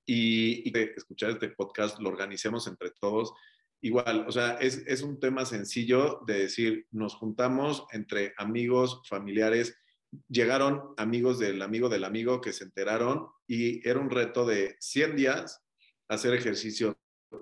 Y, 0.07 0.69
y 0.69 0.77
escuchar 0.95 1.31
este 1.31 1.49
podcast 1.49 1.99
lo 1.99 2.09
organicemos 2.09 2.67
entre 2.67 2.91
todos 2.99 3.33
igual, 3.81 4.25
o 4.27 4.31
sea, 4.31 4.53
es, 4.53 4.83
es, 4.87 5.03
un 5.03 5.19
tema 5.19 5.45
sencillo 5.45 6.21
de 6.25 6.39
decir, 6.39 6.87
nos 6.89 7.13
juntamos 7.13 7.85
entre 7.91 8.33
amigos, 8.37 9.01
familiares, 9.07 9.77
llegaron 10.27 10.93
amigos 10.97 11.39
del 11.39 11.61
amigo 11.61 11.89
del 11.89 12.03
amigo 12.03 12.41
que 12.41 12.53
se 12.53 12.63
enteraron 12.63 13.27
y 13.47 13.87
era 13.87 13.99
un 13.99 14.09
reto 14.09 14.45
de 14.45 14.75
100 14.79 15.15
días 15.15 15.61
hacer 16.07 16.33
ejercicio 16.33 16.97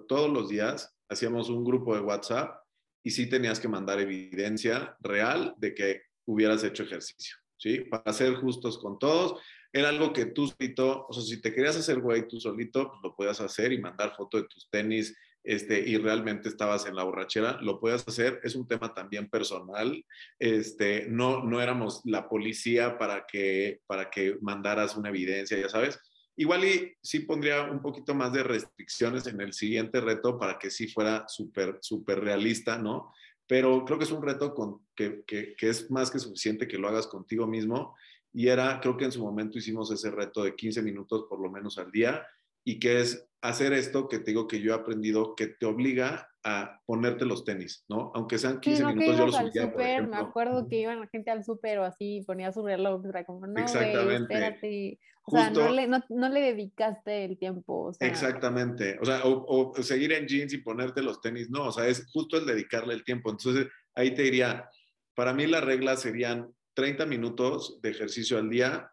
todos 0.07 0.31
los 0.31 0.49
días, 0.49 0.95
hacíamos 1.09 1.49
un 1.49 1.63
grupo 1.63 1.95
de 1.95 2.01
WhatsApp 2.01 2.63
y 3.03 3.11
sí 3.11 3.27
tenías 3.27 3.59
que 3.59 3.67
mandar 3.67 3.99
evidencia 3.99 4.95
real 5.01 5.53
de 5.57 5.75
que 5.75 6.01
hubieras 6.25 6.63
hecho 6.63 6.83
ejercicio, 6.83 7.35
¿sí? 7.57 7.81
Para 7.81 8.13
ser 8.13 8.35
justos 8.35 8.77
con 8.77 8.97
todos, 8.97 9.41
era 9.71 9.89
algo 9.89 10.13
que 10.13 10.27
tú 10.27 10.47
solito, 10.47 11.05
o 11.09 11.13
sea, 11.13 11.23
si 11.23 11.41
te 11.41 11.53
querías 11.53 11.75
hacer 11.75 11.99
güey 11.99 12.27
tú 12.27 12.39
solito, 12.39 12.89
pues 12.89 12.99
lo 13.03 13.15
podías 13.15 13.41
hacer 13.41 13.73
y 13.73 13.81
mandar 13.81 14.15
foto 14.15 14.37
de 14.37 14.43
tus 14.43 14.69
tenis, 14.69 15.15
este, 15.43 15.79
y 15.79 15.97
realmente 15.97 16.47
estabas 16.47 16.85
en 16.85 16.95
la 16.95 17.03
borrachera, 17.03 17.59
lo 17.61 17.79
puedes 17.79 18.07
hacer. 18.07 18.39
Es 18.43 18.55
un 18.55 18.67
tema 18.67 18.93
también 18.93 19.29
personal. 19.29 20.05
Este, 20.39 21.05
no, 21.09 21.43
no 21.43 21.61
éramos 21.61 22.01
la 22.05 22.29
policía 22.29 22.97
para 22.97 23.25
que, 23.25 23.81
para 23.85 24.09
que 24.09 24.37
mandaras 24.41 24.95
una 24.95 25.09
evidencia, 25.09 25.59
ya 25.59 25.67
sabes. 25.67 25.99
Igual 26.35 26.65
y 26.65 26.93
sí 27.01 27.19
pondría 27.19 27.63
un 27.63 27.81
poquito 27.81 28.15
más 28.15 28.31
de 28.33 28.43
restricciones 28.43 29.27
en 29.27 29.41
el 29.41 29.53
siguiente 29.53 30.01
reto 30.01 30.39
para 30.39 30.57
que 30.57 30.71
sí 30.71 30.87
fuera 30.87 31.25
súper, 31.27 31.77
súper 31.81 32.21
realista, 32.21 32.77
¿no? 32.77 33.13
Pero 33.45 33.83
creo 33.85 33.99
que 33.99 34.05
es 34.05 34.11
un 34.11 34.23
reto 34.23 34.53
con, 34.55 34.87
que, 34.95 35.23
que, 35.27 35.55
que 35.55 35.69
es 35.69 35.91
más 35.91 36.09
que 36.09 36.19
suficiente 36.19 36.67
que 36.67 36.77
lo 36.77 36.87
hagas 36.87 37.05
contigo 37.05 37.45
mismo. 37.45 37.95
Y 38.31 38.47
era, 38.47 38.79
creo 38.79 38.97
que 38.97 39.05
en 39.05 39.11
su 39.11 39.21
momento 39.21 39.59
hicimos 39.59 39.91
ese 39.91 40.09
reto 40.09 40.43
de 40.43 40.55
15 40.55 40.81
minutos 40.81 41.25
por 41.29 41.39
lo 41.39 41.51
menos 41.51 41.77
al 41.77 41.91
día 41.91 42.25
y 42.63 42.79
que 42.79 43.01
es 43.01 43.27
hacer 43.43 43.73
esto 43.73 44.07
que 44.07 44.19
te 44.19 44.31
digo 44.31 44.47
que 44.47 44.61
yo 44.61 44.71
he 44.71 44.75
aprendido, 44.75 45.35
que 45.35 45.47
te 45.47 45.65
obliga 45.65 46.29
a 46.45 46.79
ponerte 46.85 47.25
los 47.25 47.43
tenis, 47.43 47.83
¿no? 47.89 48.11
Aunque 48.15 48.37
sean 48.37 48.61
15 48.61 48.85
minutos, 48.85 49.17
yo 49.17 49.25
los 49.25 49.35
subía, 49.35 49.63
super, 49.63 50.07
Me 50.07 50.15
acuerdo 50.15 50.67
que 50.69 50.77
iban 50.77 51.01
la 51.01 51.07
gente 51.07 51.29
al 51.29 51.43
súper 51.43 51.79
o 51.79 51.83
así, 51.83 52.23
ponía 52.25 52.53
su 52.53 52.65
reloj, 52.65 53.05
era 53.05 53.25
como, 53.25 53.45
no, 53.45 53.59
Exactamente. 53.59 54.33
espérate. 54.33 54.99
O 55.25 55.31
sea, 55.31 55.49
no 55.51 55.71
le, 55.71 55.87
no, 55.87 56.03
no 56.09 56.29
le, 56.29 56.39
dedicaste 56.39 57.25
el 57.25 57.37
tiempo. 57.37 57.87
O 57.87 57.93
sea. 57.93 58.07
Exactamente. 58.07 58.97
O 59.01 59.05
sea, 59.05 59.23
o, 59.25 59.71
o, 59.71 59.83
seguir 59.83 60.13
en 60.13 60.25
jeans 60.25 60.53
y 60.53 60.57
ponerte 60.59 61.01
los 61.01 61.19
tenis, 61.19 61.49
no, 61.49 61.67
o 61.67 61.71
sea, 61.71 61.87
es 61.87 62.09
justo 62.11 62.37
el 62.37 62.45
dedicarle 62.45 62.93
el 62.93 63.03
tiempo. 63.03 63.29
Entonces, 63.29 63.67
ahí 63.93 64.13
te 64.13 64.23
diría, 64.23 64.69
para 65.15 65.33
mí 65.33 65.47
las 65.47 65.63
reglas 65.63 66.01
serían 66.01 66.53
30 66.75 67.05
minutos 67.05 67.79
de 67.81 67.89
ejercicio 67.89 68.37
al 68.37 68.49
día, 68.49 68.91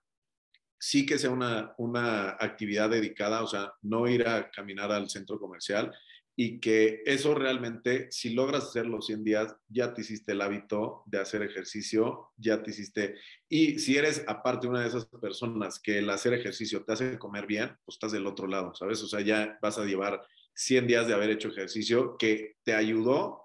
sí 0.81 1.05
que 1.05 1.19
sea 1.19 1.31
una, 1.31 1.75
una 1.79 2.31
actividad 2.31 2.91
dedicada, 2.91 3.43
o 3.43 3.47
sea, 3.47 3.73
no 3.83 4.09
ir 4.09 4.27
a 4.27 4.51
caminar 4.51 4.91
al 4.91 5.11
centro 5.11 5.39
comercial 5.39 5.93
y 6.37 6.59
que 6.59 7.03
eso 7.05 7.35
realmente, 7.35 8.11
si 8.11 8.31
logras 8.31 8.65
hacerlo 8.65 9.03
100 9.03 9.25
días, 9.25 9.55
ya 9.69 9.93
te 9.93 10.01
hiciste 10.01 10.33
el 10.33 10.41
hábito 10.41 11.03
de 11.05 11.19
hacer 11.19 11.43
ejercicio, 11.43 12.31
ya 12.39 12.63
te 12.63 12.71
hiciste, 12.71 13.17
y 13.47 13.79
si 13.79 13.99
eres 13.99 14.25
aparte 14.27 14.67
una 14.67 14.81
de 14.81 14.89
esas 14.89 15.05
personas 15.05 15.79
que 15.79 15.99
el 15.99 16.09
hacer 16.09 16.33
ejercicio 16.33 16.83
te 16.83 16.95
hace 16.95 17.19
comer 17.19 17.47
bien, 17.47 17.77
pues 17.85 17.97
estás 17.97 18.13
del 18.13 18.27
otro 18.27 18.47
lado, 18.47 18.75
¿sabes? 18.75 19.03
O 19.03 19.07
sea, 19.07 19.21
ya 19.21 19.59
vas 19.61 19.77
a 19.77 19.85
llevar 19.85 20.23
100 20.55 20.87
días 20.87 21.07
de 21.07 21.13
haber 21.13 21.29
hecho 21.29 21.49
ejercicio 21.49 22.17
que 22.17 22.57
te 22.63 22.73
ayudó 22.73 23.45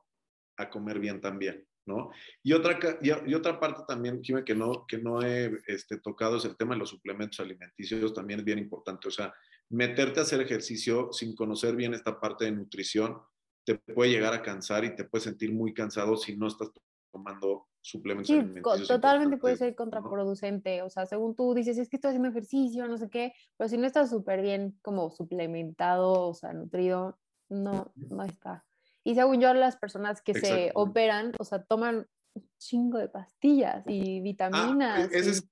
a 0.56 0.70
comer 0.70 1.00
bien 1.00 1.20
también. 1.20 1.68
¿No? 1.86 2.12
Y 2.44 2.54
otra, 2.54 2.80
y, 3.02 3.34
otra 3.34 3.60
parte 3.60 3.84
también, 3.88 4.22
que 4.22 4.56
no, 4.56 4.86
que 4.88 4.98
no 4.98 5.22
he 5.22 5.52
este, 5.68 6.00
tocado 6.00 6.38
es 6.38 6.46
el 6.46 6.58
tema 6.58 6.74
de 6.74 6.80
los 6.80 6.90
suplementos 6.90 7.40
alimenticios, 7.40 8.14
también 8.14 8.40
es 8.40 8.46
bien 8.46 8.60
importante. 8.60 9.08
O 9.08 9.12
sea, 9.12 9.34
meterte 9.70 10.20
a 10.20 10.24
hacer 10.24 10.42
ejercicio 10.42 11.10
sin 11.12 11.36
conocer 11.36 11.76
bien 11.76 11.94
esta 11.94 12.20
parte 12.20 12.46
de 12.46 12.52
nutrición 12.52 13.18
te 13.66 13.76
puede 13.76 14.12
llegar 14.12 14.34
a 14.34 14.44
cansar 14.44 14.86
y 14.86 14.96
te 14.96 15.06
puedes 15.06 15.24
sentir 15.24 15.52
muy 15.54 15.74
cansado 15.74 16.16
si 16.18 16.38
no 16.38 16.48
estás 16.48 16.70
tomando 17.12 17.68
suplementos 17.82 18.28
sí, 18.28 18.40
alimenticios. 18.40 18.88
Totalmente 18.88 19.38
puede 19.38 19.58
ser 19.58 19.76
contraproducente. 19.76 20.82
O 20.84 20.90
sea, 20.90 21.06
según 21.06 21.36
tú 21.36 21.54
dices, 21.54 21.78
es 21.78 21.90
que 21.90 21.98
estoy 21.98 22.10
haciendo 22.10 22.30
ejercicio, 22.30 22.88
no 22.88 22.98
sé 22.98 23.10
qué, 23.10 23.34
pero 23.58 23.68
si 23.68 23.78
no 23.78 23.88
estás 23.88 24.10
súper 24.10 24.42
bien 24.42 24.78
como 24.82 25.10
suplementado, 25.10 26.30
o 26.30 26.34
sea, 26.34 26.54
nutrido, 26.54 27.18
no, 27.50 27.92
no 27.96 28.24
está. 28.24 28.64
Y 29.06 29.14
según 29.14 29.40
yo, 29.40 29.54
las 29.54 29.78
personas 29.78 30.22
que 30.22 30.34
se 30.34 30.72
operan, 30.74 31.32
o 31.38 31.44
sea, 31.44 31.64
toman 31.64 32.08
un 32.34 32.50
chingo 32.60 32.98
de 32.98 33.08
pastillas 33.08 33.84
y 33.88 34.20
ah, 34.20 34.24
vitaminas. 34.24 35.12
ese, 35.12 35.30
Es, 35.30 35.50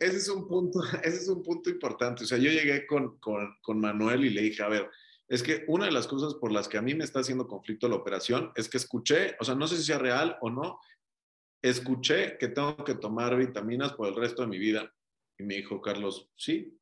ese, 0.00 0.16
es, 0.16 0.28
un 0.28 0.48
punto, 0.48 0.80
ese 1.04 1.16
es 1.16 1.28
un 1.28 1.42
punto 1.42 1.70
importante. 1.70 2.24
O 2.24 2.26
sea, 2.26 2.38
yo 2.38 2.50
llegué 2.50 2.86
con, 2.86 3.18
con, 3.18 3.54
con 3.62 3.78
Manuel 3.78 4.24
y 4.24 4.30
le 4.30 4.42
dije, 4.42 4.64
a 4.64 4.68
ver, 4.68 4.90
es 5.28 5.44
que 5.44 5.64
una 5.68 5.84
de 5.84 5.92
las 5.92 6.08
cosas 6.08 6.34
por 6.34 6.50
las 6.50 6.68
que 6.68 6.78
a 6.78 6.82
mí 6.82 6.94
me 6.94 7.04
está 7.04 7.20
haciendo 7.20 7.46
conflicto 7.46 7.88
la 7.88 7.96
operación 7.96 8.50
es 8.56 8.68
que 8.68 8.78
escuché, 8.78 9.36
o 9.38 9.44
sea, 9.44 9.54
no 9.54 9.68
sé 9.68 9.76
si 9.76 9.84
sea 9.84 9.98
real 9.98 10.36
o 10.40 10.50
no, 10.50 10.80
escuché 11.62 12.36
que 12.38 12.48
tengo 12.48 12.82
que 12.84 12.94
tomar 12.94 13.36
vitaminas 13.36 13.92
por 13.92 14.08
el 14.08 14.16
resto 14.16 14.42
de 14.42 14.48
mi 14.48 14.58
vida. 14.58 14.92
Y 15.38 15.44
me 15.44 15.54
dijo, 15.54 15.80
Carlos, 15.80 16.30
sí, 16.36 16.76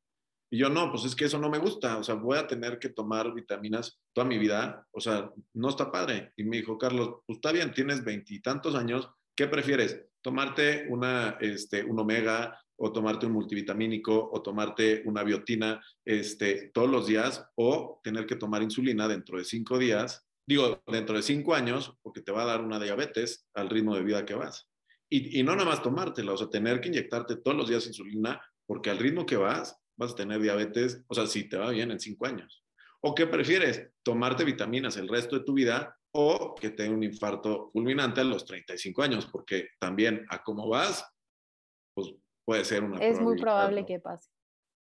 y 0.49 0.59
yo, 0.59 0.69
no, 0.69 0.89
pues 0.91 1.03
es 1.03 1.15
que 1.15 1.25
eso 1.25 1.39
no 1.39 1.49
me 1.49 1.57
gusta, 1.57 1.97
o 1.97 2.03
sea, 2.03 2.15
voy 2.15 2.37
a 2.37 2.47
tener 2.47 2.79
que 2.79 2.89
tomar 2.89 3.33
vitaminas 3.33 3.99
toda 4.13 4.25
mi 4.25 4.37
vida, 4.37 4.87
o 4.91 5.01
sea, 5.01 5.29
no 5.53 5.69
está 5.69 5.91
padre. 5.91 6.31
Y 6.37 6.43
me 6.43 6.57
dijo, 6.57 6.77
Carlos, 6.77 7.19
pues 7.25 7.37
está 7.37 7.51
bien, 7.51 7.73
tienes 7.73 8.03
veintitantos 8.03 8.75
años, 8.75 9.09
¿qué 9.35 9.47
prefieres? 9.47 10.05
¿Tomarte 10.21 10.87
una, 10.89 11.37
este, 11.41 11.83
un 11.83 11.99
omega 11.99 12.57
o 12.77 12.91
tomarte 12.91 13.25
un 13.25 13.33
multivitamínico 13.33 14.29
o 14.31 14.41
tomarte 14.41 15.01
una 15.05 15.23
biotina 15.23 15.83
este, 16.05 16.71
todos 16.73 16.89
los 16.89 17.07
días 17.07 17.45
o 17.55 17.99
tener 18.03 18.25
que 18.25 18.35
tomar 18.35 18.61
insulina 18.61 19.07
dentro 19.07 19.37
de 19.37 19.43
cinco 19.43 19.77
días, 19.77 20.25
digo, 20.47 20.81
dentro 20.87 21.17
de 21.17 21.23
cinco 21.23 21.55
años, 21.55 21.93
porque 22.01 22.21
te 22.21 22.31
va 22.31 22.43
a 22.43 22.45
dar 22.47 22.61
una 22.61 22.79
diabetes 22.79 23.47
al 23.53 23.69
ritmo 23.69 23.95
de 23.95 24.03
vida 24.03 24.25
que 24.25 24.35
vas? 24.35 24.69
Y, 25.09 25.39
y 25.39 25.43
no 25.43 25.55
nada 25.55 25.69
más 25.69 25.81
tomártela, 25.81 26.31
o 26.33 26.37
sea, 26.37 26.49
tener 26.49 26.79
que 26.79 26.87
inyectarte 26.87 27.37
todos 27.37 27.57
los 27.57 27.67
días 27.67 27.87
insulina, 27.87 28.41
porque 28.65 28.89
al 28.89 28.99
ritmo 28.99 29.25
que 29.25 29.37
vas, 29.37 29.77
vas 29.97 30.13
a 30.13 30.15
tener 30.15 30.39
diabetes, 30.39 31.03
o 31.07 31.15
sea, 31.15 31.25
si 31.27 31.49
te 31.49 31.57
va 31.57 31.71
bien 31.71 31.91
en 31.91 31.99
cinco 31.99 32.25
años. 32.25 32.63
¿O 33.01 33.13
qué 33.13 33.27
prefieres? 33.27 33.89
¿Tomarte 34.03 34.43
vitaminas 34.43 34.97
el 34.97 35.07
resto 35.07 35.37
de 35.37 35.43
tu 35.43 35.53
vida 35.53 35.97
o 36.11 36.55
que 36.55 36.69
te 36.69 36.83
dé 36.83 36.89
un 36.89 37.03
infarto 37.03 37.69
fulminante 37.71 38.21
a 38.21 38.23
los 38.23 38.45
35 38.45 39.03
años? 39.03 39.25
Porque 39.27 39.69
también 39.79 40.25
a 40.29 40.43
cómo 40.43 40.67
vas, 40.67 41.05
pues 41.93 42.13
puede 42.45 42.63
ser 42.65 42.83
una... 42.83 42.97
Es 42.99 43.19
muy 43.19 43.37
probable 43.37 43.85
que 43.85 43.99
pase. 43.99 44.31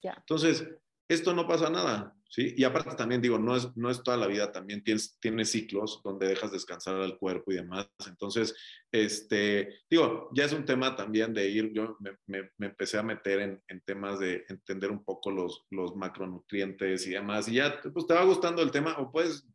Ya. 0.01 0.15
Entonces, 0.17 0.67
esto 1.09 1.33
no 1.33 1.47
pasa 1.47 1.69
nada. 1.69 2.15
¿Sí? 2.29 2.53
Y 2.57 2.63
aparte 2.63 2.95
también 2.95 3.21
digo, 3.21 3.37
no 3.37 3.55
es, 3.55 3.75
no 3.75 3.89
es 3.89 4.03
toda 4.03 4.17
la 4.17 4.27
vida, 4.27 4.51
también 4.51 4.83
tienes, 4.83 5.17
tienes 5.19 5.51
ciclos 5.51 6.01
donde 6.03 6.27
dejas 6.27 6.51
descansar 6.51 6.95
al 6.95 7.17
cuerpo 7.17 7.51
y 7.51 7.55
demás. 7.55 7.89
Entonces, 8.07 8.55
este, 8.91 9.81
digo, 9.89 10.29
ya 10.33 10.45
es 10.45 10.53
un 10.53 10.65
tema 10.65 10.95
también 10.95 11.33
de 11.33 11.49
ir, 11.49 11.71
yo 11.73 11.97
me, 11.99 12.17
me, 12.27 12.67
empecé 12.67 12.97
a 12.97 13.03
meter 13.03 13.39
en, 13.39 13.63
en, 13.67 13.81
temas 13.81 14.19
de 14.19 14.45
entender 14.49 14.91
un 14.91 15.03
poco 15.03 15.31
los, 15.31 15.65
los 15.69 15.95
macronutrientes 15.95 17.07
y 17.07 17.11
demás, 17.11 17.47
y 17.47 17.55
ya, 17.55 17.81
pues 17.93 18.07
te 18.07 18.13
va 18.13 18.23
gustando 18.23 18.61
el 18.61 18.71
tema, 18.71 18.97
o 18.97 19.11
puedes 19.11 19.45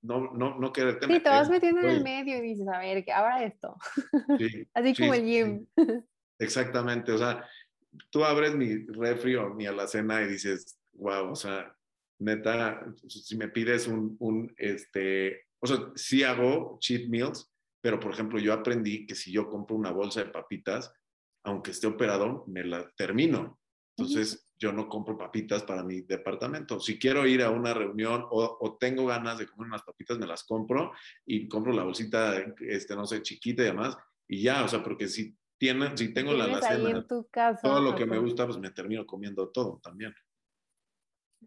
no, 0.00 0.32
no, 0.32 0.58
no 0.58 0.72
quererte 0.72 1.06
Sí, 1.06 1.20
te 1.20 1.28
vas 1.28 1.50
metiendo 1.50 1.80
en 1.80 1.90
el 1.90 2.02
medio 2.02 2.38
y 2.38 2.40
dices, 2.40 2.68
a 2.68 2.78
ver, 2.78 3.04
¿qué 3.04 3.12
ahora 3.12 3.42
esto? 3.44 3.76
Sí, 4.38 4.68
Así 4.74 4.94
como 4.94 5.14
el 5.14 5.24
gym. 5.24 5.66
Exactamente, 6.38 7.12
o 7.12 7.18
sea, 7.18 7.44
tú 8.10 8.24
abres 8.24 8.54
mi 8.54 8.86
refri 8.86 9.36
o 9.36 9.50
mi 9.50 9.66
alacena 9.66 10.22
y 10.22 10.28
dices, 10.28 10.78
wow, 10.92 11.30
o 11.30 11.36
sea, 11.36 11.74
neta, 12.22 12.84
si 13.08 13.36
me 13.36 13.48
pides 13.48 13.86
un, 13.86 14.16
un, 14.20 14.54
este, 14.56 15.46
o 15.60 15.66
sea, 15.66 15.90
sí 15.94 16.22
hago 16.22 16.78
cheat 16.80 17.08
meals, 17.08 17.52
pero 17.80 17.98
por 17.98 18.12
ejemplo, 18.12 18.38
yo 18.38 18.52
aprendí 18.52 19.06
que 19.06 19.14
si 19.14 19.32
yo 19.32 19.48
compro 19.48 19.76
una 19.76 19.90
bolsa 19.90 20.24
de 20.24 20.30
papitas, 20.30 20.92
aunque 21.44 21.72
esté 21.72 21.86
operado, 21.86 22.44
me 22.46 22.64
la 22.64 22.88
termino. 22.96 23.58
Entonces, 23.96 24.48
yo 24.58 24.72
no 24.72 24.88
compro 24.88 25.18
papitas 25.18 25.64
para 25.64 25.82
mi 25.82 26.02
departamento. 26.02 26.78
Si 26.78 26.98
quiero 26.98 27.26
ir 27.26 27.42
a 27.42 27.50
una 27.50 27.74
reunión 27.74 28.24
o, 28.30 28.58
o, 28.60 28.76
tengo 28.78 29.06
ganas 29.06 29.38
de 29.38 29.46
comer 29.46 29.66
unas 29.66 29.82
papitas, 29.82 30.18
me 30.18 30.26
las 30.26 30.44
compro 30.44 30.92
y 31.26 31.48
compro 31.48 31.72
la 31.72 31.82
bolsita, 31.82 32.36
este, 32.60 32.94
no 32.94 33.06
sé, 33.06 33.22
chiquita 33.22 33.62
y 33.62 33.66
demás, 33.66 33.96
y 34.28 34.42
ya, 34.42 34.64
o 34.64 34.68
sea, 34.68 34.82
porque 34.82 35.08
si, 35.08 35.36
tiene, 35.58 35.96
si 35.96 36.12
tengo 36.12 36.32
la 36.32 36.44
alacena, 36.44 37.06
todo 37.06 37.80
lo 37.80 37.94
que 37.94 38.06
me 38.06 38.18
gusta, 38.18 38.46
pues 38.46 38.58
me 38.58 38.70
termino 38.70 39.04
comiendo 39.04 39.48
todo 39.50 39.80
también. 39.82 40.14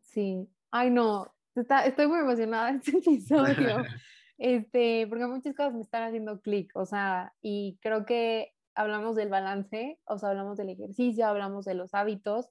Sí, 0.02 0.48
ay 0.76 0.92
no, 0.92 1.34
estoy 1.56 2.08
muy 2.08 2.20
emocionada 2.20 2.72
de 2.74 2.78
este 2.80 2.98
episodio, 2.98 3.78
este, 4.38 5.08
porque 5.08 5.26
muchas 5.26 5.56
cosas 5.56 5.74
me 5.74 5.82
están 5.82 6.04
haciendo 6.04 6.42
clic, 6.42 6.70
o 6.76 6.86
sea, 6.86 7.34
y 7.42 7.80
creo 7.82 8.06
que 8.06 8.54
hablamos 8.76 9.16
del 9.16 9.30
balance, 9.30 10.02
o 10.04 10.18
sea, 10.18 10.30
hablamos 10.30 10.58
del 10.58 10.70
ejercicio, 10.70 11.26
hablamos 11.28 11.64
de 11.64 11.76
los 11.76 11.94
hábitos, 11.94 12.50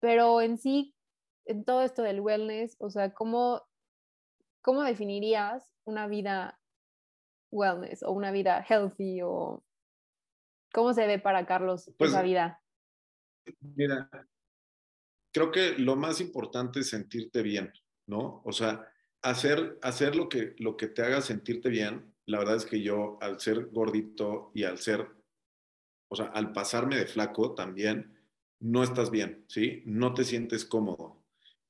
pero 0.00 0.42
en 0.42 0.58
sí, 0.58 0.94
en 1.46 1.64
todo 1.64 1.80
esto 1.80 2.02
del 2.02 2.20
wellness, 2.20 2.76
o 2.78 2.90
sea, 2.90 3.14
¿cómo, 3.14 3.62
cómo 4.60 4.82
definirías 4.82 5.72
una 5.84 6.06
vida 6.08 6.60
wellness 7.50 8.02
o 8.02 8.12
una 8.12 8.32
vida 8.32 8.62
healthy 8.68 9.22
o 9.22 9.64
cómo 10.74 10.92
se 10.92 11.06
ve 11.06 11.18
para 11.18 11.46
Carlos 11.46 11.88
esa 11.88 11.96
pues 11.96 12.22
vida? 12.22 12.62
Mira, 13.60 14.10
creo 15.32 15.50
que 15.50 15.78
lo 15.78 15.96
más 15.96 16.20
importante 16.20 16.80
es 16.80 16.90
sentirte 16.90 17.42
bien, 17.42 17.72
¿no? 18.06 18.42
O 18.44 18.52
sea, 18.52 18.88
hacer, 19.22 19.78
hacer 19.82 20.14
lo, 20.14 20.28
que, 20.28 20.54
lo 20.58 20.76
que 20.76 20.88
te 20.88 21.02
haga 21.02 21.20
sentirte 21.20 21.68
bien. 21.68 22.14
La 22.26 22.38
verdad 22.38 22.56
es 22.56 22.66
que 22.66 22.82
yo, 22.82 23.18
al 23.20 23.40
ser 23.40 23.66
gordito 23.66 24.52
y 24.54 24.64
al 24.64 24.78
ser, 24.78 25.08
o 26.08 26.16
sea, 26.16 26.26
al 26.26 26.52
pasarme 26.52 26.96
de 26.96 27.06
flaco 27.06 27.54
también, 27.54 28.18
no 28.60 28.82
estás 28.82 29.10
bien, 29.10 29.44
¿sí? 29.48 29.82
No 29.86 30.14
te 30.14 30.24
sientes 30.24 30.64
cómodo. 30.64 31.22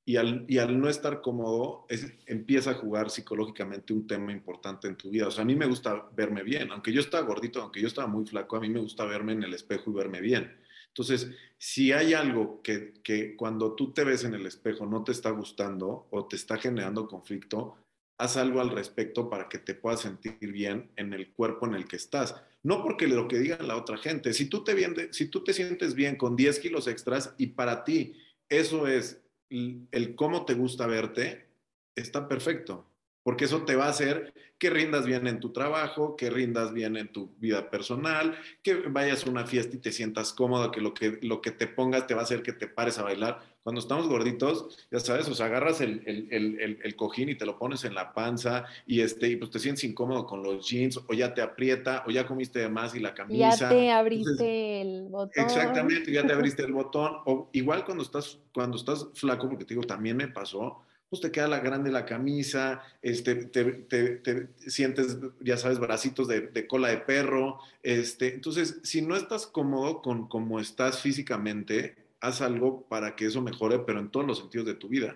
Y 0.05 0.17
al, 0.17 0.45
y 0.49 0.57
al 0.57 0.79
no 0.79 0.89
estar 0.89 1.21
cómodo, 1.21 1.85
empieza 2.25 2.71
a 2.71 2.75
jugar 2.75 3.09
psicológicamente 3.09 3.93
un 3.93 4.05
tema 4.05 4.33
importante 4.33 4.87
en 4.87 4.97
tu 4.97 5.09
vida. 5.09 5.27
O 5.27 5.31
sea, 5.31 5.43
a 5.43 5.45
mí 5.45 5.55
me 5.55 5.65
gusta 5.65 6.09
verme 6.13 6.43
bien. 6.43 6.71
Aunque 6.71 6.91
yo 6.91 6.99
estaba 6.99 7.25
gordito, 7.25 7.61
aunque 7.61 7.81
yo 7.81 7.87
estaba 7.87 8.07
muy 8.07 8.25
flaco, 8.25 8.57
a 8.57 8.59
mí 8.59 8.69
me 8.69 8.81
gusta 8.81 9.05
verme 9.05 9.31
en 9.31 9.43
el 9.43 9.53
espejo 9.53 9.91
y 9.91 9.93
verme 9.93 10.19
bien. 10.19 10.59
Entonces, 10.93 11.31
si 11.57 11.91
hay 11.91 12.13
algo 12.13 12.61
que, 12.61 12.93
que 13.03 13.35
cuando 13.35 13.73
tú 13.73 13.91
te 13.93 14.03
ves 14.03 14.23
en 14.23 14.35
el 14.35 14.45
espejo 14.45 14.85
no 14.85 15.03
te 15.03 15.11
está 15.11 15.31
gustando 15.31 16.07
o 16.11 16.27
te 16.27 16.35
está 16.35 16.57
generando 16.57 17.07
conflicto, 17.07 17.77
haz 18.19 18.37
algo 18.37 18.61
al 18.61 18.69
respecto 18.69 19.27
para 19.27 19.49
que 19.49 19.57
te 19.57 19.73
puedas 19.73 20.01
sentir 20.01 20.51
bien 20.51 20.91
en 20.95 21.13
el 21.13 21.33
cuerpo 21.33 21.65
en 21.65 21.73
el 21.73 21.87
que 21.87 21.95
estás. 21.95 22.35
No 22.61 22.83
porque 22.83 23.07
lo 23.07 23.27
que 23.27 23.39
diga 23.39 23.57
la 23.63 23.75
otra 23.75 23.97
gente. 23.97 24.33
Si 24.33 24.45
tú 24.45 24.63
te, 24.63 24.75
bien, 24.75 24.95
si 25.11 25.27
tú 25.27 25.43
te 25.43 25.53
sientes 25.53 25.95
bien 25.95 26.15
con 26.15 26.35
10 26.35 26.59
kilos 26.59 26.87
extras 26.87 27.33
y 27.39 27.47
para 27.47 27.83
ti 27.83 28.15
eso 28.47 28.87
es 28.87 29.21
el 29.49 30.13
cómo 30.15 30.45
te 30.45 30.53
gusta 30.53 30.85
verte, 30.85 31.47
está 31.95 32.27
perfecto 32.27 32.92
porque 33.23 33.45
eso 33.45 33.63
te 33.63 33.75
va 33.75 33.85
a 33.85 33.89
hacer 33.89 34.33
que 34.63 34.69
rindas 34.69 35.05
bien 35.05 35.27
en 35.27 35.41
tu 35.41 35.51
trabajo, 35.51 36.15
que 36.15 36.29
rindas 36.29 36.71
bien 36.71 36.95
en 36.95 37.11
tu 37.11 37.35
vida 37.37 37.69
personal, 37.69 38.37
que 38.61 38.75
vayas 38.75 39.25
a 39.25 39.29
una 39.29 39.45
fiesta 39.45 39.75
y 39.75 39.79
te 39.79 39.91
sientas 39.91 40.31
cómodo, 40.31 40.71
que 40.71 40.79
lo 40.79 40.93
que, 40.93 41.19
lo 41.21 41.41
que 41.41 41.51
te 41.51 41.67
pongas 41.67 42.07
te 42.07 42.13
va 42.13 42.21
a 42.21 42.23
hacer 42.23 42.43
que 42.43 42.53
te 42.53 42.67
pares 42.67 42.97
a 42.97 43.03
bailar. 43.03 43.41
Cuando 43.61 43.81
estamos 43.81 44.07
gorditos, 44.07 44.87
ya 44.89 44.99
sabes, 44.99 45.27
o 45.27 45.35
sea, 45.35 45.47
agarras 45.47 45.81
el, 45.81 46.01
el, 46.05 46.79
el, 46.81 46.95
cojín 46.95 47.29
y 47.29 47.35
te 47.35 47.45
lo 47.45 47.57
pones 47.57 47.83
en 47.83 47.93
la 47.93 48.13
panza 48.13 48.65
y, 48.85 49.01
este, 49.01 49.29
y 49.29 49.35
pues 49.37 49.51
te 49.51 49.59
sientes 49.59 49.83
incómodo 49.83 50.25
con 50.25 50.43
los 50.43 50.69
jeans 50.69 50.97
o 51.07 51.13
ya 51.13 51.33
te 51.33 51.41
aprieta 51.41 52.03
o 52.07 52.11
ya 52.11 52.25
comiste 52.25 52.59
de 52.59 52.69
más 52.69 52.95
y 52.95 52.99
la 52.99 53.13
camisa. 53.13 53.49
Ya 53.51 53.69
te 53.69 53.91
abriste 53.91 54.81
el 54.81 55.03
botón. 55.09 55.43
Exactamente, 55.43 56.11
ya 56.11 56.25
te 56.25 56.33
abriste 56.33 56.63
el 56.63 56.71
botón. 56.71 57.17
O 57.25 57.49
igual 57.51 57.83
cuando 57.83 58.03
estás, 58.03 58.39
cuando 58.53 58.77
estás 58.77 59.07
flaco, 59.13 59.49
porque 59.49 59.65
te 59.65 59.73
digo, 59.73 59.85
también 59.85 60.15
me 60.15 60.27
pasó, 60.29 60.83
pues 61.13 61.21
te 61.21 61.31
queda 61.31 61.47
la 61.47 61.59
grande 61.59 61.91
la 61.91 62.07
camisa, 62.07 62.81
este, 63.03 63.35
te, 63.35 64.47
sientes, 64.57 65.19
ya 65.41 65.57
sabes, 65.57 65.77
bracitos 65.77 66.27
de, 66.27 66.65
cola 66.65 66.87
de 66.87 66.97
perro. 66.97 67.59
Este, 67.83 68.33
entonces, 68.33 68.79
si 68.81 69.03
no 69.03 69.15
estás 69.15 69.45
cómodo 69.45 70.01
con 70.01 70.27
cómo 70.27 70.59
estás 70.59 71.03
físicamente, 71.03 71.95
haz 72.19 72.41
algo 72.41 72.87
para 72.87 73.15
que 73.15 73.27
eso 73.27 73.43
mejore, 73.43 73.77
pero 73.85 73.99
en 73.99 74.09
todos 74.09 74.25
los 74.25 74.39
sentidos 74.39 74.65
de 74.65 74.73
tu 74.73 74.87
vida. 74.87 75.15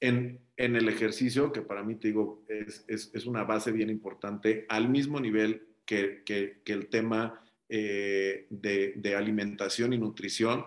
En, 0.00 0.40
en 0.56 0.74
el 0.74 0.88
ejercicio, 0.88 1.52
que 1.52 1.62
para 1.62 1.84
mí 1.84 1.94
te 1.94 2.08
digo, 2.08 2.42
es, 2.48 2.84
es, 2.88 3.24
una 3.24 3.44
base 3.44 3.70
bien 3.70 3.90
importante, 3.90 4.66
al 4.68 4.88
mismo 4.88 5.20
nivel 5.20 5.62
que, 5.86 6.24
que, 6.24 6.60
el 6.72 6.88
tema 6.88 7.40
eh, 7.68 8.48
de, 8.50 8.94
de 8.96 9.14
alimentación 9.14 9.92
y 9.92 9.98
nutrición, 9.98 10.64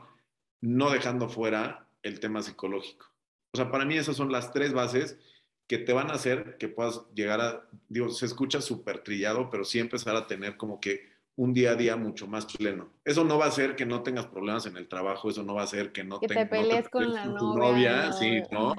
no 0.62 0.90
dejando 0.90 1.28
fuera 1.28 1.90
el 2.02 2.22
tema 2.22 2.42
psicológico. 2.42 3.17
O 3.58 3.64
sea, 3.64 3.72
para 3.72 3.86
mí 3.86 3.98
esas 3.98 4.16
son 4.16 4.32
las 4.32 4.54
tres 4.54 4.72
bases 4.72 5.18
que 5.66 5.80
te 5.80 5.94
van 5.94 6.12
a 6.12 6.14
hacer 6.14 6.58
que 6.60 6.68
puedas 6.68 7.02
llegar 7.16 7.42
a, 7.42 7.68
digo, 7.90 8.10
se 8.12 8.28
escucha 8.28 8.62
súper 8.62 9.00
trillado, 9.00 9.50
pero 9.50 9.66
sí 9.66 9.80
empezar 9.80 10.16
a 10.16 10.28
tener 10.28 10.58
como 10.58 10.80
que 10.80 11.10
un 11.36 11.56
día 11.56 11.72
a 11.72 11.76
día 11.76 11.96
mucho 11.96 12.28
más 12.28 12.46
pleno. 12.46 12.92
Eso 13.04 13.24
no 13.24 13.40
va 13.40 13.46
a 13.46 13.48
hacer 13.48 13.76
que 13.76 13.88
no 13.88 14.04
tengas 14.04 14.28
problemas 14.28 14.68
en 14.68 14.78
el 14.78 14.88
trabajo, 14.88 15.32
eso 15.32 15.42
no 15.42 15.56
va 15.56 15.62
a 15.62 15.64
hacer 15.64 15.92
que 15.92 16.04
no, 16.04 16.20
te, 16.20 16.28
te 16.28 16.46
pelees 16.46 16.88
con, 16.88 17.12
la 17.12 17.24
tu 17.36 17.58
novia, 17.58 18.14
sí, 18.14 18.44
no, 18.52 18.76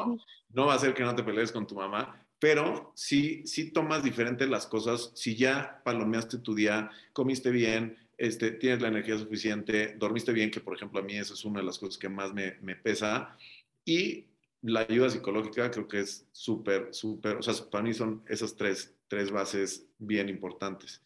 no 0.50 0.66
va 0.66 0.74
a 0.74 0.76
hacer 0.76 0.94
que 0.94 1.02
no 1.02 1.16
te 1.16 1.24
pelees 1.24 1.50
con 1.50 1.66
tu 1.66 1.74
mamá, 1.74 2.24
pero 2.38 2.92
sí, 2.94 3.44
sí 3.46 3.72
tomas 3.72 4.04
diferentes 4.04 4.48
las 4.48 4.68
cosas, 4.68 5.10
si 5.16 5.34
ya 5.34 5.80
palomeaste 5.84 6.38
tu 6.38 6.54
día, 6.54 6.88
comiste 7.12 7.50
bien, 7.50 7.96
este, 8.16 8.52
tienes 8.52 8.80
la 8.80 8.88
energía 8.88 9.18
suficiente, 9.18 9.96
dormiste 9.98 10.32
bien, 10.32 10.52
que 10.52 10.60
por 10.60 10.76
ejemplo 10.76 11.00
a 11.00 11.02
mí 11.02 11.16
esa 11.16 11.34
es 11.34 11.44
una 11.44 11.58
de 11.58 11.66
las 11.66 11.80
cosas 11.80 11.98
que 11.98 12.08
más 12.08 12.32
me, 12.32 12.56
me 12.60 12.76
pesa, 12.76 13.36
y 13.84 14.26
la 14.68 14.80
ayuda 14.80 15.10
psicológica 15.10 15.70
creo 15.70 15.88
que 15.88 16.00
es 16.00 16.26
súper, 16.32 16.92
súper, 16.94 17.36
o 17.36 17.42
sea, 17.42 17.54
para 17.70 17.82
mí 17.82 17.94
son 17.94 18.22
esas 18.28 18.56
tres, 18.56 18.96
tres 19.08 19.30
bases 19.30 19.86
bien 19.98 20.28
importantes. 20.28 21.02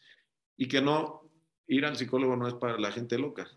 Y 0.57 0.69
que 0.69 0.81
no, 0.81 1.23
ir 1.67 1.85
al 1.87 1.97
psicólogo 1.97 2.37
no 2.37 2.49
es 2.49 2.55
para 2.55 2.79
la 2.79 2.93
gente 2.93 3.19
loca, 3.19 3.49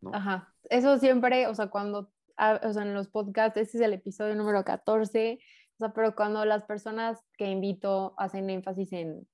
¿no? 0.00 0.14
Ajá, 0.14 0.54
eso 0.70 0.98
siempre, 0.98 1.46
o 1.46 1.54
sea, 1.54 1.68
cuando, 1.68 2.10
ah, 2.36 2.60
o 2.62 2.72
sea, 2.72 2.82
en 2.82 2.94
los 2.94 3.08
podcasts, 3.08 3.58
este 3.58 3.78
es 3.78 3.84
el 3.84 3.92
episodio 3.92 4.34
número 4.34 4.64
14, 4.64 5.38
o 5.40 5.78
sea, 5.78 5.92
pero 5.92 6.14
cuando 6.14 6.44
las 6.44 6.64
personas 6.64 7.20
que 7.36 7.50
invito 7.50 8.14
hacen 8.18 8.50
énfasis 8.50 8.92
en, 8.92 9.26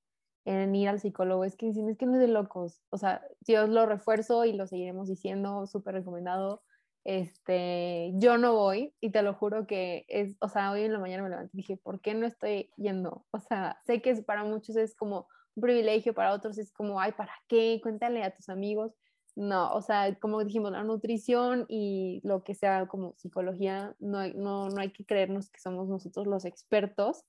en 0.45 0.75
ir 0.75 0.89
al 0.89 1.01
psicólogo, 1.01 1.45
es 1.45 1.57
que 1.57 1.67
dicen, 1.67 1.89
es 1.89 1.99
que 1.99 2.07
no 2.07 2.15
es 2.15 2.21
de 2.21 2.29
locos, 2.29 2.83
o 2.91 2.97
sea, 2.97 3.23
yo 3.47 3.67
lo 3.67 3.87
refuerzo 3.87 4.45
y 4.45 4.53
lo 4.53 4.67
seguiremos 4.67 5.09
diciendo, 5.09 5.67
súper 5.67 5.95
recomendado, 5.95 6.63
este, 7.05 8.13
yo 8.15 8.39
no 8.39 8.55
voy 8.55 8.95
y 9.01 9.11
te 9.11 9.23
lo 9.23 9.35
juro 9.35 9.67
que 9.67 10.05
es, 10.09 10.37
o 10.41 10.49
sea, 10.49 10.71
hoy 10.71 10.83
en 10.83 10.93
la 10.93 10.99
mañana 10.99 11.23
me 11.23 11.31
levanté 11.31 11.51
y 11.55 11.59
dije, 11.59 11.77
¿por 11.77 12.01
qué 12.01 12.15
no 12.15 12.27
estoy 12.27 12.71
yendo? 12.77 13.27
O 13.31 13.41
sea, 13.41 13.81
sé 13.87 14.03
que 14.03 14.15
para 14.17 14.45
muchos 14.45 14.77
es 14.77 14.95
como 14.95 15.29
un 15.55 15.63
privilegio, 15.63 16.15
para 16.15 16.33
otros 16.33 16.59
es 16.59 16.73
como, 16.73 17.01
ay, 17.01 17.13
¿para 17.13 17.33
qué? 17.49 17.81
Cuéntale 17.83 18.23
a 18.23 18.35
tus 18.35 18.49
amigos. 18.49 18.93
No, 19.37 19.73
o 19.73 19.81
sea, 19.83 20.15
como 20.19 20.45
dijimos, 20.45 20.73
la 20.73 20.83
nutrición 20.83 21.65
y 21.69 22.21
lo 22.25 22.43
que 22.43 22.55
sea 22.55 22.87
como 22.87 23.15
psicología, 23.17 23.95
no, 23.99 24.27
no, 24.29 24.69
no 24.69 24.81
hay 24.81 24.91
que 24.93 25.05
creernos 25.05 25.51
que 25.51 25.61
somos 25.61 25.89
nosotros 25.89 26.27
los 26.27 26.45
expertos. 26.45 27.25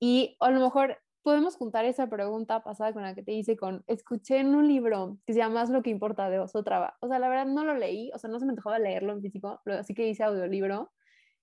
Y 0.00 0.36
a 0.40 0.50
lo 0.50 0.60
mejor 0.60 0.98
podemos 1.24 1.56
juntar 1.56 1.86
esa 1.86 2.08
pregunta 2.08 2.62
pasada 2.62 2.92
con 2.92 3.02
la 3.02 3.14
que 3.14 3.22
te 3.22 3.32
hice 3.32 3.56
con, 3.56 3.82
escuché 3.86 4.38
en 4.38 4.54
un 4.54 4.68
libro 4.68 5.18
que 5.26 5.32
se 5.32 5.38
llama 5.38 5.62
Más 5.62 5.70
lo 5.70 5.82
que 5.82 5.88
importa 5.88 6.28
de 6.28 6.38
Osotrava. 6.38 6.96
O 7.00 7.08
sea, 7.08 7.18
la 7.18 7.30
verdad 7.30 7.46
no 7.46 7.64
lo 7.64 7.74
leí, 7.74 8.10
o 8.14 8.18
sea, 8.18 8.28
no 8.28 8.38
se 8.38 8.46
me 8.46 8.54
dejaba 8.54 8.78
leerlo 8.78 9.14
en 9.14 9.22
físico, 9.22 9.60
así 9.66 9.94
que 9.94 10.06
hice 10.06 10.22
audiolibro 10.22 10.92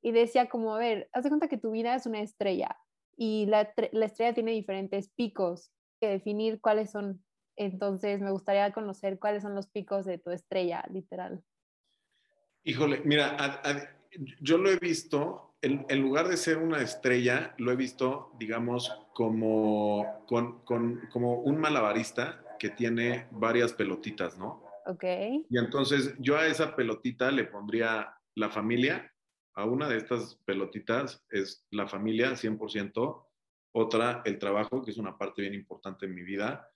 y 0.02 0.12
decía 0.12 0.48
como, 0.50 0.76
a 0.76 0.80
ver, 0.80 1.10
haz 1.14 1.24
de 1.24 1.30
cuenta 1.30 1.48
que 1.48 1.58
tu 1.58 1.72
vida 1.72 1.96
es 1.96 2.06
una 2.06 2.22
estrella 2.22 2.78
y 3.18 3.48
la, 3.48 3.74
la 3.92 4.06
estrella 4.06 4.36
tiene 4.36 4.52
diferentes 4.52 5.10
picos 5.10 5.72
que 6.00 6.08
definir 6.08 6.62
cuáles 6.62 6.92
son. 6.92 7.24
Entonces, 7.56 8.22
me 8.22 8.32
gustaría 8.32 8.72
conocer 8.72 9.20
cuáles 9.20 9.42
son 9.42 9.56
los 9.56 9.68
picos 9.68 10.06
de 10.06 10.20
tu 10.20 10.30
estrella, 10.30 10.86
literal. 10.92 11.44
Híjole, 12.64 13.02
mira, 13.04 13.36
yo 14.40 14.60
lo 14.60 14.70
he 14.70 14.78
visto 14.78 15.51
en, 15.62 16.02
lugar 16.02 16.28
de 16.28 16.38
ser 16.38 16.58
una 16.58 16.82
estrella, 16.82 17.54
lo 17.58 17.72
he 17.72 17.76
visto, 17.76 18.32
digamos, 18.40 18.92
como, 19.14 20.26
con, 20.28 20.62
como 21.12 21.36
un 21.42 21.58
malabarista 21.60 22.44
que 22.60 22.70
tiene 22.70 23.28
varias 23.32 23.74
pelotitas, 23.74 24.38
¿no? 24.38 24.64
Ok. 24.86 25.04
Y 25.50 25.58
entonces 25.58 26.16
yo 26.20 26.38
a 26.38 26.48
esa 26.48 26.76
pelotita 26.76 27.30
le 27.32 27.44
pondría 27.44 28.16
la 28.36 28.50
familia, 28.50 29.14
a 29.54 29.66
una 29.66 29.88
de 29.88 29.98
estas 29.98 30.36
pelotitas 30.46 31.24
es 31.30 31.66
la 31.72 31.88
familia 31.88 32.32
100%, 32.32 33.26
otra 33.74 34.22
el 34.26 34.40
trabajo, 34.40 34.84
que 34.84 34.92
es 34.92 34.98
una 34.98 35.18
parte 35.18 35.44
bien 35.44 35.54
importante 35.54 36.06
en 36.06 36.16
mi 36.16 36.24
vida, 36.24 36.70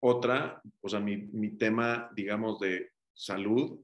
otra, 0.00 0.62
o 0.80 0.88
sea, 0.88 1.00
mi, 1.00 1.16
mi 1.16 1.56
tema, 1.56 2.10
digamos, 2.14 2.60
de 2.60 2.92
salud, 3.12 3.80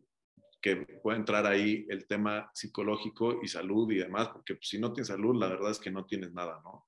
que 0.60 0.76
puede 0.76 1.18
entrar 1.18 1.46
ahí 1.46 1.86
el 1.88 2.06
tema 2.06 2.50
psicológico 2.54 3.40
y 3.42 3.48
salud 3.48 3.90
y 3.90 3.98
demás, 3.98 4.28
porque 4.28 4.54
pues, 4.54 4.68
si 4.68 4.78
no 4.78 4.92
tienes 4.92 5.08
salud, 5.08 5.36
la 5.36 5.48
verdad 5.48 5.70
es 5.70 5.78
que 5.78 5.90
no 5.90 6.04
tienes 6.04 6.32
nada, 6.32 6.60
¿no? 6.62 6.86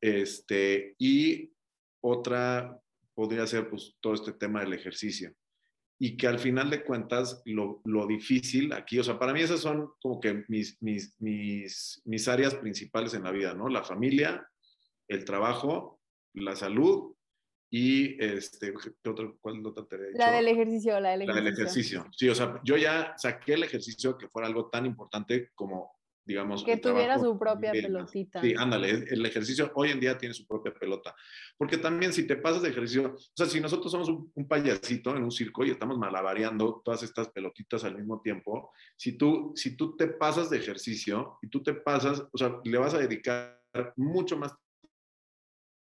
Este, 0.00 0.94
y 0.98 1.50
otra 2.02 2.78
podría 3.14 3.46
ser 3.46 3.70
pues 3.70 3.96
todo 4.00 4.14
este 4.14 4.32
tema 4.32 4.60
del 4.60 4.74
ejercicio. 4.74 5.32
Y 5.98 6.16
que 6.16 6.26
al 6.26 6.40
final 6.40 6.70
de 6.70 6.82
cuentas, 6.82 7.40
lo, 7.44 7.80
lo 7.84 8.06
difícil 8.06 8.72
aquí, 8.72 8.98
o 8.98 9.04
sea, 9.04 9.18
para 9.18 9.32
mí 9.32 9.40
esas 9.40 9.60
son 9.60 9.92
como 10.02 10.20
que 10.20 10.44
mis, 10.48 10.82
mis, 10.82 11.14
mis, 11.20 12.02
mis 12.04 12.28
áreas 12.28 12.56
principales 12.56 13.14
en 13.14 13.22
la 13.22 13.30
vida, 13.30 13.54
¿no? 13.54 13.68
La 13.68 13.84
familia, 13.84 14.46
el 15.08 15.24
trabajo, 15.24 16.00
la 16.34 16.56
salud 16.56 17.13
y 17.76 18.16
este, 18.22 18.72
otro, 19.04 19.36
¿cuál 19.40 19.66
otra 19.66 19.84
te 19.84 20.12
La 20.12 20.30
del 20.30 20.46
ejercicio, 20.46 21.00
la 21.00 21.10
del 21.10 21.22
ejercicio. 21.22 21.34
La 21.34 21.50
del 21.50 21.52
ejercicio. 21.52 22.06
Sí, 22.16 22.28
o 22.28 22.34
sea, 22.36 22.60
yo 22.62 22.76
ya 22.76 23.14
saqué 23.16 23.54
el 23.54 23.64
ejercicio 23.64 24.16
que 24.16 24.28
fuera 24.28 24.46
algo 24.46 24.70
tan 24.70 24.86
importante 24.86 25.50
como, 25.56 25.90
digamos. 26.24 26.62
Que 26.62 26.76
tuviera 26.76 27.18
su 27.18 27.36
propia 27.36 27.72
pelotita. 27.72 28.40
Sí, 28.40 28.54
ándale, 28.56 29.04
el 29.10 29.26
ejercicio 29.26 29.72
hoy 29.74 29.90
en 29.90 29.98
día 29.98 30.16
tiene 30.16 30.36
su 30.36 30.46
propia 30.46 30.72
pelota. 30.72 31.16
Porque 31.58 31.76
también 31.76 32.12
si 32.12 32.28
te 32.28 32.36
pasas 32.36 32.62
de 32.62 32.68
ejercicio, 32.68 33.12
o 33.12 33.36
sea, 33.36 33.46
si 33.46 33.60
nosotros 33.60 33.90
somos 33.90 34.08
un, 34.08 34.30
un 34.32 34.46
payasito 34.46 35.16
en 35.16 35.24
un 35.24 35.32
circo 35.32 35.64
y 35.64 35.72
estamos 35.72 35.98
malabareando 35.98 36.80
todas 36.84 37.02
estas 37.02 37.30
pelotitas 37.30 37.82
al 37.82 37.96
mismo 37.96 38.20
tiempo, 38.20 38.70
si 38.96 39.18
tú, 39.18 39.52
si 39.56 39.76
tú 39.76 39.96
te 39.96 40.06
pasas 40.06 40.48
de 40.48 40.58
ejercicio 40.58 41.40
y 41.42 41.48
tú 41.48 41.60
te 41.60 41.74
pasas, 41.74 42.22
o 42.30 42.38
sea, 42.38 42.56
le 42.62 42.78
vas 42.78 42.94
a 42.94 42.98
dedicar 42.98 43.60
mucho 43.96 44.36
más 44.36 44.54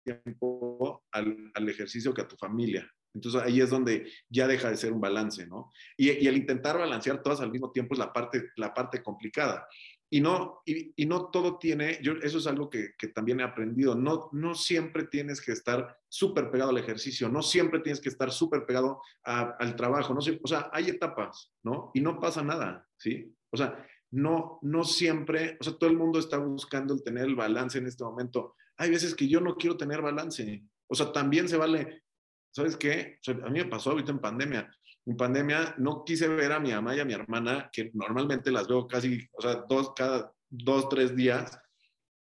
tiempo 0.04 1.04
al, 1.12 1.52
al, 1.54 1.70
ejercicio 1.70 2.14
que 2.14 2.22
a 2.22 2.28
tu 2.28 2.36
familia. 2.36 2.90
Entonces 3.14 3.42
ahí 3.42 3.62
es 3.62 3.70
donde 3.70 4.12
ya 4.30 4.48
deja 4.48 4.70
de 4.70 4.78
ser 4.78 4.92
un 4.92 5.02
balance, 5.02 5.46
¿no? 5.46 5.72
Y, 5.98 6.10
el 6.10 6.38
intentar 6.38 6.78
balancear 6.78 7.22
todas 7.22 7.42
al 7.42 7.52
mismo 7.52 7.72
tiempo 7.72 7.94
es 7.94 8.00
la 8.00 8.12
parte, 8.12 8.50
la 8.56 8.74
parte 8.74 9.04
complicada. 9.04 9.68
Y 10.10 10.22
no, 10.22 10.62
y, 10.66 11.06
no 11.08 11.32
todo 11.32 11.58
tiene, 11.58 12.00
yo, 12.04 12.14
eso 12.22 12.38
es 12.38 12.46
algo 12.46 12.70
que, 12.70 12.92
que, 13.00 13.08
también 13.08 13.40
he 13.40 13.44
aprendido, 13.44 13.96
no, 13.96 14.30
no 14.32 14.54
siempre 14.54 15.06
tienes 15.06 15.42
que 15.42 15.52
estar 15.52 15.98
súper 16.08 16.52
pegado 16.52 16.70
al 16.70 16.78
ejercicio, 16.78 17.30
no 17.30 17.42
siempre 17.42 17.80
tienes 17.80 18.00
que 18.00 18.10
estar 18.10 18.32
súper 18.32 18.68
pegado 18.68 19.02
al 19.24 19.76
trabajo, 19.76 20.14
no 20.14 20.20
o 20.20 20.48
sea, 20.48 20.70
hay 20.72 20.90
etapas, 20.90 21.52
¿no? 21.64 21.90
Y 21.96 22.02
no 22.02 22.20
pasa 22.20 22.44
nada, 22.44 22.88
¿sí? 22.96 23.36
O 23.50 23.58
sea, 23.58 23.84
no, 24.12 24.60
no 24.62 24.84
siempre, 24.84 25.58
o 25.60 25.64
sea, 25.64 25.74
todo 25.74 25.90
el 25.90 25.98
mundo 25.98 26.20
está 26.20 26.38
buscando 26.38 26.94
el 26.94 27.02
tener 27.02 27.26
el 27.26 27.36
balance 27.36 27.80
en 27.80 27.88
este 27.88 28.04
momento 28.04 28.56
hay 28.84 28.90
veces 28.90 29.16
que 29.16 29.28
yo 29.28 29.40
no 29.40 29.56
quiero 29.56 29.78
tener 29.78 30.02
balance. 30.02 30.64
O 30.88 30.96
sea, 30.96 31.12
también 31.12 31.48
se 31.48 31.58
vale, 31.58 32.04
¿sabes 32.52 32.76
qué? 32.76 33.18
a 33.28 33.50
mí 33.50 33.60
me 33.60 33.66
pasó 33.66 33.92
ahorita 33.92 34.12
en 34.12 34.20
pandemia. 34.20 34.70
En 35.06 35.18
pandemia 35.18 35.76
no 35.78 36.04
quise 36.06 36.28
ver 36.28 36.52
a 36.52 36.60
mi 36.60 36.72
mamá 36.72 36.96
y 36.96 37.00
a 37.00 37.06
mi 37.06 37.14
hermana, 37.14 37.70
que 37.72 37.92
normalmente 37.94 38.52
las 38.52 38.68
veo 38.68 38.88
casi, 38.88 39.26
o 39.32 39.42
sea, 39.42 39.64
dos, 39.68 39.94
cada 39.96 40.34
dos, 40.50 40.90
tres 40.90 41.16
días. 41.16 41.58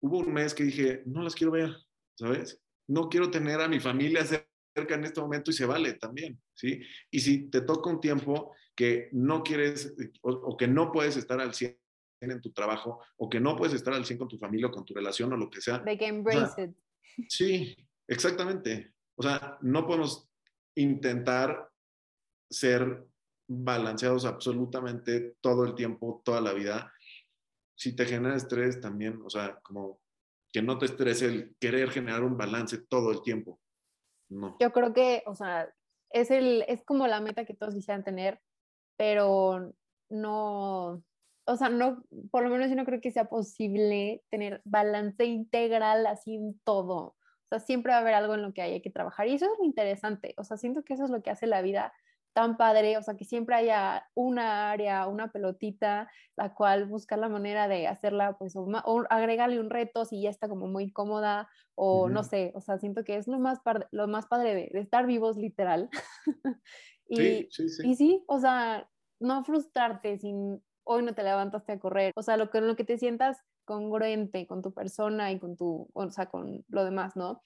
Hubo 0.01 0.19
un 0.19 0.33
mes 0.33 0.53
que 0.53 0.63
dije, 0.63 1.03
no 1.05 1.21
las 1.21 1.35
quiero 1.35 1.51
ver, 1.51 1.75
¿sabes? 2.15 2.61
No 2.87 3.09
quiero 3.09 3.29
tener 3.29 3.61
a 3.61 3.67
mi 3.67 3.79
familia 3.79 4.25
cerca 4.25 4.95
en 4.95 5.03
este 5.03 5.21
momento 5.21 5.51
y 5.51 5.53
se 5.53 5.65
vale 5.65 5.93
también, 5.93 6.41
¿sí? 6.53 6.81
Y 7.11 7.19
si 7.19 7.49
te 7.49 7.61
toca 7.61 7.89
un 7.89 8.01
tiempo 8.01 8.53
que 8.75 9.09
no 9.11 9.43
quieres 9.43 9.93
o, 10.21 10.57
que 10.57 10.67
no 10.67 10.91
puedes 10.91 11.15
estar 11.17 11.39
al 11.39 11.53
100 11.53 11.77
en 12.31 12.41
tu 12.41 12.51
trabajo 12.51 13.03
o 13.17 13.29
que 13.29 13.39
no 13.39 13.55
puedes 13.55 13.75
estar 13.75 13.93
al 13.93 14.05
100 14.05 14.19
con 14.19 14.27
tu 14.27 14.37
familia 14.37 14.67
o 14.67 14.71
con 14.71 14.85
tu 14.85 14.93
relación 14.93 15.31
o 15.33 15.37
lo 15.37 15.49
que 15.49 15.61
sea. 15.61 15.79
De 15.79 15.97
que 15.97 16.07
embrace 16.07 16.63
it. 16.63 16.75
Sí, 17.27 17.75
exactamente. 18.07 18.93
O 19.15 19.23
sea, 19.23 19.57
no 19.61 19.85
podemos 19.85 20.29
intentar 20.75 21.69
ser 22.49 23.05
balanceados 23.47 24.25
absolutamente 24.25 25.35
todo 25.41 25.65
el 25.65 25.75
tiempo, 25.75 26.21
toda 26.23 26.41
la 26.41 26.53
vida. 26.53 26.91
Si 27.75 27.95
te 27.95 28.05
genera 28.05 28.35
estrés 28.35 28.79
también, 28.79 29.21
o 29.23 29.29
sea, 29.29 29.59
como 29.61 29.99
que 30.51 30.61
no 30.61 30.77
te 30.77 30.85
estrese 30.85 31.25
el 31.25 31.55
querer 31.59 31.89
generar 31.89 32.23
un 32.23 32.37
balance 32.37 32.77
todo 32.77 33.11
el 33.11 33.21
tiempo. 33.21 33.59
No. 34.29 34.55
Yo 34.59 34.71
creo 34.71 34.93
que, 34.93 35.23
o 35.25 35.35
sea, 35.35 35.71
es, 36.11 36.31
el, 36.31 36.63
es 36.67 36.83
como 36.85 37.07
la 37.07 37.21
meta 37.21 37.45
que 37.45 37.55
todos 37.55 37.73
quisieran 37.73 38.03
tener, 38.03 38.39
pero 38.97 39.73
no, 40.09 41.03
o 41.45 41.57
sea, 41.57 41.69
no, 41.69 42.03
por 42.31 42.43
lo 42.43 42.49
menos 42.49 42.69
yo 42.69 42.75
no 42.75 42.85
creo 42.85 43.01
que 43.01 43.11
sea 43.11 43.25
posible 43.25 44.23
tener 44.29 44.61
balance 44.65 45.25
integral 45.25 46.05
así 46.07 46.35
en 46.35 46.59
todo. 46.63 46.95
O 46.95 47.47
sea, 47.49 47.59
siempre 47.59 47.91
va 47.91 47.97
a 47.97 48.01
haber 48.01 48.13
algo 48.13 48.33
en 48.35 48.41
lo 48.41 48.53
que 48.53 48.61
haya 48.61 48.81
que 48.81 48.89
trabajar 48.89 49.27
y 49.27 49.35
eso 49.35 49.45
es 49.45 49.51
lo 49.59 49.65
interesante. 49.65 50.33
O 50.37 50.43
sea, 50.43 50.57
siento 50.57 50.83
que 50.83 50.93
eso 50.93 51.03
es 51.05 51.09
lo 51.09 51.21
que 51.21 51.31
hace 51.31 51.47
la 51.47 51.61
vida 51.61 51.93
tan 52.33 52.57
padre, 52.57 52.97
o 52.97 53.03
sea, 53.03 53.15
que 53.15 53.25
siempre 53.25 53.55
haya 53.55 54.09
una 54.15 54.71
área, 54.71 55.07
una 55.07 55.31
pelotita, 55.31 56.09
la 56.35 56.53
cual 56.55 56.85
buscar 56.85 57.19
la 57.19 57.29
manera 57.29 57.67
de 57.67 57.87
hacerla, 57.87 58.37
pues, 58.37 58.55
o, 58.55 58.67
agregarle 59.09 59.59
un 59.59 59.69
reto 59.69 60.03
si 60.03 60.21
ya 60.21 60.31
está 60.31 60.49
como 60.49 60.67
muy 60.67 60.91
cómoda, 60.91 61.47
o 61.75 62.09
no 62.09 62.23
sé, 62.23 62.51
o 62.55 62.61
sea, 62.61 62.79
siento 62.79 63.03
que 63.03 63.17
es 63.17 63.27
lo 63.27 63.39
más, 63.39 63.59
lo 63.91 64.07
más 64.07 64.25
padre 64.25 64.55
de, 64.55 64.79
estar 64.79 65.05
vivos, 65.05 65.37
literal. 65.37 65.89
y, 67.07 67.17
sí, 67.17 67.47
sí, 67.51 67.69
sí. 67.69 67.89
y 67.89 67.95
sí, 67.95 68.23
o 68.27 68.39
sea, 68.39 68.89
no 69.19 69.43
frustrarte 69.43 70.17
sin 70.17 70.59
hoy 70.83 71.03
no 71.03 71.13
te 71.13 71.23
levantaste 71.23 71.73
a 71.73 71.79
correr, 71.79 72.11
o 72.15 72.23
sea, 72.23 72.37
lo 72.37 72.49
que, 72.49 72.61
lo 72.61 72.75
que 72.75 72.83
te 72.83 72.97
sientas 72.97 73.39
congruente 73.65 74.45
con 74.47 74.61
tu 74.61 74.73
persona 74.73 75.31
y 75.31 75.39
con 75.39 75.55
tu, 75.57 75.89
o 75.93 76.09
sea, 76.09 76.27
con 76.27 76.65
lo 76.67 76.85
demás, 76.85 77.15
¿no? 77.15 77.41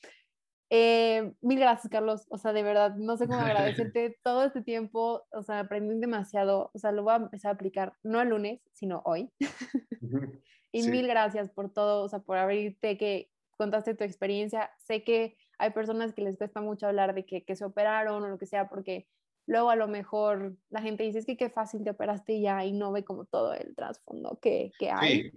Eh, 0.69 1.33
mil 1.41 1.59
gracias, 1.59 1.89
Carlos. 1.89 2.25
O 2.29 2.37
sea, 2.37 2.53
de 2.53 2.63
verdad, 2.63 2.95
no 2.95 3.17
sé 3.17 3.27
cómo 3.27 3.39
agradecerte 3.93 4.17
todo 4.23 4.43
este 4.43 4.61
tiempo. 4.61 5.23
O 5.31 5.43
sea, 5.43 5.59
aprendí 5.59 5.99
demasiado. 5.99 6.71
O 6.73 6.79
sea, 6.79 6.91
lo 6.91 7.03
voy 7.03 7.13
a 7.13 7.17
empezar 7.17 7.51
a 7.51 7.53
aplicar 7.55 7.93
no 8.03 8.21
el 8.21 8.29
lunes, 8.29 8.61
sino 8.73 9.01
hoy. 9.05 9.31
y 10.71 10.87
mil 10.89 11.07
gracias 11.07 11.49
por 11.49 11.71
todo, 11.71 12.03
o 12.03 12.09
sea, 12.09 12.19
por 12.19 12.37
abrirte, 12.37 12.97
que 12.97 13.29
contaste 13.57 13.95
tu 13.95 14.03
experiencia. 14.03 14.71
Sé 14.77 15.03
que 15.03 15.37
hay 15.57 15.71
personas 15.71 16.13
que 16.13 16.21
les 16.21 16.37
cuesta 16.37 16.61
mucho 16.61 16.87
hablar 16.87 17.15
de 17.15 17.25
que, 17.25 17.43
que 17.43 17.55
se 17.55 17.65
operaron 17.65 18.23
o 18.23 18.27
lo 18.27 18.37
que 18.37 18.45
sea, 18.45 18.69
porque 18.69 19.07
luego 19.47 19.71
a 19.71 19.75
lo 19.75 19.87
mejor 19.87 20.55
la 20.69 20.81
gente 20.81 21.03
dice, 21.03 21.19
es 21.19 21.25
que 21.25 21.37
qué 21.37 21.49
fácil 21.49 21.83
te 21.83 21.89
operaste 21.89 22.39
ya 22.39 22.63
y 22.63 22.73
no 22.73 22.91
ve 22.91 23.03
como 23.03 23.25
todo 23.25 23.53
el 23.53 23.75
trasfondo 23.75 24.39
que, 24.41 24.71
que 24.77 24.91
hay. 24.91 25.23
Sí. 25.23 25.31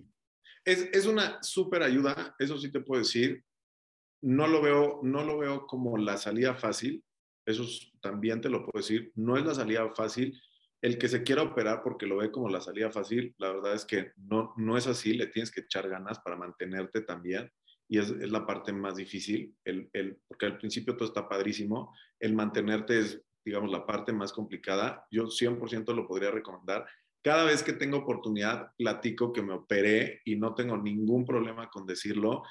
Es, 0.65 0.89
es 0.93 1.07
una 1.07 1.43
súper 1.43 1.83
ayuda, 1.83 2.35
eso 2.39 2.59
sí 2.59 2.71
te 2.71 2.81
puedo 2.81 3.01
decir 3.01 3.43
no 4.23 4.47
lo 4.47 4.61
veo, 4.61 5.01
no 5.03 5.25
lo 5.25 5.39
veo 5.39 5.67
como 5.67 5.97
la 5.97 6.17
salida 6.17 6.55
fácil, 6.55 7.05
eso 7.47 7.65
también 8.01 8.41
te 8.41 8.51
lo 8.51 8.65
puedo 8.65 8.83
decir, 8.83 9.13
no 9.15 9.37
es 9.37 9.45
la 9.45 9.55
salida 9.55 9.89
fácil. 9.95 10.41
El 10.83 10.99
que 10.99 11.09
se 11.09 11.23
quiera 11.23 11.43
operar 11.43 11.83
porque 11.83 12.07
lo 12.07 12.19
ve 12.19 12.31
como 12.31 12.49
la 12.49 12.61
salida 12.61 12.91
fácil, 12.91 13.35
la 13.39 13.53
verdad 13.53 13.75
es 13.75 13.85
que 13.85 14.13
no, 14.17 14.55
no 14.57 14.77
es 14.79 14.87
así, 14.87 15.13
le 15.15 15.27
tienes 15.27 15.51
que 15.51 15.61
echar 15.61 15.89
ganas 15.89 16.21
para 16.21 16.37
mantenerte 16.37 17.03
también 17.03 17.51
y 17.89 17.99
es, 17.99 18.11
la 18.11 18.47
parte 18.47 18.73
más 18.73 18.97
difícil, 18.97 19.55
el, 19.65 19.91
el, 19.93 20.19
porque 20.27 20.47
al 20.47 20.59
principio 20.59 20.97
todo 20.97 21.09
está 21.09 21.29
padrísimo, 21.29 21.95
el 22.19 22.35
mantenerte 22.35 23.01
es, 23.01 23.21
digamos, 23.45 23.71
la 23.71 23.87
parte 23.87 24.13
más 24.13 24.33
complicada. 24.33 25.07
Yo 25.11 25.25
100% 25.25 25.95
lo 25.95 26.07
podría 26.07 26.31
recomendar. 26.31 26.87
Cada 27.23 27.45
vez 27.45 27.63
que 27.63 27.75
tengo 27.75 27.99
oportunidad, 27.99 28.73
platico 28.77 29.33
que 29.33 29.43
me 29.43 29.53
operé 29.53 30.23
y 30.25 30.37
no 30.37 30.55
tengo 30.55 30.77
ningún 30.77 31.25
problema 31.25 31.69
con 31.69 31.87
decirlo. 31.87 32.43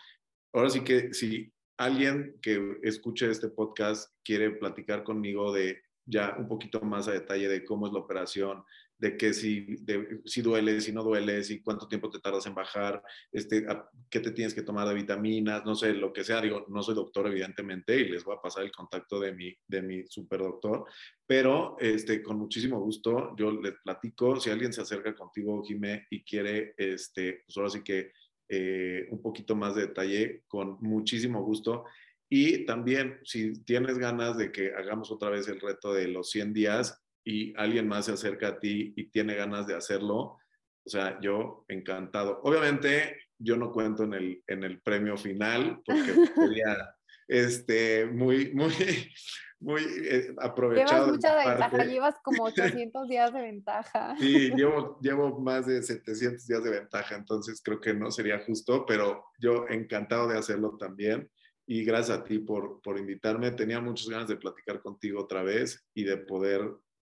Ahora 0.53 0.69
sí 0.69 0.81
que 0.81 1.13
si 1.13 1.51
alguien 1.77 2.37
que 2.41 2.77
escuche 2.83 3.31
este 3.31 3.49
podcast 3.49 4.13
quiere 4.23 4.51
platicar 4.51 5.03
conmigo 5.03 5.51
de 5.53 5.81
ya 6.05 6.35
un 6.37 6.47
poquito 6.47 6.81
más 6.81 7.07
a 7.07 7.13
detalle 7.13 7.47
de 7.47 7.63
cómo 7.63 7.87
es 7.87 7.93
la 7.93 7.99
operación, 7.99 8.63
de 8.99 9.15
que 9.15 9.33
si, 9.33 9.77
si 10.25 10.41
duele, 10.41 10.81
si 10.81 10.91
no 10.91 11.03
duele, 11.03 11.41
si 11.43 11.61
cuánto 11.61 11.87
tiempo 11.87 12.09
te 12.09 12.19
tardas 12.19 12.45
en 12.45 12.53
bajar, 12.53 13.01
este, 13.31 13.65
qué 14.09 14.19
te 14.19 14.31
tienes 14.31 14.53
que 14.53 14.61
tomar 14.61 14.87
de 14.89 14.93
vitaminas, 14.93 15.63
no 15.65 15.73
sé, 15.73 15.93
lo 15.93 16.11
que 16.11 16.25
sea. 16.25 16.41
Digo, 16.41 16.65
no 16.67 16.83
soy 16.83 16.95
doctor, 16.95 17.27
evidentemente, 17.27 17.97
y 17.97 18.09
les 18.09 18.25
voy 18.25 18.35
a 18.35 18.41
pasar 18.41 18.65
el 18.65 18.73
contacto 18.73 19.17
de 19.19 19.33
mi, 19.33 19.55
de 19.67 19.81
mi 19.81 20.05
super 20.07 20.41
doctor, 20.41 20.85
pero 21.25 21.77
este, 21.79 22.21
con 22.21 22.37
muchísimo 22.37 22.77
gusto 22.81 23.33
yo 23.37 23.51
les 23.51 23.75
platico. 23.81 24.37
Si 24.37 24.49
alguien 24.49 24.73
se 24.73 24.81
acerca 24.81 25.15
contigo, 25.15 25.63
Jimé, 25.63 26.05
y 26.09 26.21
quiere, 26.23 26.73
este, 26.75 27.43
pues 27.45 27.55
ahora 27.55 27.69
sí 27.69 27.81
que 27.81 28.11
eh, 28.49 29.07
un 29.11 29.21
poquito 29.21 29.55
más 29.55 29.75
de 29.75 29.87
detalle, 29.87 30.43
con 30.49 30.77
muchísimo 30.81 31.41
gusto. 31.41 31.85
Y 32.27 32.65
también, 32.65 33.17
si 33.23 33.63
tienes 33.63 33.97
ganas 33.97 34.37
de 34.37 34.51
que 34.51 34.73
hagamos 34.73 35.09
otra 35.09 35.29
vez 35.29 35.47
el 35.47 35.61
reto 35.61 35.93
de 35.93 36.09
los 36.09 36.29
100 36.31 36.53
días 36.53 37.01
y 37.23 37.53
alguien 37.57 37.87
más 37.87 38.05
se 38.05 38.13
acerca 38.13 38.49
a 38.49 38.59
ti 38.59 38.93
y 38.95 39.09
tiene 39.09 39.35
ganas 39.35 39.67
de 39.67 39.75
hacerlo, 39.75 40.37
o 40.85 40.89
sea, 40.89 41.19
yo 41.21 41.65
encantado. 41.67 42.41
Obviamente, 42.43 43.17
yo 43.37 43.55
no 43.55 43.71
cuento 43.71 44.03
en 44.03 44.13
el, 44.13 44.43
en 44.47 44.63
el 44.63 44.81
premio 44.81 45.17
final 45.17 45.81
porque 45.85 46.13
sería 46.35 46.95
este, 47.27 48.05
muy, 48.07 48.53
muy, 48.53 48.73
muy 49.59 49.83
eh, 49.83 50.33
aprovechado. 50.39 51.05
Llevas 51.05 51.11
mucha 51.11 51.35
ventaja, 51.35 51.85
llevas 51.85 52.15
como 52.23 52.43
800 52.45 53.07
días 53.07 53.33
de 53.33 53.41
ventaja. 53.41 54.15
Sí, 54.19 54.51
llevo, 54.55 54.99
llevo 55.01 55.39
más 55.39 55.67
de 55.67 55.81
700 55.81 56.45
días 56.47 56.63
de 56.63 56.71
ventaja, 56.71 57.15
entonces 57.15 57.61
creo 57.63 57.79
que 57.79 57.93
no 57.93 58.11
sería 58.11 58.39
justo, 58.39 58.85
pero 58.85 59.25
yo 59.39 59.67
encantado 59.69 60.27
de 60.27 60.37
hacerlo 60.37 60.75
también. 60.77 61.29
Y 61.67 61.83
gracias 61.83 62.17
a 62.17 62.23
ti 62.23 62.39
por, 62.39 62.81
por 62.81 62.97
invitarme. 62.97 63.51
Tenía 63.51 63.79
muchas 63.79 64.09
ganas 64.09 64.27
de 64.27 64.37
platicar 64.37 64.81
contigo 64.81 65.21
otra 65.21 65.43
vez 65.43 65.87
y 65.93 66.03
de 66.03 66.17
poder, 66.17 66.67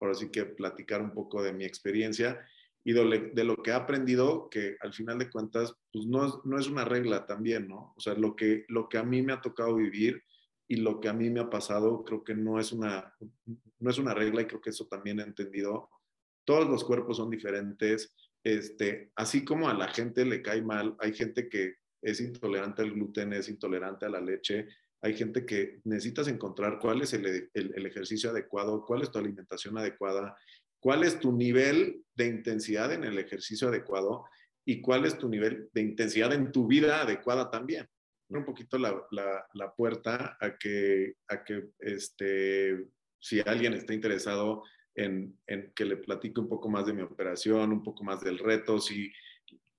ahora 0.02 0.16
sí 0.16 0.30
que 0.30 0.46
platicar 0.46 1.02
un 1.02 1.14
poco 1.14 1.44
de 1.44 1.54
mi 1.54 1.64
experiencia 1.64 2.46
y 2.84 2.94
de, 2.94 3.44
lo 3.44 3.58
que 3.58 3.70
he 3.70 3.74
aprendido, 3.74 4.50
que 4.50 4.76
al 4.82 4.94
final 4.94 5.20
de 5.20 5.30
cuentas, 5.30 5.76
pues 5.94 6.08
no 6.08 6.26
es, 6.26 6.34
no 6.46 6.58
es 6.58 6.68
una 6.68 6.84
regla 6.84 7.28
también, 7.28 7.68
¿no? 7.68 7.94
O 7.96 8.00
sea, 8.00 8.16
lo 8.16 8.36
que, 8.36 8.66
lo 8.70 8.90
que 8.90 8.98
a 8.98 9.04
mí 9.04 9.22
me 9.22 9.34
ha 9.34 9.42
tocado 9.42 9.76
vivir 9.76 10.24
y 10.68 10.78
lo 10.78 11.00
que 11.00 11.08
a 11.08 11.14
mí 11.14 11.30
me 11.30 11.42
ha 11.42 11.50
pasado, 11.50 12.04
creo 12.04 12.24
que 12.24 12.34
no 12.34 12.60
es 12.60 12.72
una, 12.72 13.14
no 13.80 13.90
es 13.90 13.98
una 14.00 14.16
regla 14.16 14.42
y 14.42 14.46
creo 14.46 14.62
que 14.62 14.72
eso 14.72 14.88
también 14.88 15.20
he 15.20 15.24
entendido. 15.24 15.90
Todos 16.44 16.68
los 16.68 16.84
cuerpos 16.84 17.18
son 17.18 17.30
diferentes, 17.30 18.16
este, 18.44 19.12
así 19.16 19.46
como 19.46 19.70
a 19.70 19.76
la 19.76 19.90
gente 19.90 20.26
le 20.26 20.42
cae 20.42 20.64
mal, 20.64 20.96
hay 21.00 21.14
gente 21.14 21.50
que 21.50 21.76
es 22.02 22.20
intolerante 22.20 22.82
al 22.82 22.92
gluten, 22.92 23.34
es 23.34 23.48
intolerante 23.48 24.08
a 24.08 24.10
la 24.10 24.22
leche, 24.22 24.68
hay 25.04 25.16
gente 25.16 25.46
que 25.46 25.80
necesitas 25.84 26.28
encontrar 26.28 26.80
cuál 26.80 27.02
es 27.02 27.14
el, 27.14 27.50
ejercicio 27.54 28.30
adecuado, 28.30 28.86
cuál 28.86 29.02
es 29.02 29.12
tu 29.12 29.18
alimentación 29.18 29.78
adecuada 29.78 30.36
cuál 30.82 31.04
es 31.04 31.20
tu 31.20 31.32
nivel 31.32 32.04
de 32.16 32.28
intensidad 32.28 32.92
en 32.92 33.06
el 33.06 33.18
ejercicio 33.18 33.70
adecuado 33.70 34.26
y 34.66 34.82
cuál 34.82 35.06
es 35.06 35.18
tu 35.18 35.30
nivel 35.30 35.70
de 35.74 35.82
intensidad 35.82 36.34
en 36.34 36.52
tu 36.52 36.68
vida 36.68 37.02
adecuada 37.02 37.50
también. 37.50 37.88
Un 38.30 38.46
poquito 38.46 38.78
la, 38.78 39.06
la, 39.12 39.76
puerta 39.76 40.38
a 40.40 40.58
que, 40.58 41.16
a 41.28 41.44
que 41.44 41.70
este, 41.80 42.88
si 43.20 43.42
alguien 43.42 43.74
está 43.74 43.94
interesado 43.94 44.64
en, 44.96 45.38
en, 45.48 45.72
que 45.76 45.86
le 45.86 45.98
platique 45.98 46.40
un 46.40 46.50
poco 46.50 46.70
más 46.70 46.86
de 46.86 46.94
mi 46.94 47.02
operación, 47.02 47.72
un 47.72 47.84
poco 47.84 48.04
más 48.04 48.22
del 48.22 48.40
reto, 48.40 48.80
si 48.80 49.12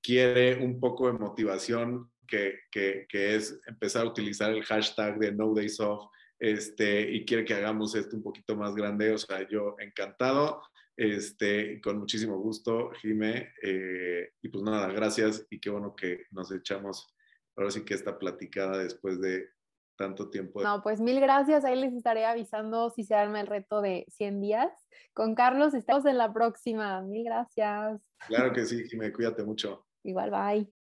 quiere 0.03 0.62
un 0.62 0.79
poco 0.79 1.07
de 1.07 1.18
motivación, 1.18 2.11
que, 2.33 2.61
que, 2.70 3.07
que 3.11 3.35
es 3.35 3.61
empezar 3.66 4.07
a 4.07 4.09
utilizar 4.09 4.51
el 4.51 4.64
hashtag 4.64 5.18
de 5.18 5.33
No 5.33 5.53
Days 5.53 5.78
Off, 5.80 6.11
este, 6.39 7.03
y 7.11 7.26
quiere 7.26 7.45
que 7.45 7.53
hagamos 7.53 7.95
esto 7.95 8.16
un 8.16 8.22
poquito 8.22 8.57
más 8.57 8.74
grande, 8.74 9.12
o 9.12 9.18
sea, 9.18 9.47
yo 9.47 9.76
encantado. 9.78 10.62
Este, 10.97 11.80
con 11.80 11.99
muchísimo 11.99 12.39
gusto, 12.39 12.91
Jime. 13.01 13.53
Eh, 13.62 14.30
y 14.43 14.49
pues 14.49 14.64
nada, 14.64 14.89
gracias 14.93 15.47
y 15.51 15.61
qué 15.61 15.70
bueno 15.70 15.95
que 15.95 16.24
nos 16.30 16.51
echamos 16.53 17.14
ahora 17.57 17.70
sí 17.70 17.85
que 17.85 17.95
esta 17.95 18.18
platicada 18.18 18.78
después 18.78 19.20
de 19.20 19.49
tanto 19.97 20.30
tiempo. 20.30 20.62
No, 20.62 20.83
pues 20.83 21.01
mil 21.01 21.20
gracias. 21.20 21.64
Ahí 21.64 21.78
les 21.78 21.93
estaré 21.93 22.24
avisando 22.24 22.91
si 22.91 23.05
se 23.05 23.14
arma 23.14 23.41
el 23.41 23.47
reto 23.47 23.83
de 23.83 24.07
100 24.09 24.41
días. 24.41 24.70
Con 25.12 25.35
Carlos 25.35 25.74
estamos 25.74 26.07
en 26.07 26.18
la 26.18 26.33
próxima. 26.33 27.03
Mil 27.03 27.24
gracias. 27.24 28.01
Claro 28.26 28.53
que 28.53 28.64
sí, 28.64 28.85
Jime. 28.89 29.12
Cuídate 29.12 29.45
mucho. 29.45 29.87
Igual, 30.03 30.30
bye. 30.30 30.72